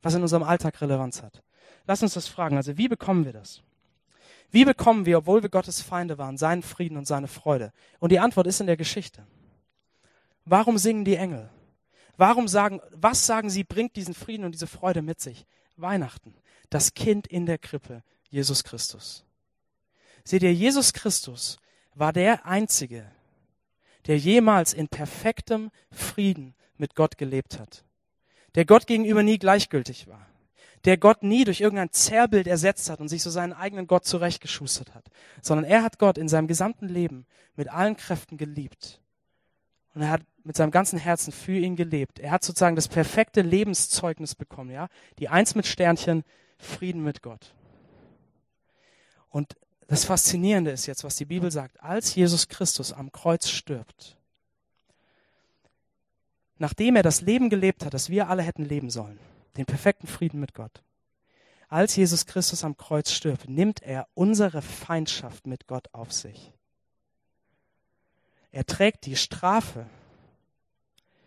Was 0.03 0.15
in 0.15 0.23
unserem 0.23 0.43
Alltag 0.43 0.81
Relevanz 0.81 1.23
hat? 1.23 1.43
Lass 1.87 2.03
uns 2.03 2.15
das 2.15 2.29
fragen. 2.29 2.57
Also, 2.57 2.77
wie 2.77 2.89
bekommen 2.89 3.25
wir 3.25 3.33
das? 3.33 3.63
Wie 4.51 4.65
bekommen 4.65 5.07
wir, 5.07 5.19
obwohl 5.19 5.43
wir 5.43 5.49
Gottes 5.51 5.81
Feinde 5.81 6.19
waren, 6.19 6.37
seinen 6.37 6.63
Frieden 6.63 6.97
und 6.97 7.07
seine 7.07 7.29
Freude? 7.29 7.73
Und 7.99 8.13
die 8.13 8.21
Antwort 8.21 8.47
ist 8.47 8.61
in 8.61 8.67
der 8.67 8.77
Geschichte. 8.77 9.27
Warum 10.45 10.79
singen 10.79 11.05
die 11.05 11.17
Engel? 11.17 11.51
Warum 12.17 12.47
sagen, 12.47 12.81
was 12.93 13.27
sagen 13.27 13.51
sie, 13.51 13.65
bringt 13.65 13.97
diesen 13.97 14.15
Frieden 14.15 14.45
und 14.45 14.53
diese 14.53 14.67
Freude 14.67 15.03
mit 15.03 15.21
sich? 15.21 15.47
Weihnachten. 15.77 16.35
Das 16.71 16.95
Kind 16.95 17.27
in 17.27 17.47
der 17.47 17.59
Krippe, 17.59 18.03
Jesus 18.31 18.63
Christus. 18.65 19.25
Seht 20.25 20.43
ihr, 20.43 20.55
Jesus 20.55 20.93
Christus 20.93 21.59
war 21.95 22.13
der 22.13 22.47
Einzige, 22.47 23.11
der 24.07 24.19
jemals 24.19 24.73
in 24.73 24.89
perfektem 24.89 25.71
Frieden 25.91 26.55
mit 26.77 26.95
Gott 26.95 27.19
gelebt 27.19 27.59
hat. 27.59 27.85
Der 28.55 28.65
Gott 28.65 28.87
gegenüber 28.87 29.23
nie 29.23 29.39
gleichgültig 29.39 30.07
war. 30.07 30.27
Der 30.85 30.99
Gott 30.99 31.23
nie 31.23 31.45
durch 31.45 31.61
irgendein 31.61 31.93
Zerrbild 31.93 32.47
ersetzt 32.47 32.91
hat 32.91 33.01
und 33.01 33.09
sich 33.09 33.23
so 33.23 33.31
seinen 33.31 33.53
eigenen 33.53 33.87
Gott 33.87 34.05
zurechtgeschustert 34.05 34.95
hat. 34.95 35.05
Sondern 35.41 35.65
er 35.65 35.83
hat 35.83 35.99
Gott 35.99 36.19
in 36.19 36.29
seinem 36.29 36.47
gesamten 36.47 36.89
Leben 36.89 37.27
mit 37.57 37.69
allen 37.69 37.97
Kräften 37.97 38.37
geliebt. 38.37 39.01
Und 39.95 40.03
er 40.03 40.11
hat 40.11 40.23
mit 40.43 40.57
seinem 40.57 40.73
ganzen 40.73 40.99
Herzen 40.99 41.33
für 41.33 41.57
ihn 41.57 41.77
gelebt. 41.77 42.19
Er 42.19 42.33
hat 42.33 42.45
sozusagen 42.45 42.77
das 42.77 42.89
perfekte 42.89 43.41
Lebenszeugnis 43.41 44.35
bekommen, 44.35 44.71
ja? 44.71 44.89
Die 45.19 45.29
Eins 45.29 45.55
mit 45.55 45.67
Sternchen, 45.67 46.25
Frieden 46.59 47.03
mit 47.03 47.23
Gott. 47.23 47.55
Und 49.31 49.57
das 49.87 50.05
Faszinierende 50.05 50.71
ist 50.71 50.87
jetzt, 50.87 51.05
was 51.05 51.17
die 51.17 51.25
Bibel 51.25 51.51
sagt. 51.51 51.83
Als 51.83 52.15
Jesus 52.15 52.49
Christus 52.49 52.93
am 52.93 53.13
Kreuz 53.13 53.49
stirbt, 53.49 54.17
nachdem 56.59 56.97
er 56.97 57.03
das 57.03 57.21
Leben 57.21 57.51
gelebt 57.51 57.85
hat, 57.85 57.95
das 57.95 58.11
wir 58.11 58.29
alle 58.29 58.43
hätten 58.43 58.65
leben 58.65 58.91
sollen, 58.91 59.19
den 59.57 59.67
perfekten 59.67 60.07
Frieden 60.07 60.41
mit 60.41 60.55
Gott, 60.55 60.83
als 61.69 61.97
Jesus 61.97 62.27
Christus 62.27 62.65
am 62.65 62.77
Kreuz 62.77 63.11
stirbt, 63.11 63.49
nimmt 63.49 63.83
er 63.83 64.07
unsere 64.15 64.63
Feindschaft 64.63 65.47
mit 65.47 65.67
Gott 65.67 65.89
auf 65.93 66.13
sich. 66.13 66.53
Er 68.53 68.65
trägt 68.65 69.07
die 69.07 69.17
Strafe 69.17 69.87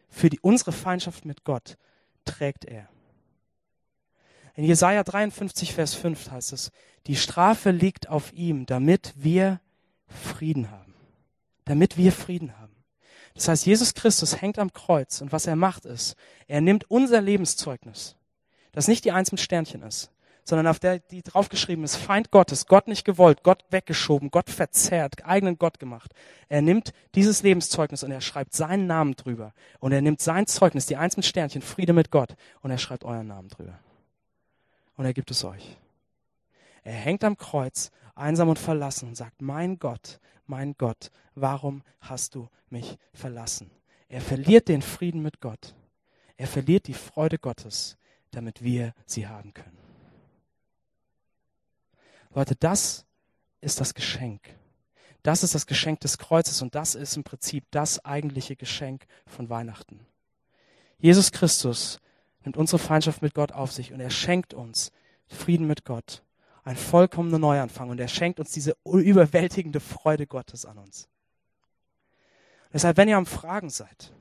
für 0.09 0.29
die, 0.29 0.39
unsere 0.39 0.71
Feindschaft 0.71 1.25
mit 1.25 1.43
Gott, 1.43 1.77
trägt 2.23 2.65
er. 2.65 2.87
In 4.55 4.63
Jesaja 4.63 5.03
53, 5.03 5.73
Vers 5.73 5.93
5 5.93 6.31
heißt 6.31 6.53
es, 6.53 6.71
die 7.05 7.15
Strafe 7.15 7.71
liegt 7.71 8.09
auf 8.09 8.33
ihm, 8.33 8.65
damit 8.65 9.13
wir 9.17 9.59
Frieden 10.07 10.71
haben. 10.71 10.95
Damit 11.65 11.97
wir 11.97 12.11
Frieden 12.11 12.57
haben. 12.57 12.66
Das 13.37 13.47
heißt, 13.47 13.65
Jesus 13.65 13.93
Christus 13.93 14.41
hängt 14.41 14.59
am 14.59 14.73
Kreuz 14.73 15.21
und 15.21 15.31
was 15.31 15.47
er 15.47 15.55
macht 15.55 15.85
ist, 15.85 16.15
er 16.47 16.59
nimmt 16.59 16.89
unser 16.91 17.21
Lebenszeugnis, 17.21 18.15
das 18.73 18.87
nicht 18.87 19.05
die 19.05 19.11
Eins 19.11 19.31
mit 19.31 19.39
Sternchen 19.39 19.83
ist, 19.83 20.11
sondern 20.43 20.67
auf 20.67 20.79
der, 20.79 20.99
die 20.99 21.21
draufgeschrieben 21.21 21.83
ist, 21.83 21.95
Feind 21.95 22.31
Gottes, 22.31 22.65
Gott 22.65 22.87
nicht 22.87 23.05
gewollt, 23.05 23.43
Gott 23.43 23.63
weggeschoben, 23.69 24.31
Gott 24.31 24.49
verzerrt, 24.49 25.25
eigenen 25.25 25.57
Gott 25.57 25.79
gemacht. 25.79 26.13
Er 26.49 26.61
nimmt 26.61 26.93
dieses 27.15 27.43
Lebenszeugnis 27.43 28.03
und 28.03 28.11
er 28.11 28.21
schreibt 28.21 28.53
seinen 28.53 28.87
Namen 28.87 29.15
drüber. 29.15 29.53
Und 29.79 29.91
er 29.91 30.01
nimmt 30.01 30.21
sein 30.21 30.47
Zeugnis, 30.47 30.85
die 30.85 30.95
Eins 30.95 31.17
mit 31.17 31.25
Sternchen, 31.25 31.61
Friede 31.61 31.93
mit 31.93 32.11
Gott, 32.11 32.35
und 32.61 32.71
er 32.71 32.77
schreibt 32.77 33.03
euren 33.03 33.27
Namen 33.27 33.49
drüber 33.49 33.77
und 34.97 35.05
er 35.05 35.13
gibt 35.13 35.31
es 35.31 35.43
euch. 35.45 35.77
Er 36.83 36.93
hängt 36.93 37.23
am 37.23 37.37
Kreuz, 37.37 37.91
einsam 38.15 38.49
und 38.49 38.59
verlassen 38.59 39.09
und 39.09 39.15
sagt, 39.15 39.41
mein 39.41 39.79
Gott, 39.79 40.19
mein 40.49 40.75
Gott, 40.77 41.11
warum 41.35 41.83
hast 42.01 42.35
du 42.35 42.49
mich 42.69 42.97
verlassen? 43.13 43.71
Er 44.09 44.21
verliert 44.21 44.67
den 44.67 44.81
Frieden 44.81 45.21
mit 45.21 45.41
Gott. 45.41 45.75
Er 46.37 46.47
verliert 46.47 46.87
die 46.87 46.93
Freude 46.93 47.39
Gottes, 47.39 47.97
damit 48.31 48.63
wir 48.63 48.93
sie 49.05 49.27
haben 49.27 49.53
können. 49.53 49.77
Leute, 52.33 52.55
das 52.55 53.05
ist 53.61 53.81
das 53.81 53.93
Geschenk. 53.93 54.55
Das 55.23 55.43
ist 55.43 55.55
das 55.55 55.65
Geschenk 55.65 55.99
des 56.01 56.17
Kreuzes 56.17 56.61
und 56.61 56.75
das 56.75 56.95
ist 56.95 57.17
im 57.17 57.23
Prinzip 57.23 57.65
das 57.71 58.05
eigentliche 58.05 58.55
Geschenk 58.55 59.07
von 59.25 59.49
Weihnachten. 59.49 60.05
Jesus 60.99 61.31
Christus 61.31 61.99
nimmt 62.43 62.57
unsere 62.57 62.79
Feindschaft 62.79 63.21
mit 63.21 63.33
Gott 63.33 63.51
auf 63.51 63.71
sich 63.71 63.91
und 63.91 63.99
er 63.99 64.09
schenkt 64.09 64.53
uns 64.53 64.91
Frieden 65.27 65.67
mit 65.67 65.83
Gott, 65.83 66.23
ein 66.67 66.75
vollkommener 66.75 67.39
Neuanfang 67.39 67.89
und 67.89 67.99
er 67.99 68.09
schenkt 68.09 68.41
uns 68.41 68.51
diese 68.51 68.75
überwältigende 68.83 69.79
Freude 69.79 70.27
Gottes 70.27 70.65
an 70.65 70.77
uns. 70.77 71.07
Deshalb, 72.73 72.97
wenn 72.97 73.07
ihr 73.07 73.15
am 73.15 73.25
Fragen 73.25 73.69
seid, 73.69 74.11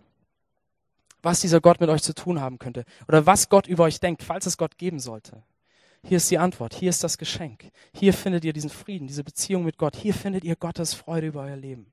was 1.23 1.41
dieser 1.41 1.61
Gott 1.61 1.81
mit 1.81 1.91
euch 1.91 2.05
zu 2.05 2.15
tun 2.15 2.41
haben 2.41 2.61
könnte 2.61 2.85
oder 3.09 3.27
was 3.27 3.49
Gott 3.49 3.67
über 3.67 3.83
euch 3.83 3.99
denkt, 3.99 4.23
falls 4.23 4.47
es 4.47 4.59
Gott 4.59 4.79
geben 4.79 5.01
sollte, 5.01 5.43
hier 6.05 6.19
ist 6.19 6.31
die 6.31 6.39
Antwort, 6.39 6.73
hier 6.73 6.91
ist 6.91 7.03
das 7.03 7.19
Geschenk. 7.19 7.73
Hier 7.93 8.15
findet 8.15 8.45
ihr 8.45 8.53
diesen 8.53 8.71
Frieden, 8.71 9.09
diese 9.09 9.25
Beziehung 9.25 9.65
mit 9.65 9.77
Gott. 9.77 9.97
Hier 9.97 10.15
findet 10.15 10.45
ihr 10.45 10.55
Gottes 10.55 10.95
Freude 10.95 11.27
über 11.27 11.43
euer 11.43 11.57
Leben 11.57 11.87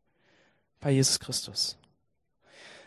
bei 0.79 0.91
Jesus 0.91 1.19
Christus. 1.19 1.79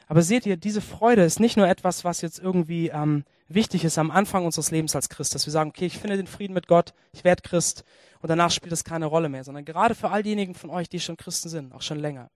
Aber 0.06 0.22
seht 0.22 0.46
ihr, 0.46 0.56
diese 0.56 0.80
Freude 0.80 1.24
ist 1.24 1.40
nicht 1.40 1.56
nur 1.56 1.66
etwas, 1.66 2.04
was 2.04 2.20
jetzt 2.20 2.38
irgendwie 2.38 2.90
ähm, 2.90 3.24
wichtig 3.48 3.84
ist 3.84 3.98
am 3.98 4.10
Anfang 4.10 4.44
unseres 4.44 4.70
Lebens 4.70 4.94
als 4.94 5.08
Christ, 5.08 5.34
dass 5.34 5.46
wir 5.46 5.52
sagen, 5.52 5.70
okay, 5.70 5.86
ich 5.86 5.98
finde 5.98 6.16
den 6.16 6.26
Frieden 6.26 6.54
mit 6.54 6.66
Gott, 6.66 6.94
ich 7.12 7.24
werde 7.24 7.42
Christ 7.42 7.84
und 8.20 8.28
danach 8.28 8.50
spielt 8.50 8.72
es 8.72 8.84
keine 8.84 9.06
Rolle 9.06 9.28
mehr, 9.28 9.44
sondern 9.44 9.64
gerade 9.64 9.94
für 9.94 10.10
all 10.10 10.22
diejenigen 10.22 10.54
von 10.54 10.70
euch, 10.70 10.88
die 10.88 11.00
schon 11.00 11.16
Christen 11.16 11.48
sind, 11.48 11.72
auch 11.72 11.82
schon 11.82 11.98
länger. 11.98 12.30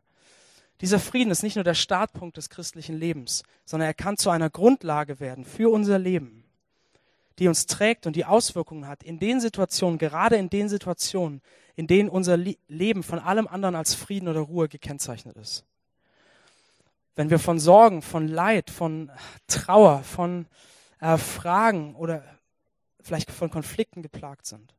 Dieser 0.80 0.98
Frieden 0.98 1.30
ist 1.30 1.42
nicht 1.42 1.56
nur 1.56 1.64
der 1.64 1.74
Startpunkt 1.74 2.36
des 2.36 2.48
christlichen 2.48 2.96
Lebens, 2.96 3.42
sondern 3.64 3.88
er 3.88 3.94
kann 3.94 4.16
zu 4.16 4.30
einer 4.30 4.48
Grundlage 4.48 5.20
werden 5.20 5.44
für 5.44 5.70
unser 5.70 5.98
Leben, 5.98 6.44
die 7.38 7.48
uns 7.48 7.66
trägt 7.66 8.06
und 8.06 8.16
die 8.16 8.24
Auswirkungen 8.24 8.86
hat 8.86 9.02
in 9.02 9.18
den 9.18 9.40
Situationen, 9.40 9.98
gerade 9.98 10.36
in 10.36 10.48
den 10.48 10.68
Situationen, 10.68 11.42
in 11.76 11.86
denen 11.86 12.08
unser 12.08 12.36
Leben 12.36 13.02
von 13.02 13.18
allem 13.18 13.46
anderen 13.46 13.74
als 13.74 13.94
Frieden 13.94 14.28
oder 14.28 14.40
Ruhe 14.40 14.68
gekennzeichnet 14.68 15.36
ist 15.36 15.64
wenn 17.20 17.28
wir 17.28 17.38
von 17.38 17.58
Sorgen, 17.58 18.00
von 18.00 18.28
Leid, 18.28 18.70
von 18.70 19.10
Trauer, 19.46 20.02
von 20.04 20.46
äh, 21.00 21.16
Fragen 21.18 21.94
oder 21.94 22.22
vielleicht 23.00 23.30
von 23.30 23.50
Konflikten 23.50 24.02
geplagt 24.02 24.46
sind. 24.46 24.74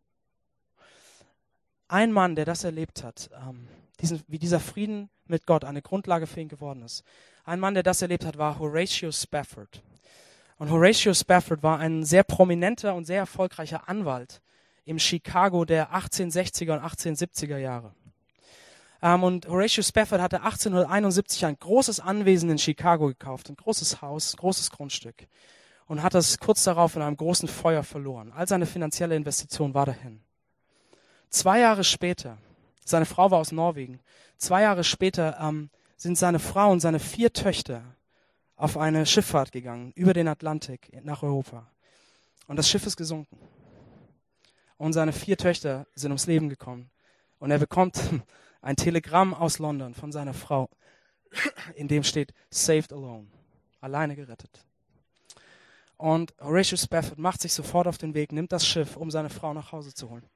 Ein 1.87 2.11
Mann, 2.11 2.35
der 2.35 2.45
das 2.45 2.63
erlebt 2.63 3.03
hat, 3.03 3.29
ähm, 3.33 3.67
diesen, 3.99 4.23
wie 4.27 4.39
dieser 4.39 4.59
Frieden 4.59 5.09
mit 5.25 5.45
Gott 5.45 5.65
eine 5.65 5.81
Grundlage 5.81 6.27
für 6.27 6.39
ihn 6.39 6.47
geworden 6.47 6.83
ist. 6.83 7.03
Ein 7.43 7.59
Mann, 7.59 7.73
der 7.73 7.83
das 7.83 8.01
erlebt 8.01 8.25
hat, 8.25 8.37
war 8.37 8.59
Horatio 8.59 9.11
Spafford. 9.11 9.81
Und 10.57 10.69
Horatio 10.69 11.13
Spafford 11.13 11.63
war 11.63 11.79
ein 11.79 12.03
sehr 12.03 12.23
prominenter 12.23 12.93
und 12.95 13.05
sehr 13.05 13.17
erfolgreicher 13.17 13.89
Anwalt 13.89 14.41
im 14.85 14.99
Chicago 14.99 15.65
der 15.65 15.91
1860er 15.93 16.73
und 16.73 16.83
1870er 16.83 17.57
Jahre. 17.57 17.93
Ähm, 19.01 19.23
und 19.23 19.47
Horatio 19.47 19.83
Spafford 19.83 20.21
hatte 20.21 20.43
1871 20.43 21.45
ein 21.45 21.57
großes 21.57 21.99
Anwesen 21.99 22.49
in 22.49 22.57
Chicago 22.57 23.07
gekauft, 23.07 23.49
ein 23.49 23.55
großes 23.55 24.01
Haus, 24.01 24.37
großes 24.37 24.69
Grundstück. 24.71 25.27
Und 25.91 26.03
hat 26.03 26.13
das 26.13 26.37
kurz 26.37 26.63
darauf 26.63 26.95
in 26.95 27.01
einem 27.01 27.17
großen 27.17 27.49
Feuer 27.49 27.83
verloren. 27.83 28.31
All 28.31 28.47
seine 28.47 28.65
finanzielle 28.65 29.13
Investition 29.13 29.73
war 29.73 29.85
dahin. 29.85 30.21
Zwei 31.29 31.59
Jahre 31.59 31.83
später, 31.83 32.37
seine 32.85 33.05
Frau 33.05 33.29
war 33.29 33.39
aus 33.39 33.51
Norwegen, 33.51 33.99
zwei 34.37 34.61
Jahre 34.61 34.85
später 34.85 35.37
ähm, 35.41 35.69
sind 35.97 36.17
seine 36.17 36.39
Frau 36.39 36.71
und 36.71 36.79
seine 36.79 36.99
vier 36.99 37.33
Töchter 37.33 37.83
auf 38.55 38.77
eine 38.77 39.05
Schifffahrt 39.05 39.51
gegangen, 39.51 39.91
über 39.93 40.13
den 40.13 40.29
Atlantik 40.29 40.97
nach 41.03 41.23
Europa. 41.23 41.69
Und 42.47 42.55
das 42.55 42.69
Schiff 42.69 42.85
ist 42.85 42.95
gesunken. 42.95 43.37
Und 44.77 44.93
seine 44.93 45.11
vier 45.11 45.35
Töchter 45.35 45.87
sind 45.93 46.11
ums 46.11 46.25
Leben 46.25 46.47
gekommen. 46.47 46.89
Und 47.37 47.51
er 47.51 47.59
bekommt 47.59 47.99
ein 48.61 48.77
Telegramm 48.77 49.33
aus 49.33 49.59
London 49.59 49.93
von 49.93 50.13
seiner 50.13 50.33
Frau, 50.33 50.69
in 51.75 51.89
dem 51.89 52.03
steht 52.03 52.33
Saved 52.49 52.93
Alone, 52.93 53.27
alleine 53.81 54.15
gerettet. 54.15 54.65
Und 56.01 56.33
Horatio 56.41 56.79
Spafford 56.79 57.19
macht 57.19 57.41
sich 57.43 57.53
sofort 57.53 57.85
auf 57.85 57.99
den 57.99 58.15
Weg, 58.15 58.31
nimmt 58.31 58.51
das 58.51 58.65
Schiff, 58.65 58.97
um 58.97 59.11
seine 59.11 59.29
Frau 59.29 59.53
nach 59.53 59.71
Hause 59.71 59.93
zu 59.93 60.09
holen. 60.09 60.27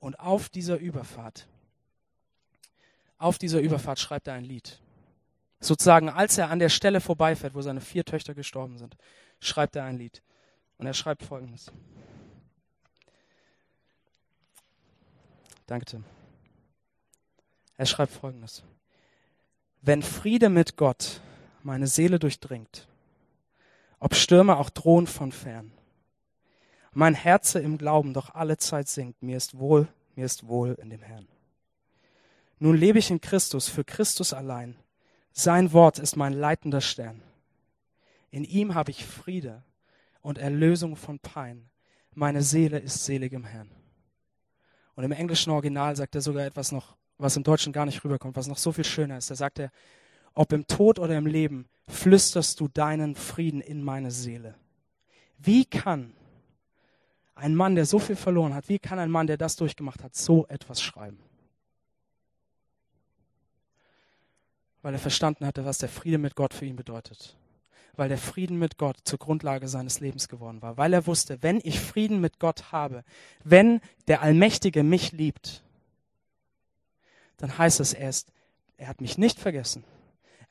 Und 0.00 0.20
auf 0.20 0.50
dieser 0.50 0.76
Überfahrt, 0.76 1.48
auf 3.16 3.38
dieser 3.38 3.60
Überfahrt 3.60 3.98
schreibt 3.98 4.28
er 4.28 4.34
ein 4.34 4.44
Lied. 4.44 4.82
Sozusagen, 5.60 6.10
als 6.10 6.36
er 6.36 6.50
an 6.50 6.58
der 6.58 6.68
Stelle 6.68 7.00
vorbeifährt, 7.00 7.54
wo 7.54 7.62
seine 7.62 7.80
vier 7.80 8.04
Töchter 8.04 8.34
gestorben 8.34 8.76
sind, 8.76 8.98
schreibt 9.40 9.76
er 9.76 9.84
ein 9.84 9.96
Lied. 9.96 10.22
Und 10.76 10.84
er 10.84 10.92
schreibt 10.92 11.22
folgendes. 11.22 11.72
Danke, 15.66 15.86
Tim. 15.86 16.04
Er 17.78 17.86
schreibt 17.86 18.12
folgendes. 18.12 18.62
Wenn 19.80 20.02
Friede 20.02 20.50
mit 20.50 20.76
Gott 20.76 21.22
meine 21.62 21.86
Seele 21.86 22.18
durchdringt, 22.18 22.88
ob 24.04 24.14
Stürme 24.14 24.58
auch 24.58 24.68
drohen 24.68 25.06
von 25.06 25.32
fern, 25.32 25.72
mein 26.92 27.14
Herze 27.14 27.58
im 27.60 27.78
Glauben 27.78 28.12
doch 28.12 28.34
alle 28.34 28.58
Zeit 28.58 28.86
singt, 28.86 29.22
mir 29.22 29.38
ist 29.38 29.58
wohl, 29.58 29.88
mir 30.14 30.26
ist 30.26 30.46
wohl 30.46 30.74
in 30.74 30.90
dem 30.90 31.00
Herrn. 31.00 31.26
Nun 32.58 32.76
lebe 32.76 32.98
ich 32.98 33.10
in 33.10 33.22
Christus, 33.22 33.70
für 33.70 33.82
Christus 33.82 34.34
allein. 34.34 34.76
Sein 35.32 35.72
Wort 35.72 35.98
ist 35.98 36.16
mein 36.16 36.34
leitender 36.34 36.82
Stern. 36.82 37.22
In 38.30 38.44
ihm 38.44 38.74
habe 38.74 38.90
ich 38.90 39.06
Friede 39.06 39.62
und 40.20 40.36
Erlösung 40.36 40.96
von 40.96 41.18
Pein. 41.18 41.70
Meine 42.12 42.42
Seele 42.42 42.80
ist 42.80 43.06
selig 43.06 43.32
im 43.32 43.44
Herrn. 43.44 43.70
Und 44.96 45.04
im 45.04 45.12
englischen 45.12 45.50
Original 45.50 45.96
sagt 45.96 46.14
er 46.14 46.20
sogar 46.20 46.44
etwas 46.44 46.72
noch, 46.72 46.94
was 47.16 47.38
im 47.38 47.42
Deutschen 47.42 47.72
gar 47.72 47.86
nicht 47.86 48.04
rüberkommt, 48.04 48.36
was 48.36 48.48
noch 48.48 48.58
so 48.58 48.70
viel 48.70 48.84
schöner 48.84 49.16
ist. 49.16 49.30
Da 49.30 49.34
sagt 49.34 49.60
er, 49.60 49.72
ob 50.34 50.52
im 50.52 50.66
Tod 50.66 50.98
oder 50.98 51.16
im 51.16 51.26
Leben, 51.26 51.68
flüsterst 51.88 52.60
du 52.60 52.68
deinen 52.68 53.14
Frieden 53.14 53.60
in 53.60 53.82
meine 53.82 54.10
Seele. 54.10 54.54
Wie 55.38 55.64
kann 55.64 56.14
ein 57.34 57.54
Mann, 57.54 57.74
der 57.74 57.86
so 57.86 57.98
viel 57.98 58.16
verloren 58.16 58.54
hat, 58.54 58.68
wie 58.68 58.78
kann 58.78 58.98
ein 58.98 59.10
Mann, 59.10 59.26
der 59.26 59.36
das 59.36 59.56
durchgemacht 59.56 60.02
hat, 60.02 60.14
so 60.14 60.46
etwas 60.48 60.82
schreiben? 60.82 61.18
Weil 64.82 64.94
er 64.94 65.00
verstanden 65.00 65.46
hatte, 65.46 65.64
was 65.64 65.78
der 65.78 65.88
Friede 65.88 66.18
mit 66.18 66.36
Gott 66.36 66.54
für 66.54 66.66
ihn 66.66 66.76
bedeutet. 66.76 67.36
Weil 67.96 68.08
der 68.08 68.18
Frieden 68.18 68.58
mit 68.58 68.76
Gott 68.76 68.96
zur 69.04 69.18
Grundlage 69.18 69.68
seines 69.68 70.00
Lebens 70.00 70.28
geworden 70.28 70.60
war. 70.62 70.76
Weil 70.76 70.92
er 70.92 71.06
wusste, 71.06 71.42
wenn 71.42 71.60
ich 71.62 71.80
Frieden 71.80 72.20
mit 72.20 72.38
Gott 72.38 72.72
habe, 72.72 73.04
wenn 73.44 73.80
der 74.08 74.20
Allmächtige 74.20 74.82
mich 74.82 75.12
liebt, 75.12 75.62
dann 77.38 77.56
heißt 77.56 77.80
es 77.80 77.92
erst, 77.92 78.32
er 78.76 78.88
hat 78.88 79.00
mich 79.00 79.16
nicht 79.16 79.38
vergessen. 79.38 79.84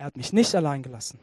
Er 0.03 0.07
hat 0.07 0.17
mich 0.17 0.33
nicht 0.33 0.53
allein 0.53 0.83
gelassen. 0.83 1.17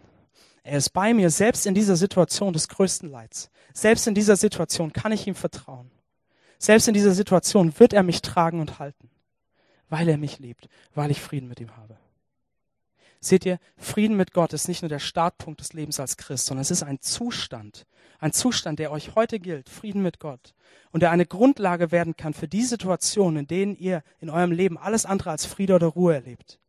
Er 0.62 0.79
ist 0.79 0.95
bei 0.95 1.12
mir, 1.12 1.29
selbst 1.29 1.66
in 1.66 1.75
dieser 1.75 1.97
Situation 1.97 2.55
des 2.55 2.66
größten 2.66 3.11
Leids. 3.11 3.51
Selbst 3.75 4.07
in 4.07 4.14
dieser 4.14 4.37
Situation 4.37 4.95
kann 4.95 5.12
ich 5.12 5.27
ihm 5.27 5.35
vertrauen. 5.35 5.90
Selbst 6.59 6.88
in 6.88 6.95
dieser 6.95 7.11
Situation 7.12 7.79
wird 7.79 7.93
er 7.93 8.03
mich 8.03 8.23
tragen 8.23 8.59
und 8.59 8.79
halten, 8.79 9.11
weil 9.90 10.09
er 10.09 10.16
mich 10.16 10.38
liebt, 10.38 10.71
weil 10.95 11.11
ich 11.11 11.21
Frieden 11.21 11.47
mit 11.47 11.61
ihm 11.61 11.77
habe. 11.77 11.99
Seht 13.21 13.45
ihr, 13.45 13.59
Frieden 13.77 14.16
mit 14.16 14.33
Gott 14.33 14.55
ist 14.55 14.66
nicht 14.66 14.81
nur 14.81 14.88
der 14.88 14.99
Startpunkt 14.99 15.61
des 15.61 15.75
Lebens 15.75 16.01
als 16.01 16.16
Christ, 16.16 16.47
sondern 16.47 16.62
es 16.62 16.71
ist 16.71 16.83
ein 16.83 17.03
Zustand, 17.03 17.85
ein 18.19 18.33
Zustand, 18.33 18.79
der 18.79 18.93
euch 18.93 19.14
heute 19.14 19.40
gilt, 19.40 19.69
Frieden 19.69 20.01
mit 20.01 20.21
Gott, 20.21 20.55
und 20.90 21.03
der 21.03 21.11
eine 21.11 21.27
Grundlage 21.27 21.93
werden 21.93 22.16
kann 22.16 22.33
für 22.33 22.49
die 22.49 22.64
Situationen, 22.64 23.40
in 23.40 23.47
denen 23.47 23.77
ihr 23.77 24.03
in 24.21 24.31
eurem 24.31 24.53
Leben 24.53 24.79
alles 24.79 25.05
andere 25.05 25.33
als 25.33 25.45
Friede 25.45 25.75
oder 25.75 25.88
Ruhe 25.88 26.14
erlebt 26.14 26.60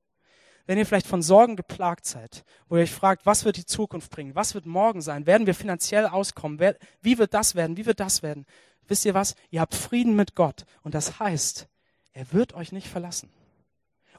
wenn 0.71 0.77
ihr 0.77 0.86
vielleicht 0.86 1.07
von 1.07 1.21
Sorgen 1.21 1.57
geplagt 1.57 2.05
seid, 2.05 2.45
wo 2.69 2.77
ihr 2.77 2.84
euch 2.84 2.93
fragt, 2.93 3.25
was 3.25 3.43
wird 3.43 3.57
die 3.57 3.65
Zukunft 3.65 4.10
bringen, 4.10 4.36
was 4.36 4.53
wird 4.53 4.65
morgen 4.65 5.01
sein, 5.01 5.25
werden 5.25 5.45
wir 5.45 5.53
finanziell 5.53 6.05
auskommen, 6.05 6.62
wie 7.01 7.17
wird 7.17 7.34
das 7.34 7.55
werden, 7.55 7.75
wie 7.75 7.86
wird 7.86 7.99
das 7.99 8.23
werden, 8.23 8.45
wisst 8.88 9.03
ihr 9.03 9.13
was, 9.13 9.36
ihr 9.49 9.60
habt 9.60 9.75
Frieden 9.75 10.15
mit 10.15 10.34
Gott. 10.34 10.63
Und 10.81 10.95
das 10.95 11.19
heißt, 11.19 11.67
er 12.13 12.31
wird 12.31 12.53
euch 12.53 12.71
nicht 12.71 12.88
verlassen. 12.88 13.29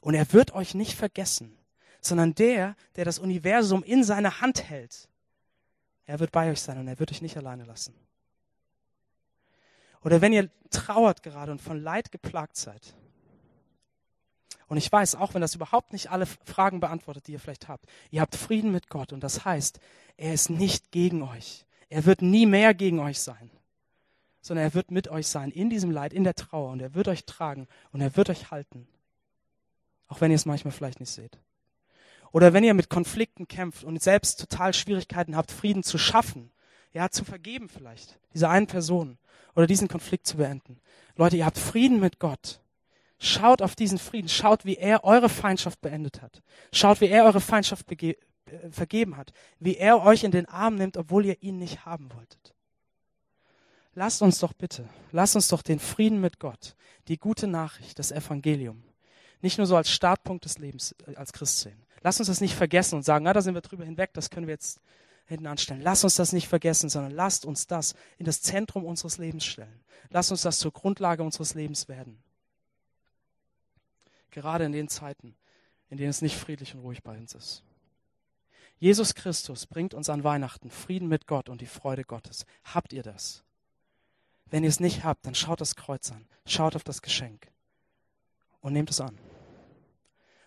Und 0.02 0.12
er 0.12 0.30
wird 0.34 0.52
euch 0.52 0.74
nicht 0.74 0.94
vergessen, 0.94 1.56
sondern 2.02 2.34
der, 2.34 2.76
der 2.96 3.06
das 3.06 3.18
Universum 3.18 3.82
in 3.82 4.04
seiner 4.04 4.42
Hand 4.42 4.68
hält, 4.68 5.08
er 6.04 6.20
wird 6.20 6.32
bei 6.32 6.50
euch 6.50 6.60
sein 6.60 6.76
und 6.76 6.86
er 6.86 6.98
wird 6.98 7.12
euch 7.12 7.22
nicht 7.22 7.38
alleine 7.38 7.64
lassen. 7.64 7.94
Oder 10.02 10.20
wenn 10.20 10.34
ihr 10.34 10.50
trauert 10.68 11.22
gerade 11.22 11.50
und 11.50 11.62
von 11.62 11.80
Leid 11.80 12.12
geplagt 12.12 12.58
seid, 12.58 12.94
und 14.68 14.76
ich 14.76 14.90
weiß, 14.90 15.16
auch 15.16 15.34
wenn 15.34 15.40
das 15.40 15.54
überhaupt 15.54 15.92
nicht 15.92 16.10
alle 16.10 16.26
Fragen 16.26 16.80
beantwortet, 16.80 17.26
die 17.26 17.32
ihr 17.32 17.40
vielleicht 17.40 17.68
habt, 17.68 17.86
ihr 18.10 18.20
habt 18.20 18.36
Frieden 18.36 18.72
mit 18.72 18.88
Gott 18.88 19.12
und 19.12 19.22
das 19.22 19.44
heißt, 19.44 19.80
er 20.16 20.34
ist 20.34 20.50
nicht 20.50 20.92
gegen 20.92 21.22
euch. 21.22 21.64
Er 21.88 22.06
wird 22.06 22.22
nie 22.22 22.46
mehr 22.46 22.72
gegen 22.74 23.00
euch 23.00 23.20
sein, 23.20 23.50
sondern 24.40 24.64
er 24.64 24.74
wird 24.74 24.90
mit 24.90 25.08
euch 25.08 25.26
sein 25.26 25.50
in 25.50 25.68
diesem 25.68 25.90
Leid, 25.90 26.12
in 26.12 26.24
der 26.24 26.34
Trauer 26.34 26.70
und 26.70 26.80
er 26.80 26.94
wird 26.94 27.08
euch 27.08 27.26
tragen 27.26 27.68
und 27.92 28.00
er 28.00 28.16
wird 28.16 28.30
euch 28.30 28.50
halten. 28.50 28.86
Auch 30.08 30.20
wenn 30.20 30.30
ihr 30.30 30.36
es 30.36 30.46
manchmal 30.46 30.72
vielleicht 30.72 31.00
nicht 31.00 31.10
seht. 31.10 31.38
Oder 32.32 32.54
wenn 32.54 32.64
ihr 32.64 32.74
mit 32.74 32.88
Konflikten 32.88 33.46
kämpft 33.46 33.84
und 33.84 34.02
selbst 34.02 34.40
total 34.40 34.72
Schwierigkeiten 34.72 35.36
habt, 35.36 35.50
Frieden 35.50 35.82
zu 35.82 35.98
schaffen, 35.98 36.50
ja, 36.94 37.10
zu 37.10 37.24
vergeben 37.24 37.68
vielleicht, 37.68 38.18
dieser 38.34 38.50
einen 38.50 38.66
Person 38.66 39.18
oder 39.54 39.66
diesen 39.66 39.88
Konflikt 39.88 40.26
zu 40.26 40.38
beenden. 40.38 40.80
Leute, 41.16 41.36
ihr 41.36 41.46
habt 41.46 41.58
Frieden 41.58 42.00
mit 42.00 42.18
Gott. 42.18 42.61
Schaut 43.24 43.62
auf 43.62 43.76
diesen 43.76 43.98
Frieden. 43.98 44.28
Schaut, 44.28 44.64
wie 44.64 44.74
er 44.74 45.04
eure 45.04 45.28
Feindschaft 45.28 45.80
beendet 45.80 46.22
hat. 46.22 46.42
Schaut, 46.72 47.00
wie 47.00 47.06
er 47.06 47.24
eure 47.24 47.40
Feindschaft 47.40 47.86
äh, 47.92 48.16
vergeben 48.72 49.16
hat. 49.16 49.32
Wie 49.60 49.76
er 49.76 50.02
euch 50.02 50.24
in 50.24 50.32
den 50.32 50.48
Arm 50.48 50.74
nimmt, 50.74 50.96
obwohl 50.96 51.24
ihr 51.26 51.40
ihn 51.40 51.56
nicht 51.58 51.86
haben 51.86 52.12
wolltet. 52.12 52.52
Lasst 53.94 54.22
uns 54.22 54.40
doch 54.40 54.52
bitte, 54.54 54.88
lasst 55.12 55.36
uns 55.36 55.46
doch 55.46 55.62
den 55.62 55.78
Frieden 55.78 56.20
mit 56.20 56.40
Gott, 56.40 56.74
die 57.06 57.16
gute 57.16 57.46
Nachricht, 57.46 57.98
das 57.98 58.10
Evangelium, 58.10 58.82
nicht 59.40 59.58
nur 59.58 59.68
so 59.68 59.76
als 59.76 59.90
Startpunkt 59.90 60.44
des 60.44 60.58
Lebens 60.58 60.96
äh, 61.06 61.14
als 61.14 61.32
Christ 61.32 61.60
sehen. 61.60 61.80
Lasst 62.00 62.18
uns 62.18 62.26
das 62.26 62.40
nicht 62.40 62.56
vergessen 62.56 62.96
und 62.96 63.04
sagen, 63.04 63.24
na, 63.24 63.32
da 63.32 63.40
sind 63.40 63.54
wir 63.54 63.60
drüber 63.60 63.84
hinweg, 63.84 64.14
das 64.14 64.30
können 64.30 64.48
wir 64.48 64.54
jetzt 64.54 64.80
hinten 65.26 65.46
anstellen. 65.46 65.82
Lasst 65.82 66.02
uns 66.02 66.16
das 66.16 66.32
nicht 66.32 66.48
vergessen, 66.48 66.88
sondern 66.88 67.12
lasst 67.12 67.44
uns 67.44 67.68
das 67.68 67.94
in 68.18 68.26
das 68.26 68.42
Zentrum 68.42 68.84
unseres 68.84 69.18
Lebens 69.18 69.44
stellen. 69.44 69.84
Lasst 70.10 70.32
uns 70.32 70.42
das 70.42 70.58
zur 70.58 70.72
Grundlage 70.72 71.22
unseres 71.22 71.54
Lebens 71.54 71.86
werden. 71.86 72.18
Gerade 74.32 74.64
in 74.64 74.72
den 74.72 74.88
Zeiten, 74.88 75.36
in 75.88 75.98
denen 75.98 76.10
es 76.10 76.22
nicht 76.22 76.36
friedlich 76.36 76.74
und 76.74 76.80
ruhig 76.80 77.02
bei 77.02 77.16
uns 77.16 77.34
ist. 77.34 77.62
Jesus 78.78 79.14
Christus 79.14 79.66
bringt 79.66 79.94
uns 79.94 80.08
an 80.08 80.24
Weihnachten 80.24 80.70
Frieden 80.70 81.06
mit 81.06 81.28
Gott 81.28 81.48
und 81.48 81.60
die 81.60 81.66
Freude 81.66 82.02
Gottes. 82.02 82.46
Habt 82.64 82.92
ihr 82.92 83.04
das? 83.04 83.44
Wenn 84.46 84.64
ihr 84.64 84.70
es 84.70 84.80
nicht 84.80 85.04
habt, 85.04 85.24
dann 85.24 85.36
schaut 85.36 85.60
das 85.60 85.76
Kreuz 85.76 86.10
an, 86.10 86.26
schaut 86.46 86.74
auf 86.74 86.82
das 86.82 87.00
Geschenk 87.00 87.46
und 88.60 88.72
nehmt 88.72 88.90
es 88.90 89.00
an. 89.00 89.16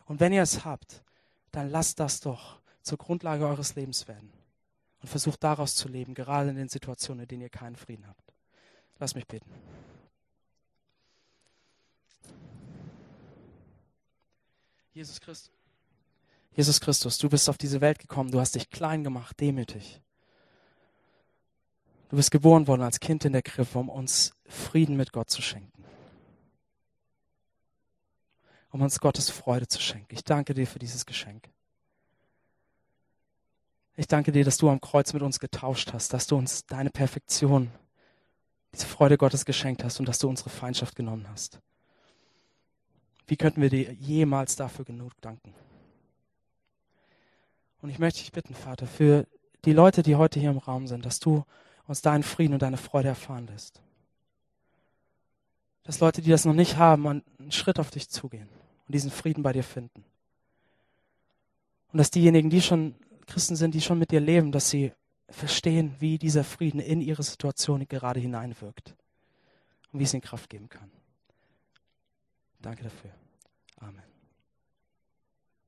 Und 0.05 0.19
wenn 0.19 0.33
ihr 0.33 0.41
es 0.41 0.65
habt, 0.65 1.03
dann 1.51 1.69
lasst 1.69 1.99
das 1.99 2.19
doch 2.19 2.59
zur 2.81 2.97
Grundlage 2.97 3.47
eures 3.47 3.75
Lebens 3.75 4.07
werden 4.07 4.33
und 5.01 5.07
versucht 5.07 5.43
daraus 5.43 5.75
zu 5.75 5.87
leben, 5.87 6.13
gerade 6.13 6.49
in 6.49 6.55
den 6.55 6.69
Situationen, 6.69 7.23
in 7.23 7.27
denen 7.27 7.41
ihr 7.43 7.49
keinen 7.49 7.75
Frieden 7.75 8.07
habt. 8.07 8.33
Lass 8.99 9.15
mich 9.15 9.27
beten. 9.27 9.49
Jesus 14.95 15.19
Christus. 15.19 15.51
Jesus 16.53 16.79
Christus, 16.79 17.17
du 17.17 17.27
bist 17.27 17.49
auf 17.49 17.57
diese 17.57 17.81
Welt 17.81 17.99
gekommen, 17.99 18.31
du 18.31 18.39
hast 18.39 18.55
dich 18.55 18.69
klein 18.69 19.03
gemacht, 19.03 19.37
demütig. 19.41 20.01
Du 22.07 22.15
bist 22.15 22.31
geboren 22.31 22.65
worden 22.67 22.81
als 22.81 23.01
Kind 23.01 23.25
in 23.25 23.33
der 23.33 23.41
Krippe, 23.41 23.77
um 23.77 23.89
uns 23.89 24.33
Frieden 24.47 24.95
mit 24.95 25.11
Gott 25.11 25.29
zu 25.29 25.41
schenken. 25.41 25.83
Um 28.71 28.81
uns 28.81 29.01
Gottes 29.01 29.29
Freude 29.29 29.67
zu 29.67 29.81
schenken. 29.81 30.13
Ich 30.13 30.23
danke 30.23 30.53
dir 30.53 30.65
für 30.65 30.79
dieses 30.79 31.05
Geschenk. 31.05 31.49
Ich 33.97 34.07
danke 34.07 34.31
dir, 34.31 34.45
dass 34.45 34.57
du 34.57 34.69
am 34.69 34.79
Kreuz 34.79 35.11
mit 35.11 35.23
uns 35.23 35.41
getauscht 35.41 35.91
hast, 35.91 36.13
dass 36.13 36.27
du 36.27 36.37
uns 36.37 36.65
deine 36.67 36.89
Perfektion, 36.89 37.69
diese 38.73 38.85
Freude 38.85 39.17
Gottes 39.17 39.43
geschenkt 39.43 39.83
hast 39.83 39.99
und 39.99 40.07
dass 40.07 40.19
du 40.19 40.29
unsere 40.29 40.49
Feindschaft 40.49 40.95
genommen 40.95 41.27
hast. 41.29 41.59
Wie 43.27 43.37
könnten 43.37 43.61
wir 43.61 43.69
dir 43.69 43.91
jemals 43.93 44.55
dafür 44.55 44.85
genug 44.85 45.13
danken? 45.21 45.53
Und 47.81 47.89
ich 47.89 47.99
möchte 47.99 48.19
dich 48.19 48.31
bitten, 48.31 48.55
Vater, 48.55 48.87
für 48.87 49.27
die 49.65 49.73
Leute, 49.73 50.03
die 50.03 50.15
heute 50.15 50.39
hier 50.39 50.51
im 50.51 50.57
Raum 50.57 50.87
sind, 50.87 51.05
dass 51.05 51.19
du 51.19 51.43
uns 51.87 52.01
deinen 52.01 52.23
Frieden 52.23 52.53
und 52.53 52.61
deine 52.61 52.77
Freude 52.77 53.09
erfahren 53.09 53.47
lässt. 53.47 53.81
Dass 55.83 55.99
Leute, 55.99 56.21
die 56.21 56.31
das 56.31 56.45
noch 56.45 56.53
nicht 56.53 56.77
haben, 56.77 57.07
einen 57.07 57.51
Schritt 57.51 57.79
auf 57.79 57.91
dich 57.91 58.09
zugehen 58.09 58.49
und 58.87 58.95
diesen 58.95 59.11
Frieden 59.11 59.43
bei 59.43 59.53
dir 59.53 59.63
finden. 59.63 60.03
Und 61.91 61.97
dass 61.97 62.11
diejenigen, 62.11 62.49
die 62.49 62.61
schon 62.61 62.95
Christen 63.27 63.55
sind, 63.55 63.73
die 63.73 63.81
schon 63.81 63.99
mit 63.99 64.11
dir 64.11 64.19
leben, 64.19 64.51
dass 64.51 64.69
sie 64.69 64.91
verstehen, 65.29 65.95
wie 65.99 66.17
dieser 66.17 66.43
Frieden 66.43 66.79
in 66.79 67.01
ihre 67.01 67.23
Situation 67.23 67.87
gerade 67.87 68.19
hineinwirkt 68.19 68.95
und 69.91 69.99
wie 69.99 70.03
es 70.03 70.13
ihnen 70.13 70.21
Kraft 70.21 70.49
geben 70.49 70.69
kann. 70.69 70.91
Danke 72.65 72.81
dafür. 72.83 73.11
Amen. 73.79 74.14